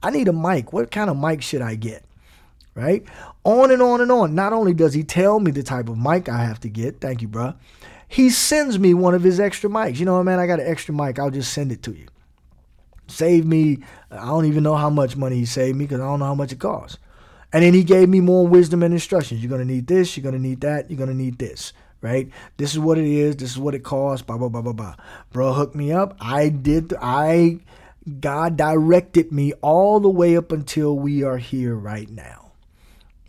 I 0.00 0.10
need 0.10 0.28
a 0.28 0.32
mic. 0.32 0.72
What 0.72 0.92
kind 0.92 1.10
of 1.10 1.18
mic 1.18 1.42
should 1.42 1.60
I 1.60 1.74
get? 1.74 2.04
Right? 2.76 3.04
On 3.42 3.72
and 3.72 3.82
on 3.82 4.00
and 4.00 4.12
on. 4.12 4.32
Not 4.32 4.52
only 4.52 4.74
does 4.74 4.94
he 4.94 5.02
tell 5.02 5.40
me 5.40 5.50
the 5.50 5.64
type 5.64 5.88
of 5.88 5.98
mic 5.98 6.28
I 6.28 6.44
have 6.44 6.60
to 6.60 6.68
get, 6.68 7.00
thank 7.00 7.20
you, 7.20 7.26
bro. 7.26 7.54
He 8.06 8.30
sends 8.30 8.78
me 8.78 8.94
one 8.94 9.14
of 9.14 9.24
his 9.24 9.40
extra 9.40 9.68
mics. 9.68 9.98
You 9.98 10.06
know 10.06 10.16
what, 10.18 10.22
man? 10.22 10.38
I 10.38 10.46
got 10.46 10.60
an 10.60 10.68
extra 10.68 10.94
mic. 10.94 11.18
I'll 11.18 11.30
just 11.30 11.52
send 11.52 11.72
it 11.72 11.82
to 11.82 11.92
you. 11.92 12.06
Save 13.08 13.46
me. 13.46 13.78
I 14.10 14.26
don't 14.26 14.44
even 14.44 14.62
know 14.62 14.76
how 14.76 14.90
much 14.90 15.16
money 15.16 15.36
he 15.36 15.44
saved 15.46 15.76
me 15.76 15.84
because 15.84 16.00
I 16.00 16.04
don't 16.04 16.20
know 16.20 16.26
how 16.26 16.34
much 16.34 16.52
it 16.52 16.60
costs. 16.60 16.98
And 17.52 17.62
then 17.62 17.74
he 17.74 17.82
gave 17.82 18.08
me 18.08 18.20
more 18.20 18.46
wisdom 18.46 18.82
and 18.82 18.92
instructions. 18.92 19.42
You're 19.42 19.48
going 19.48 19.66
to 19.66 19.72
need 19.72 19.86
this, 19.86 20.16
you're 20.16 20.22
going 20.22 20.34
to 20.34 20.40
need 20.40 20.60
that, 20.60 20.90
you're 20.90 20.98
going 20.98 21.08
to 21.08 21.16
need 21.16 21.38
this, 21.38 21.72
right? 22.02 22.28
This 22.58 22.72
is 22.72 22.78
what 22.78 22.98
it 22.98 23.06
is. 23.06 23.36
This 23.36 23.50
is 23.50 23.58
what 23.58 23.74
it 23.74 23.82
costs. 23.82 24.24
Blah 24.24 24.36
blah 24.36 24.48
blah 24.48 24.62
blah 24.62 24.72
blah. 24.72 24.94
Bro, 25.32 25.54
hooked 25.54 25.74
me 25.74 25.92
up. 25.92 26.16
I 26.20 26.50
did. 26.50 26.92
I 27.00 27.60
God 28.20 28.56
directed 28.56 29.32
me 29.32 29.52
all 29.62 30.00
the 30.00 30.10
way 30.10 30.36
up 30.36 30.52
until 30.52 30.98
we 30.98 31.22
are 31.22 31.38
here 31.38 31.74
right 31.74 32.10
now. 32.10 32.52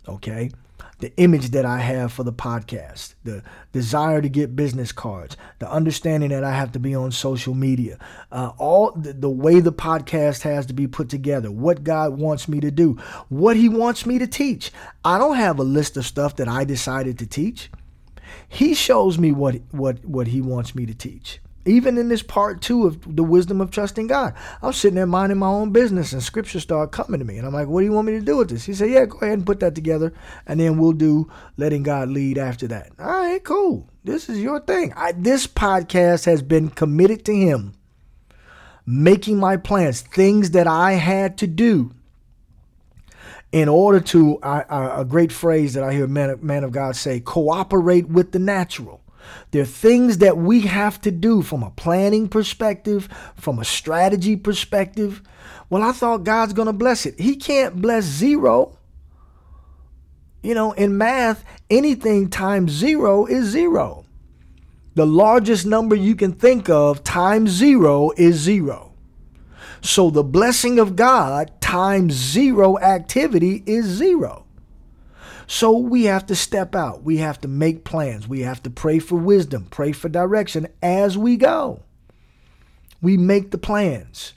Okay 0.06 0.50
the 1.00 1.16
image 1.16 1.50
that 1.50 1.64
I 1.64 1.78
have 1.78 2.12
for 2.12 2.24
the 2.24 2.32
podcast, 2.32 3.14
the 3.24 3.42
desire 3.72 4.20
to 4.20 4.28
get 4.28 4.54
business 4.54 4.92
cards, 4.92 5.36
the 5.58 5.70
understanding 5.70 6.30
that 6.30 6.44
I 6.44 6.52
have 6.52 6.72
to 6.72 6.78
be 6.78 6.94
on 6.94 7.10
social 7.12 7.54
media, 7.54 7.98
uh, 8.30 8.52
all 8.58 8.92
the, 8.92 9.12
the 9.12 9.30
way 9.30 9.60
the 9.60 9.72
podcast 9.72 10.42
has 10.42 10.66
to 10.66 10.72
be 10.72 10.86
put 10.86 11.08
together, 11.08 11.50
what 11.50 11.84
God 11.84 12.18
wants 12.18 12.48
me 12.48 12.60
to 12.60 12.70
do, 12.70 12.94
what 13.28 13.56
He 13.56 13.68
wants 13.68 14.06
me 14.06 14.18
to 14.18 14.26
teach. 14.26 14.70
I 15.04 15.18
don't 15.18 15.36
have 15.36 15.58
a 15.58 15.64
list 15.64 15.96
of 15.96 16.06
stuff 16.06 16.36
that 16.36 16.48
I 16.48 16.64
decided 16.64 17.18
to 17.20 17.26
teach. 17.26 17.70
He 18.48 18.74
shows 18.74 19.18
me 19.18 19.32
what 19.32 19.56
what 19.70 20.04
what 20.04 20.28
He 20.28 20.40
wants 20.40 20.74
me 20.74 20.86
to 20.86 20.94
teach. 20.94 21.40
Even 21.66 21.98
in 21.98 22.08
this 22.08 22.22
part 22.22 22.62
two 22.62 22.86
of 22.86 23.16
the 23.16 23.22
wisdom 23.22 23.60
of 23.60 23.70
trusting 23.70 24.06
God, 24.06 24.34
I'm 24.62 24.72
sitting 24.72 24.94
there 24.94 25.06
minding 25.06 25.38
my 25.38 25.46
own 25.46 25.72
business, 25.72 26.12
and 26.12 26.22
scripture 26.22 26.58
start 26.58 26.90
coming 26.90 27.18
to 27.18 27.26
me, 27.26 27.36
and 27.36 27.46
I'm 27.46 27.52
like, 27.52 27.68
"What 27.68 27.80
do 27.80 27.86
you 27.86 27.92
want 27.92 28.06
me 28.06 28.18
to 28.18 28.24
do 28.24 28.38
with 28.38 28.48
this?" 28.48 28.64
He 28.64 28.72
said, 28.72 28.90
"Yeah, 28.90 29.04
go 29.04 29.18
ahead 29.18 29.34
and 29.34 29.46
put 29.46 29.60
that 29.60 29.74
together, 29.74 30.12
and 30.46 30.58
then 30.58 30.78
we'll 30.78 30.92
do 30.92 31.30
letting 31.58 31.82
God 31.82 32.08
lead 32.08 32.38
after 32.38 32.66
that." 32.68 32.92
All 32.98 33.06
right, 33.06 33.44
cool. 33.44 33.86
This 34.04 34.30
is 34.30 34.40
your 34.40 34.60
thing. 34.60 34.94
I, 34.96 35.12
this 35.12 35.46
podcast 35.46 36.24
has 36.24 36.40
been 36.40 36.70
committed 36.70 37.26
to 37.26 37.34
Him, 37.34 37.74
making 38.86 39.36
my 39.36 39.58
plans, 39.58 40.00
things 40.00 40.52
that 40.52 40.66
I 40.66 40.92
had 40.92 41.36
to 41.38 41.46
do 41.46 41.92
in 43.52 43.68
order 43.68 44.00
to 44.00 44.38
a 44.42 45.04
great 45.06 45.32
phrase 45.32 45.74
that 45.74 45.82
I 45.82 45.92
hear 45.92 46.06
man, 46.06 46.38
man 46.40 46.62
of 46.62 46.70
God 46.70 46.94
say, 46.94 47.18
cooperate 47.20 48.08
with 48.08 48.32
the 48.32 48.38
natural. 48.38 49.00
There 49.50 49.62
are 49.62 49.66
things 49.66 50.18
that 50.18 50.36
we 50.36 50.62
have 50.62 51.00
to 51.02 51.10
do 51.10 51.42
from 51.42 51.62
a 51.62 51.70
planning 51.70 52.28
perspective, 52.28 53.08
from 53.36 53.58
a 53.58 53.64
strategy 53.64 54.36
perspective. 54.36 55.22
Well, 55.68 55.82
I 55.82 55.92
thought 55.92 56.24
God's 56.24 56.52
going 56.52 56.66
to 56.66 56.72
bless 56.72 57.06
it. 57.06 57.18
He 57.18 57.36
can't 57.36 57.80
bless 57.80 58.04
zero. 58.04 58.78
You 60.42 60.54
know, 60.54 60.72
in 60.72 60.96
math, 60.96 61.44
anything 61.68 62.30
times 62.30 62.72
zero 62.72 63.26
is 63.26 63.46
zero. 63.46 64.04
The 64.94 65.06
largest 65.06 65.66
number 65.66 65.94
you 65.94 66.16
can 66.16 66.32
think 66.32 66.68
of 66.68 67.04
times 67.04 67.50
zero 67.50 68.10
is 68.16 68.36
zero. 68.36 68.92
So 69.82 70.10
the 70.10 70.24
blessing 70.24 70.78
of 70.78 70.96
God 70.96 71.52
times 71.60 72.14
zero 72.14 72.78
activity 72.78 73.62
is 73.66 73.86
zero. 73.86 74.46
So 75.52 75.76
we 75.76 76.04
have 76.04 76.26
to 76.26 76.36
step 76.36 76.76
out. 76.76 77.02
We 77.02 77.16
have 77.16 77.40
to 77.40 77.48
make 77.48 77.82
plans. 77.82 78.28
We 78.28 78.42
have 78.42 78.62
to 78.62 78.70
pray 78.70 79.00
for 79.00 79.16
wisdom, 79.16 79.66
pray 79.68 79.90
for 79.90 80.08
direction 80.08 80.68
as 80.80 81.18
we 81.18 81.36
go. 81.36 81.82
We 83.02 83.16
make 83.16 83.50
the 83.50 83.58
plans, 83.58 84.34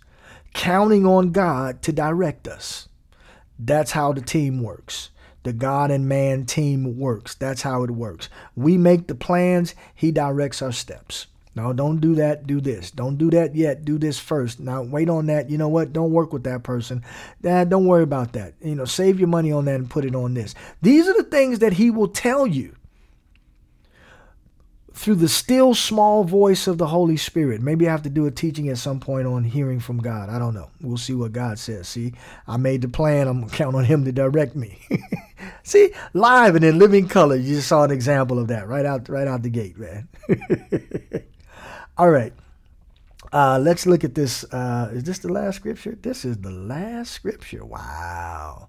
counting 0.55 1.05
on 1.05 1.31
God 1.31 1.83
to 1.83 1.91
direct 1.91 2.47
us. 2.47 2.89
That's 3.59 3.91
how 3.91 4.13
the 4.13 4.21
team 4.21 4.63
works. 4.63 5.11
The 5.43 5.53
God 5.53 5.91
and 5.91 6.09
man 6.09 6.47
team 6.47 6.97
works. 6.97 7.35
That's 7.35 7.61
how 7.61 7.83
it 7.83 7.91
works. 7.91 8.27
We 8.55 8.79
make 8.79 9.05
the 9.05 9.13
plans, 9.13 9.75
He 9.93 10.11
directs 10.11 10.63
our 10.63 10.71
steps. 10.71 11.27
No, 11.55 11.71
don't 11.71 11.99
do 11.99 12.15
that. 12.15 12.47
Do 12.47 12.59
this. 12.59 12.89
Don't 12.89 13.17
do 13.17 13.29
that 13.31 13.55
yet. 13.55 13.85
Do 13.85 13.99
this 13.99 14.19
first. 14.19 14.59
Now, 14.59 14.81
wait 14.81 15.09
on 15.09 15.27
that. 15.27 15.49
You 15.49 15.57
know 15.57 15.67
what? 15.67 15.93
Don't 15.93 16.11
work 16.11 16.33
with 16.33 16.43
that 16.45 16.63
person. 16.63 17.03
Dad, 17.41 17.69
don't 17.69 17.85
worry 17.85 18.03
about 18.03 18.33
that. 18.33 18.55
You 18.61 18.75
know, 18.75 18.85
save 18.85 19.19
your 19.19 19.27
money 19.27 19.51
on 19.51 19.65
that 19.65 19.75
and 19.75 19.89
put 19.89 20.05
it 20.05 20.15
on 20.15 20.33
this. 20.33 20.55
These 20.81 21.07
are 21.07 21.13
the 21.13 21.23
things 21.23 21.59
that 21.59 21.73
he 21.73 21.91
will 21.91 22.07
tell 22.07 22.47
you 22.47 22.75
through 24.95 25.15
the 25.15 25.29
still 25.29 25.73
small 25.73 26.23
voice 26.23 26.67
of 26.67 26.77
the 26.77 26.87
Holy 26.87 27.17
Spirit. 27.17 27.61
Maybe 27.61 27.87
I 27.87 27.91
have 27.91 28.03
to 28.03 28.09
do 28.09 28.25
a 28.25 28.31
teaching 28.31 28.69
at 28.69 28.77
some 28.77 28.99
point 28.99 29.27
on 29.27 29.43
hearing 29.43 29.79
from 29.79 29.97
God. 29.97 30.29
I 30.29 30.37
don't 30.39 30.53
know. 30.53 30.69
We'll 30.81 30.97
see 30.97 31.13
what 31.13 31.31
God 31.33 31.57
says. 31.57 31.87
See, 31.87 32.13
I 32.47 32.57
made 32.57 32.81
the 32.81 32.87
plan. 32.87 33.27
I'm 33.27 33.39
going 33.39 33.49
to 33.49 33.55
count 33.55 33.75
on 33.75 33.85
Him 33.85 34.05
to 34.05 34.11
direct 34.11 34.55
me. 34.55 34.79
see, 35.63 35.93
live 36.13 36.55
and 36.55 36.63
in 36.63 36.77
living 36.77 37.07
color. 37.07 37.35
You 37.35 37.55
just 37.55 37.67
saw 37.67 37.83
an 37.83 37.91
example 37.91 38.37
of 38.39 38.47
that 38.49 38.67
right 38.67 38.85
out, 38.85 39.09
right 39.09 39.27
out 39.27 39.41
the 39.41 39.49
gate, 39.49 39.77
man. 39.77 40.07
All 41.97 42.09
right. 42.09 42.33
Uh, 43.31 43.59
let's 43.59 43.85
look 43.85 44.03
at 44.03 44.15
this. 44.15 44.43
Uh, 44.45 44.89
is 44.93 45.03
this 45.03 45.19
the 45.19 45.31
last 45.31 45.57
scripture? 45.57 45.97
This 46.01 46.25
is 46.25 46.37
the 46.37 46.51
last 46.51 47.11
scripture. 47.11 47.63
Wow. 47.63 48.67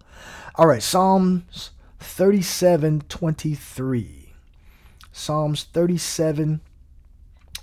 All 0.57 0.67
right. 0.67 0.83
Psalms 0.83 1.71
37 2.01 3.03
23. 3.09 4.25
Psalms 5.17 5.65
37, 5.73 6.61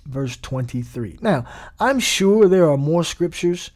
verse 0.05 0.37
23. 0.37 1.19
Now, 1.21 1.45
I'm 1.79 1.99
sure 1.99 2.47
there 2.47 2.69
are 2.69 2.77
more 2.77 3.03
scriptures 3.03 3.71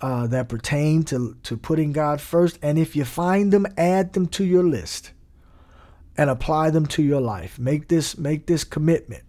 uh, 0.00 0.26
that 0.26 0.48
pertain 0.48 1.04
to, 1.04 1.36
to 1.44 1.56
putting 1.56 1.92
God 1.92 2.20
first. 2.20 2.58
And 2.62 2.78
if 2.78 2.96
you 2.96 3.04
find 3.04 3.52
them, 3.52 3.66
add 3.76 4.12
them 4.12 4.26
to 4.28 4.44
your 4.44 4.64
list 4.64 5.12
and 6.16 6.28
apply 6.28 6.70
them 6.70 6.86
to 6.86 7.02
your 7.02 7.20
life. 7.20 7.60
Make 7.60 7.88
this, 7.88 8.18
make 8.18 8.46
this 8.46 8.64
commitment 8.64 9.22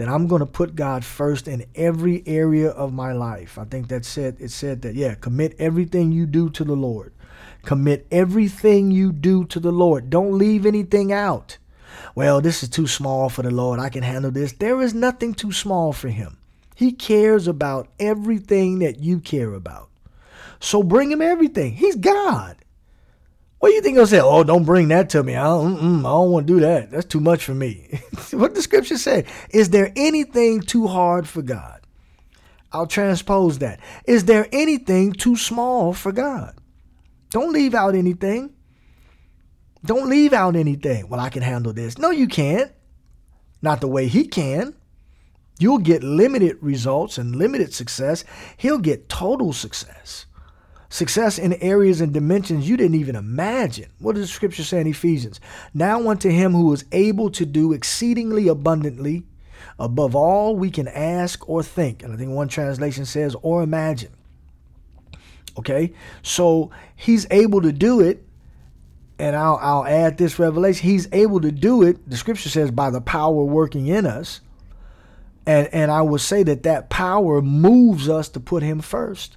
that 0.00 0.08
I'm 0.08 0.26
going 0.28 0.40
to 0.40 0.46
put 0.46 0.76
God 0.76 1.04
first 1.04 1.46
in 1.46 1.66
every 1.74 2.22
area 2.26 2.70
of 2.70 2.90
my 2.90 3.12
life. 3.12 3.58
I 3.58 3.64
think 3.64 3.88
that 3.88 4.06
said 4.06 4.38
it 4.40 4.50
said 4.50 4.80
that 4.80 4.94
yeah, 4.94 5.14
commit 5.14 5.54
everything 5.58 6.10
you 6.10 6.24
do 6.24 6.48
to 6.48 6.64
the 6.64 6.72
Lord. 6.74 7.12
Commit 7.64 8.06
everything 8.10 8.90
you 8.90 9.12
do 9.12 9.44
to 9.44 9.60
the 9.60 9.70
Lord. 9.70 10.08
Don't 10.08 10.38
leave 10.38 10.64
anything 10.64 11.12
out. 11.12 11.58
Well, 12.14 12.40
this 12.40 12.62
is 12.62 12.70
too 12.70 12.86
small 12.86 13.28
for 13.28 13.42
the 13.42 13.50
Lord. 13.50 13.78
I 13.78 13.90
can 13.90 14.02
handle 14.02 14.30
this. 14.30 14.52
There 14.52 14.80
is 14.80 14.94
nothing 14.94 15.34
too 15.34 15.52
small 15.52 15.92
for 15.92 16.08
him. 16.08 16.38
He 16.74 16.92
cares 16.92 17.46
about 17.46 17.88
everything 17.98 18.78
that 18.78 19.00
you 19.00 19.20
care 19.20 19.52
about. 19.52 19.90
So 20.60 20.82
bring 20.82 21.12
him 21.12 21.20
everything. 21.20 21.74
He's 21.74 21.96
God. 21.96 22.56
What 23.60 23.68
do 23.68 23.74
you 23.74 23.82
think 23.82 23.96
he'll 23.98 24.06
say? 24.06 24.20
Oh, 24.20 24.42
don't 24.42 24.64
bring 24.64 24.88
that 24.88 25.10
to 25.10 25.22
me. 25.22 25.36
I 25.36 25.44
don't, 25.44 25.76
I 26.00 26.02
don't 26.02 26.30
want 26.30 26.46
to 26.46 26.52
do 26.54 26.60
that. 26.60 26.90
That's 26.90 27.04
too 27.04 27.20
much 27.20 27.44
for 27.44 27.54
me. 27.54 28.00
what 28.32 28.54
the 28.54 28.62
scripture 28.62 28.96
say? 28.96 29.26
Is 29.50 29.68
there 29.68 29.92
anything 29.96 30.62
too 30.62 30.86
hard 30.86 31.28
for 31.28 31.42
God? 31.42 31.82
I'll 32.72 32.86
transpose 32.86 33.58
that. 33.58 33.80
Is 34.06 34.24
there 34.24 34.48
anything 34.50 35.12
too 35.12 35.36
small 35.36 35.92
for 35.92 36.10
God? 36.10 36.54
Don't 37.28 37.52
leave 37.52 37.74
out 37.74 37.94
anything. 37.94 38.54
Don't 39.84 40.08
leave 40.08 40.32
out 40.32 40.56
anything. 40.56 41.08
Well, 41.10 41.20
I 41.20 41.28
can 41.28 41.42
handle 41.42 41.74
this. 41.74 41.98
No, 41.98 42.10
you 42.10 42.28
can't. 42.28 42.72
Not 43.60 43.82
the 43.82 43.88
way 43.88 44.08
he 44.08 44.26
can. 44.26 44.74
You'll 45.58 45.78
get 45.78 46.02
limited 46.02 46.56
results 46.62 47.18
and 47.18 47.36
limited 47.36 47.74
success. 47.74 48.24
He'll 48.56 48.78
get 48.78 49.10
total 49.10 49.52
success. 49.52 50.24
Success 50.92 51.38
in 51.38 51.52
areas 51.54 52.00
and 52.00 52.12
dimensions 52.12 52.68
you 52.68 52.76
didn't 52.76 52.96
even 52.96 53.14
imagine. 53.14 53.88
What 54.00 54.16
does 54.16 54.26
the 54.26 54.34
scripture 54.34 54.64
say 54.64 54.80
in 54.80 54.88
Ephesians? 54.88 55.40
Now 55.72 56.10
unto 56.10 56.28
him 56.28 56.52
who 56.52 56.72
is 56.72 56.84
able 56.90 57.30
to 57.30 57.46
do 57.46 57.72
exceedingly 57.72 58.48
abundantly 58.48 59.22
above 59.78 60.16
all 60.16 60.56
we 60.56 60.68
can 60.68 60.88
ask 60.88 61.48
or 61.48 61.62
think. 61.62 62.02
And 62.02 62.12
I 62.12 62.16
think 62.16 62.32
one 62.32 62.48
translation 62.48 63.04
says, 63.04 63.36
or 63.40 63.62
imagine. 63.62 64.10
Okay? 65.56 65.92
So 66.22 66.72
he's 66.96 67.24
able 67.30 67.62
to 67.62 67.72
do 67.72 68.00
it. 68.00 68.26
And 69.20 69.36
I'll, 69.36 69.58
I'll 69.62 69.86
add 69.86 70.18
this 70.18 70.40
revelation. 70.40 70.88
He's 70.88 71.06
able 71.12 71.40
to 71.42 71.52
do 71.52 71.84
it. 71.84 72.08
The 72.10 72.16
scripture 72.16 72.48
says, 72.48 72.72
by 72.72 72.90
the 72.90 73.00
power 73.00 73.44
working 73.44 73.86
in 73.86 74.06
us. 74.06 74.40
And, 75.46 75.68
and 75.72 75.90
I 75.92 76.02
would 76.02 76.20
say 76.20 76.42
that 76.42 76.64
that 76.64 76.90
power 76.90 77.40
moves 77.40 78.08
us 78.08 78.28
to 78.30 78.40
put 78.40 78.64
him 78.64 78.80
first. 78.80 79.36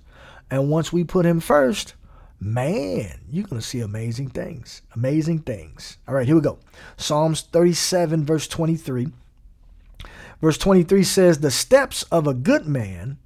And 0.50 0.70
once 0.70 0.94
we 0.94 1.04
put 1.04 1.26
him 1.26 1.40
first, 1.40 1.96
man, 2.40 3.22
you're 3.30 3.48
going 3.48 3.62
to 3.62 3.68
see 3.68 3.80
amazing 3.80 4.30
things. 4.30 4.82
Amazing 4.96 5.40
things. 5.40 5.98
All 6.08 6.14
right, 6.16 6.26
here 6.26 6.36
we 6.36 6.42
go. 6.42 6.60
Psalms 6.98 7.42
37, 7.42 8.26
verse 8.26 8.48
23. 8.48 9.08
Verse 10.42 10.58
23 10.58 11.04
says, 11.04 11.40
The 11.40 11.52
steps 11.52 12.04
of 12.04 12.28
a 12.28 12.34
good 12.34 12.68
man 12.68 13.18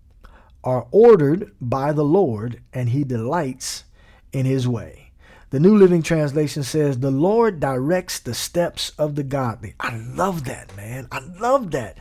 are 0.63 0.87
ordered 0.91 1.51
by 1.59 1.91
the 1.91 2.03
Lord, 2.03 2.61
and 2.73 2.89
he 2.89 3.03
delights 3.03 3.85
in 4.31 4.45
his 4.45 4.67
way. 4.67 5.11
The 5.49 5.59
New 5.61 5.77
Living 5.77 6.03
Translation 6.03 6.61
says, 6.61 6.99
The 6.99 7.09
Lord 7.09 7.61
directs 7.61 8.19
the 8.19 8.33
steps 8.33 8.91
of 8.97 9.15
the 9.15 9.23
godly. 9.23 9.75
I 9.79 9.95
love 9.95 10.43
that, 10.43 10.75
man. 10.75 11.07
I 11.09 11.19
love 11.19 11.71
that. 11.71 11.97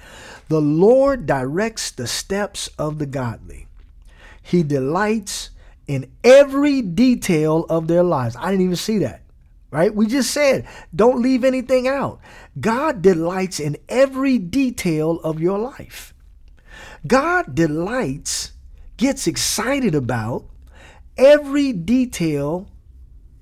The 0.48 0.60
Lord 0.60 1.26
directs 1.26 1.92
the 1.92 2.08
steps 2.08 2.68
of 2.76 2.98
the 2.98 3.06
godly. 3.06 3.65
He 4.47 4.62
delights 4.62 5.51
in 5.88 6.09
every 6.22 6.80
detail 6.80 7.66
of 7.68 7.88
their 7.88 8.05
lives. 8.05 8.36
I 8.36 8.53
didn't 8.53 8.66
even 8.66 8.76
see 8.76 8.99
that. 8.99 9.22
Right? 9.72 9.92
We 9.92 10.07
just 10.07 10.30
said, 10.30 10.68
don't 10.94 11.20
leave 11.20 11.42
anything 11.42 11.88
out. 11.88 12.20
God 12.61 13.03
delights 13.03 13.59
in 13.59 13.76
every 13.88 14.38
detail 14.38 15.18
of 15.24 15.40
your 15.40 15.59
life. 15.59 16.14
God 17.05 17.57
delights, 17.57 18.53
gets 18.97 19.26
excited 19.26 19.97
about 19.97 20.44
every 21.16 21.72
detail 21.72 22.70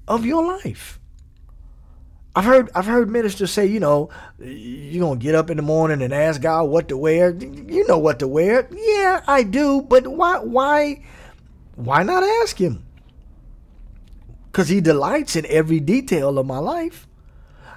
of 0.09 0.25
your 0.25 0.59
life. 0.59 0.99
I've 2.37 2.45
heard 2.45 2.71
I've 2.75 2.87
heard 2.87 3.11
ministers 3.11 3.53
say, 3.53 3.67
you 3.67 3.79
know, 3.79 4.11
you're 4.41 5.07
gonna 5.07 5.21
get 5.21 5.35
up 5.35 5.51
in 5.51 5.57
the 5.57 5.63
morning 5.63 6.03
and 6.03 6.13
ask 6.13 6.41
God 6.41 6.65
what 6.65 6.89
to 6.89 6.97
wear. 6.97 7.31
You 7.31 7.87
know 7.87 7.99
what 7.99 8.19
to 8.19 8.29
wear. 8.29 8.69
Yeah, 8.73 9.23
I 9.27 9.45
do, 9.45 9.83
but 9.83 10.09
why 10.09 10.41
why 10.41 11.05
why 11.77 12.03
not 12.03 12.25
ask 12.43 12.61
him? 12.61 12.85
Because 14.51 14.69
he 14.69 14.81
delights 14.81 15.37
in 15.37 15.47
every 15.47 15.81
detail 15.81 16.39
of 16.39 16.47
my 16.47 16.59
life. 16.59 17.07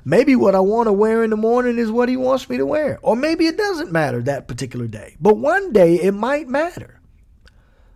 Maybe 0.05 0.35
what 0.35 0.55
I 0.55 0.61
want 0.61 0.87
to 0.87 0.93
wear 0.93 1.23
in 1.23 1.31
the 1.31 1.37
morning 1.37 1.77
is 1.77 1.91
what 1.91 2.07
he 2.07 2.15
wants 2.15 2.49
me 2.49 2.57
to 2.57 2.65
wear. 2.65 2.97
Or 3.01 3.15
maybe 3.15 3.45
it 3.45 3.57
doesn't 3.57 3.91
matter 3.91 4.21
that 4.21 4.47
particular 4.47 4.87
day. 4.87 5.17
But 5.19 5.37
one 5.37 5.73
day 5.73 5.95
it 5.95 6.13
might 6.13 6.47
matter. 6.47 7.01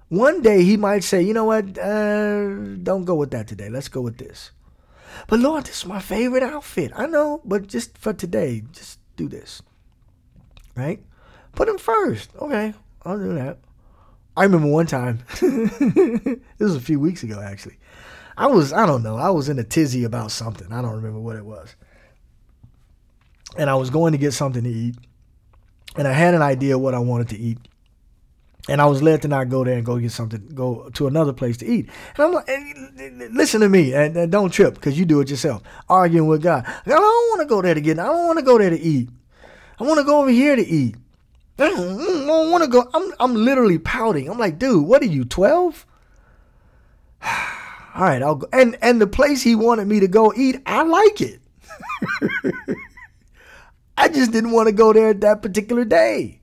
One 0.09 0.41
day 0.41 0.63
he 0.63 0.75
might 0.75 1.05
say, 1.05 1.21
you 1.21 1.33
know 1.33 1.45
what, 1.45 1.77
uh, 1.77 2.49
don't 2.83 3.05
go 3.05 3.15
with 3.15 3.31
that 3.31 3.47
today. 3.47 3.69
Let's 3.69 3.87
go 3.87 4.01
with 4.01 4.17
this. 4.17 4.51
But 5.27 5.39
Lord, 5.39 5.65
this 5.65 5.79
is 5.79 5.85
my 5.85 5.99
favorite 5.99 6.43
outfit. 6.43 6.91
I 6.95 7.07
know, 7.07 7.41
but 7.45 7.67
just 7.67 7.97
for 7.97 8.13
today, 8.13 8.63
just 8.71 8.99
do 9.15 9.27
this. 9.27 9.61
Right? 10.75 11.03
Put 11.53 11.67
him 11.67 11.77
first. 11.77 12.29
Okay, 12.37 12.73
I'll 13.03 13.17
do 13.17 13.33
that. 13.33 13.57
I 14.35 14.43
remember 14.43 14.67
one 14.67 14.87
time, 14.87 15.19
this 15.41 16.39
was 16.59 16.75
a 16.75 16.81
few 16.81 16.99
weeks 16.99 17.23
ago 17.23 17.41
actually. 17.41 17.77
I 18.37 18.47
was, 18.47 18.71
I 18.71 18.85
don't 18.85 19.03
know, 19.03 19.17
I 19.17 19.29
was 19.29 19.49
in 19.49 19.59
a 19.59 19.63
tizzy 19.63 20.03
about 20.03 20.31
something. 20.31 20.71
I 20.71 20.81
don't 20.81 20.95
remember 20.95 21.19
what 21.19 21.35
it 21.35 21.45
was. 21.45 21.75
And 23.57 23.69
I 23.69 23.75
was 23.75 23.89
going 23.89 24.13
to 24.13 24.17
get 24.17 24.31
something 24.31 24.63
to 24.63 24.69
eat. 24.69 24.95
And 25.97 26.07
I 26.07 26.13
had 26.13 26.33
an 26.33 26.41
idea 26.41 26.77
what 26.77 26.95
I 26.95 26.99
wanted 26.99 27.29
to 27.29 27.37
eat 27.37 27.57
and 28.69 28.81
I 28.81 28.85
was 28.85 29.01
led 29.01 29.23
to 29.23 29.27
not 29.27 29.49
go 29.49 29.63
there 29.63 29.75
and 29.75 29.85
go 29.85 29.97
get 29.97 30.11
something, 30.11 30.47
go 30.53 30.89
to 30.93 31.07
another 31.07 31.33
place 31.33 31.57
to 31.57 31.65
eat. 31.65 31.89
And 32.15 32.25
I'm 32.25 32.33
like, 32.33 32.47
listen 33.31 33.61
to 33.61 33.69
me 33.69 33.93
and, 33.93 34.15
and 34.15 34.31
don't 34.31 34.51
trip 34.51 34.75
because 34.75 34.99
you 34.99 35.05
do 35.05 35.19
it 35.21 35.29
yourself. 35.29 35.63
Arguing 35.89 36.27
with 36.27 36.43
God. 36.43 36.65
I 36.67 36.89
don't 36.89 37.01
want 37.01 37.41
to 37.41 37.47
go 37.47 37.61
there 37.61 37.73
to 37.73 37.81
get. 37.81 37.97
I 37.97 38.05
don't 38.05 38.27
want 38.27 38.39
to 38.39 38.45
go 38.45 38.57
there 38.57 38.69
to 38.69 38.79
eat. 38.79 39.09
I 39.79 39.83
want 39.83 39.97
to 39.97 40.03
go 40.03 40.21
over 40.21 40.29
here 40.29 40.55
to 40.55 40.65
eat. 40.65 40.95
I 41.57 41.69
don't 41.69 42.51
want 42.51 42.63
to 42.63 42.69
go. 42.69 42.87
I'm 42.93 43.11
I'm 43.19 43.35
literally 43.35 43.79
pouting. 43.79 44.29
I'm 44.29 44.37
like, 44.37 44.59
dude, 44.59 44.85
what 44.85 45.01
are 45.01 45.07
you, 45.07 45.25
12? 45.25 45.85
All 47.23 48.01
right, 48.01 48.21
I'll 48.21 48.35
go. 48.35 48.47
And 48.53 48.77
and 48.81 49.01
the 49.01 49.07
place 49.07 49.41
he 49.41 49.55
wanted 49.55 49.87
me 49.87 49.99
to 49.99 50.07
go 50.07 50.33
eat, 50.35 50.61
I 50.65 50.83
like 50.83 51.21
it. 51.21 51.39
I 53.97 54.07
just 54.07 54.31
didn't 54.31 54.51
want 54.51 54.67
to 54.67 54.71
go 54.71 54.93
there 54.93 55.13
that 55.13 55.41
particular 55.41 55.83
day 55.85 56.40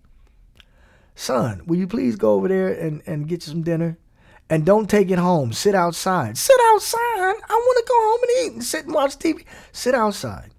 son, 1.19 1.63
will 1.67 1.77
you 1.77 1.87
please 1.87 2.17
go 2.17 2.35
over 2.35 2.49
there 2.49 2.69
and, 2.69 3.03
and 3.07 3.29
get 3.29 3.47
you 3.47 3.53
some 3.53 3.63
dinner? 3.63 3.99
And 4.51 4.65
don't 4.65 4.89
take 4.89 5.11
it 5.11 5.19
home. 5.19 5.53
Sit 5.53 5.75
outside. 5.75 6.39
Sit 6.39 6.57
outside. 6.73 6.99
I 6.99 7.35
want 7.49 7.79
to 7.79 7.85
go 7.89 7.95
home 7.95 8.21
and 8.23 8.47
eat 8.47 8.53
and 8.55 8.65
sit 8.65 8.87
and 8.87 8.95
watch 8.95 9.19
TV. 9.19 9.45
Sit 9.73 9.95
outside. 9.95 10.55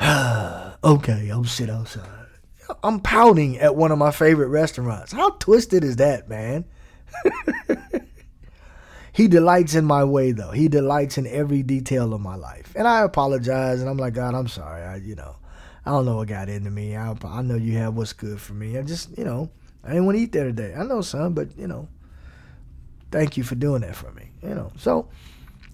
okay, 0.84 1.30
I'll 1.30 1.44
sit 1.44 1.68
outside. 1.68 2.08
I'm 2.82 3.00
pouting 3.00 3.58
at 3.58 3.76
one 3.76 3.92
of 3.92 3.98
my 3.98 4.10
favorite 4.10 4.48
restaurants. 4.48 5.12
How 5.12 5.30
twisted 5.30 5.84
is 5.84 5.96
that, 5.96 6.28
man? 6.28 6.64
he 9.12 9.28
delights 9.28 9.74
in 9.74 9.84
my 9.84 10.02
way, 10.04 10.32
though. 10.32 10.50
He 10.52 10.68
delights 10.68 11.18
in 11.18 11.26
every 11.26 11.62
detail 11.62 12.14
of 12.14 12.22
my 12.22 12.36
life. 12.36 12.72
And 12.74 12.88
I 12.88 13.02
apologize, 13.02 13.80
and 13.80 13.90
I'm 13.90 13.98
like, 13.98 14.14
God, 14.14 14.34
I'm 14.34 14.48
sorry. 14.48 14.82
I, 14.82 14.96
you 14.96 15.14
know, 15.14 15.36
I 15.86 15.90
don't 15.90 16.06
know 16.06 16.16
what 16.16 16.28
got 16.28 16.48
into 16.48 16.70
me. 16.70 16.96
I, 16.96 17.14
I 17.24 17.42
know 17.42 17.56
you 17.56 17.76
have 17.78 17.94
what's 17.94 18.12
good 18.12 18.40
for 18.40 18.54
me. 18.54 18.78
I 18.78 18.82
just, 18.82 19.16
you 19.18 19.24
know, 19.24 19.50
I 19.82 19.88
didn't 19.88 20.06
want 20.06 20.16
to 20.16 20.22
eat 20.22 20.32
there 20.32 20.44
today. 20.44 20.74
I 20.74 20.82
know, 20.84 21.02
son, 21.02 21.34
but, 21.34 21.56
you 21.58 21.66
know, 21.66 21.88
thank 23.10 23.36
you 23.36 23.44
for 23.44 23.54
doing 23.54 23.82
that 23.82 23.94
for 23.94 24.10
me. 24.12 24.30
You 24.42 24.54
know, 24.54 24.72
so 24.78 25.08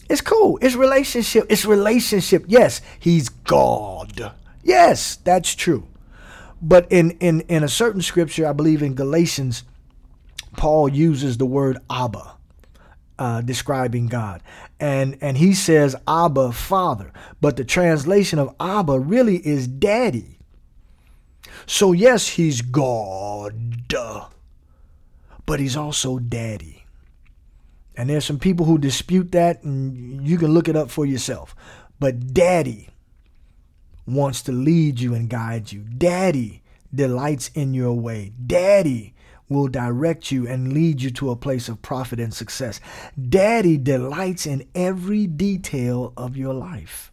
it's 0.08 0.20
cool. 0.20 0.58
It's 0.60 0.74
relationship. 0.74 1.46
It's 1.48 1.64
relationship. 1.64 2.44
Yes, 2.48 2.80
he's 2.98 3.28
God. 3.28 4.32
Yes, 4.64 5.16
that's 5.16 5.54
true. 5.54 5.86
But 6.60 6.90
in, 6.90 7.12
in, 7.12 7.42
in 7.42 7.62
a 7.62 7.68
certain 7.68 8.02
scripture, 8.02 8.46
I 8.46 8.52
believe 8.52 8.82
in 8.82 8.94
Galatians, 8.94 9.62
Paul 10.56 10.88
uses 10.88 11.38
the 11.38 11.46
word 11.46 11.78
Abba 11.88 12.34
uh, 13.18 13.40
describing 13.42 14.08
God. 14.08 14.42
And, 14.80 15.18
and 15.20 15.36
he 15.36 15.52
says 15.52 15.94
Abba, 16.08 16.52
Father. 16.52 17.12
But 17.40 17.56
the 17.56 17.64
translation 17.64 18.38
of 18.38 18.54
Abba 18.58 18.98
really 18.98 19.36
is 19.46 19.68
Daddy. 19.68 20.38
So, 21.66 21.92
yes, 21.92 22.28
he's 22.28 22.62
God, 22.62 23.54
but 25.46 25.60
he's 25.60 25.76
also 25.76 26.18
Daddy. 26.18 26.86
And 27.94 28.08
there's 28.08 28.24
some 28.24 28.38
people 28.38 28.64
who 28.64 28.78
dispute 28.78 29.32
that, 29.32 29.62
and 29.62 30.26
you 30.26 30.38
can 30.38 30.52
look 30.52 30.68
it 30.68 30.76
up 30.76 30.90
for 30.90 31.04
yourself. 31.04 31.54
But 31.98 32.32
Daddy 32.32 32.88
wants 34.06 34.40
to 34.42 34.52
lead 34.52 35.00
you 35.00 35.14
and 35.14 35.28
guide 35.28 35.70
you. 35.70 35.80
Daddy 35.80 36.62
delights 36.94 37.50
in 37.54 37.74
your 37.74 37.92
way. 37.92 38.32
Daddy 38.46 39.14
will 39.50 39.68
direct 39.68 40.30
you 40.30 40.46
and 40.46 40.72
lead 40.72 41.02
you 41.02 41.10
to 41.10 41.30
a 41.30 41.36
place 41.36 41.68
of 41.68 41.82
profit 41.82 42.20
and 42.20 42.32
success. 42.32 42.80
Daddy 43.28 43.76
delights 43.76 44.46
in 44.46 44.66
every 44.74 45.26
detail 45.26 46.14
of 46.16 46.36
your 46.36 46.54
life. 46.54 47.10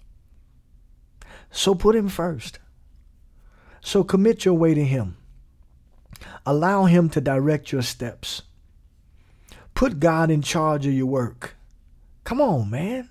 So 1.52 1.76
put 1.76 1.96
him 1.96 2.08
first. 2.08 2.60
So 3.82 4.04
commit 4.04 4.46
your 4.46 4.54
way 4.54 4.76
to 4.76 4.86
him. 4.86 5.18
Allow 6.46 6.86
him 6.86 7.10
to 7.10 7.22
direct 7.22 7.72
your 7.72 7.82
steps. 7.82 8.44
Put 9.74 10.00
God 10.00 10.30
in 10.30 10.42
charge 10.42 10.86
of 10.86 10.94
your 10.94 11.06
work. 11.08 11.56
Come 12.24 12.40
on, 12.40 12.70
man. 12.70 13.10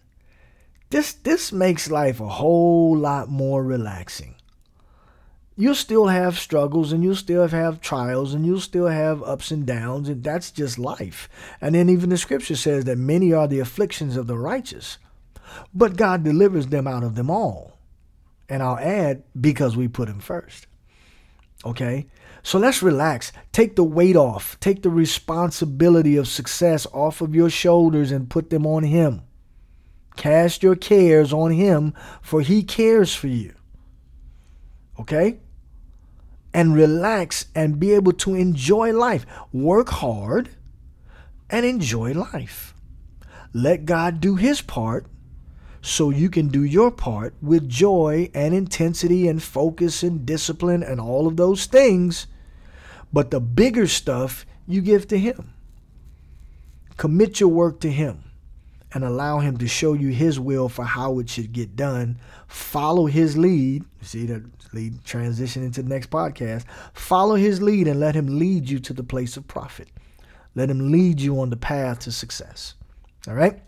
This 0.91 1.13
this 1.13 1.53
makes 1.53 1.91
life 1.91 2.21
a 2.21 2.29
whole 2.29 2.97
lot 2.97 3.29
more 3.29 3.65
relaxing 3.65 4.36
you'll 5.57 5.75
still 5.75 6.07
have 6.07 6.39
struggles 6.39 6.93
and 6.93 7.03
you'll 7.03 7.17
still 7.17 7.49
have 7.49 7.81
trials 7.81 8.35
and 8.35 8.45
you'll 8.45 8.61
still 8.61 8.89
have 8.89 9.23
ups 9.23 9.51
and 9.51 9.67
downs 9.67 10.09
and 10.09 10.23
that's 10.23 10.51
just 10.51 10.79
life. 10.79 11.29
And 11.61 11.75
then 11.75 11.89
even 11.89 12.11
the 12.11 12.19
scripture 12.19 12.57
says 12.57 12.85
that 12.85 12.99
many 12.99 13.33
are 13.33 13.49
the 13.49 13.61
afflictions 13.61 14.17
of 14.17 14.27
the 14.27 14.39
righteous 14.39 14.99
but 15.73 15.97
god 15.97 16.25
delivers 16.25 16.67
them 16.67 16.87
out 16.87 17.03
of 17.03 17.15
them 17.15 17.31
all. 17.31 17.79
And 18.49 18.63
i'll 18.63 18.79
add 18.79 19.23
because 19.39 19.77
we 19.77 19.89
put 19.89 20.09
him 20.09 20.21
first. 20.21 20.67
Okay? 21.65 22.07
So 22.43 22.59
let's 22.59 22.83
relax. 22.83 23.33
Take 23.51 23.75
the 23.75 23.83
weight 23.83 24.15
off. 24.15 24.61
Take 24.61 24.83
the 24.83 24.91
responsibility 24.91 26.17
of 26.17 26.29
success 26.29 26.87
off 26.93 27.21
of 27.21 27.35
your 27.35 27.51
shoulders 27.51 28.13
and 28.13 28.31
put 28.31 28.51
them 28.51 28.67
on 28.67 28.85
him. 28.85 29.23
Cast 30.17 30.63
your 30.63 30.77
cares 30.77 31.33
on 31.33 31.51
him 31.51 31.95
for 32.21 32.43
he 32.43 32.63
cares 32.63 33.15
for 33.15 33.27
you. 33.27 33.55
Okay 35.01 35.39
and 36.53 36.75
relax 36.75 37.47
and 37.55 37.81
be 37.81 37.93
able 37.93 38.13
to 38.13 38.35
enjoy 38.35 38.93
life. 38.93 39.27
Work 39.53 39.89
hard 39.89 40.51
and 41.51 41.65
enjoy 41.65 42.13
life. 42.13 42.75
Let 43.53 43.85
God 43.85 44.21
do 44.21 44.37
his 44.37 44.61
part 44.61 45.07
so 45.81 46.11
you 46.11 46.29
can 46.29 46.49
do 46.49 46.65
your 46.65 46.91
part 46.91 47.35
with 47.41 47.69
joy 47.69 48.31
and 48.35 48.55
intensity 48.55 49.29
and 49.29 49.43
focus 49.43 50.03
and 50.03 50.27
discipline 50.27 50.83
and 50.83 51.01
all 51.01 51.27
of 51.27 51.37
those 51.37 51.67
things. 51.67 52.27
But 53.13 53.31
the 53.31 53.41
bigger 53.41 53.87
stuff 53.87 54.45
you 54.67 54.81
give 54.81 55.09
to 55.09 55.19
him. 55.19 55.55
Commit 56.97 57.41
your 57.41 57.51
work 57.51 57.81
to 57.81 57.91
him 57.91 58.26
and 58.93 59.05
allow 59.05 59.41
him 59.41 59.57
to 59.59 59.69
show 59.69 59.93
you 59.93 60.09
his 60.09 60.39
will 60.39 60.69
for 60.69 60.85
how 60.85 61.19
it 61.19 61.29
should 61.29 61.53
get 61.53 61.77
done. 61.77 62.19
Follow 62.47 63.07
his 63.07 63.37
lead. 63.37 63.85
See 64.03 64.27
that 64.27 64.43
lead 64.73 65.05
transition 65.05 65.63
into 65.63 65.83
the 65.83 65.89
next 65.89 66.11
podcast. 66.11 66.65
Follow 66.93 67.35
his 67.35 67.61
lead 67.61 67.89
and 67.89 68.01
let 68.01 68.15
him 68.15 68.39
lead 68.39 68.69
you 68.69 68.79
to 68.81 68.93
the 68.93 69.03
place 69.03 69.37
of 69.37 69.49
profit. 69.49 69.89
Let 70.55 70.71
him 70.71 70.91
lead 70.91 71.21
you 71.21 71.41
on 71.41 71.51
the 71.51 71.57
path 71.57 72.01
to 72.01 72.13
success. 72.13 72.75
All 73.29 73.35
right? 73.35 73.61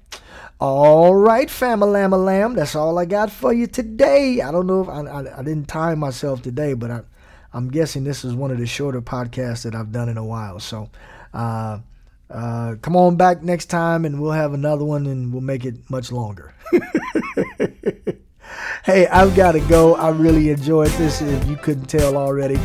All 0.60 1.14
right, 1.14 1.50
family 1.50 2.06
lamb. 2.08 2.54
That's 2.54 2.74
all 2.74 2.98
I 2.98 3.04
got 3.04 3.30
for 3.30 3.52
you 3.52 3.66
today. 3.66 4.40
I 4.40 4.50
don't 4.50 4.66
know 4.66 4.82
if 4.82 4.88
I, 4.88 5.02
I, 5.02 5.38
I 5.38 5.42
didn't 5.42 5.68
time 5.68 5.98
myself 5.98 6.42
today, 6.42 6.74
but 6.74 6.90
I, 6.90 7.02
I'm 7.52 7.68
guessing 7.70 8.04
this 8.04 8.24
is 8.24 8.34
one 8.34 8.50
of 8.50 8.58
the 8.58 8.66
shorter 8.66 9.00
podcasts 9.00 9.62
that 9.64 9.74
I've 9.74 9.92
done 9.92 10.08
in 10.08 10.16
a 10.16 10.24
while. 10.24 10.58
So, 10.58 10.90
uh, 11.32 11.78
uh, 12.30 12.76
come 12.82 12.96
on 12.96 13.16
back 13.16 13.42
next 13.42 13.66
time 13.66 14.04
and 14.04 14.20
we'll 14.20 14.32
have 14.32 14.52
another 14.52 14.84
one 14.84 15.06
and 15.06 15.32
we'll 15.32 15.40
make 15.40 15.64
it 15.64 15.74
much 15.88 16.12
longer. 16.12 16.54
hey, 18.84 19.06
I've 19.06 19.34
got 19.34 19.52
to 19.52 19.60
go. 19.60 19.94
I 19.94 20.10
really 20.10 20.50
enjoyed 20.50 20.90
this, 20.92 21.22
if 21.22 21.48
you 21.48 21.56
couldn't 21.56 21.86
tell 21.86 22.16
already. 22.16 22.58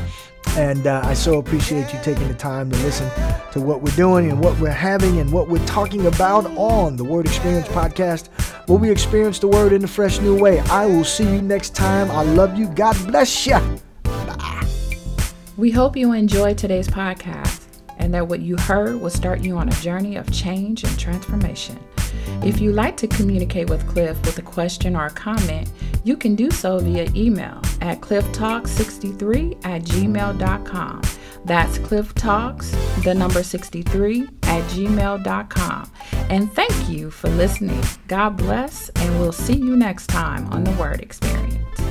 And 0.56 0.86
uh, 0.86 1.02
I 1.04 1.14
so 1.14 1.40
appreciate 1.40 1.94
you 1.94 2.00
taking 2.04 2.28
the 2.28 2.34
time 2.34 2.70
to 2.70 2.78
listen 2.78 3.10
to 3.54 3.62
what 3.62 3.82
we're 3.82 3.96
doing 3.96 4.30
and 4.30 4.40
what 4.40 4.60
we're 4.60 4.70
having 4.70 5.20
and 5.20 5.32
what 5.32 5.48
we're 5.48 5.66
talking 5.66 6.06
about 6.06 6.46
on 6.58 6.96
the 6.96 7.04
Word 7.04 7.26
Experience 7.26 7.68
podcast, 7.70 8.28
where 8.68 8.78
we 8.78 8.92
experience 8.92 9.40
the 9.40 9.48
Word 9.48 9.74
in 9.74 9.84
a 9.84 9.88
fresh 9.88 10.20
new 10.20 10.38
way. 10.38 10.60
I 10.60 10.86
will 10.86 11.06
see 11.06 11.24
you 11.24 11.42
next 11.42 11.74
time. 11.76 12.12
I 12.12 12.24
love 12.24 12.58
you. 12.58 12.68
God 12.68 12.96
bless 13.08 13.48
you. 13.48 13.58
Bye. 14.04 14.68
We 15.58 15.72
hope 15.72 15.96
you 15.96 16.12
enjoyed 16.12 16.58
today's 16.58 16.88
podcast 16.88 17.63
and 18.04 18.14
that 18.14 18.28
what 18.28 18.42
you 18.42 18.58
heard 18.58 19.00
will 19.00 19.10
start 19.10 19.40
you 19.40 19.58
on 19.58 19.70
a 19.70 19.72
journey 19.74 20.18
of 20.18 20.30
change 20.32 20.84
and 20.84 21.00
transformation. 21.00 21.80
If 22.44 22.60
you'd 22.60 22.76
like 22.76 22.98
to 22.98 23.08
communicate 23.08 23.70
with 23.70 23.88
Cliff 23.88 24.20
with 24.26 24.38
a 24.38 24.42
question 24.42 24.96
or 24.96 25.06
a 25.06 25.10
comment, 25.10 25.72
you 26.04 26.18
can 26.18 26.36
do 26.36 26.52
so 26.52 26.80
via 26.80 27.10
email 27.16 27.62
at 27.80 28.02
clifftalk63 28.02 29.66
at 29.66 29.84
gmail.com. 29.84 31.02
That's 31.46 31.78
clifftalks, 31.78 33.04
the 33.04 33.14
number 33.14 33.42
63 33.42 34.24
at 34.44 34.64
gmail.com. 34.72 35.92
And 36.30 36.52
thank 36.52 36.90
you 36.90 37.10
for 37.10 37.30
listening. 37.30 37.84
God 38.10 38.36
bless, 38.38 38.90
and 38.90 39.20
we'll 39.20 39.32
see 39.32 39.58
you 39.58 39.78
next 39.78 40.08
time 40.08 40.48
on 40.52 40.66
the 40.66 40.72
Word 40.72 41.00
Experience. 41.00 41.83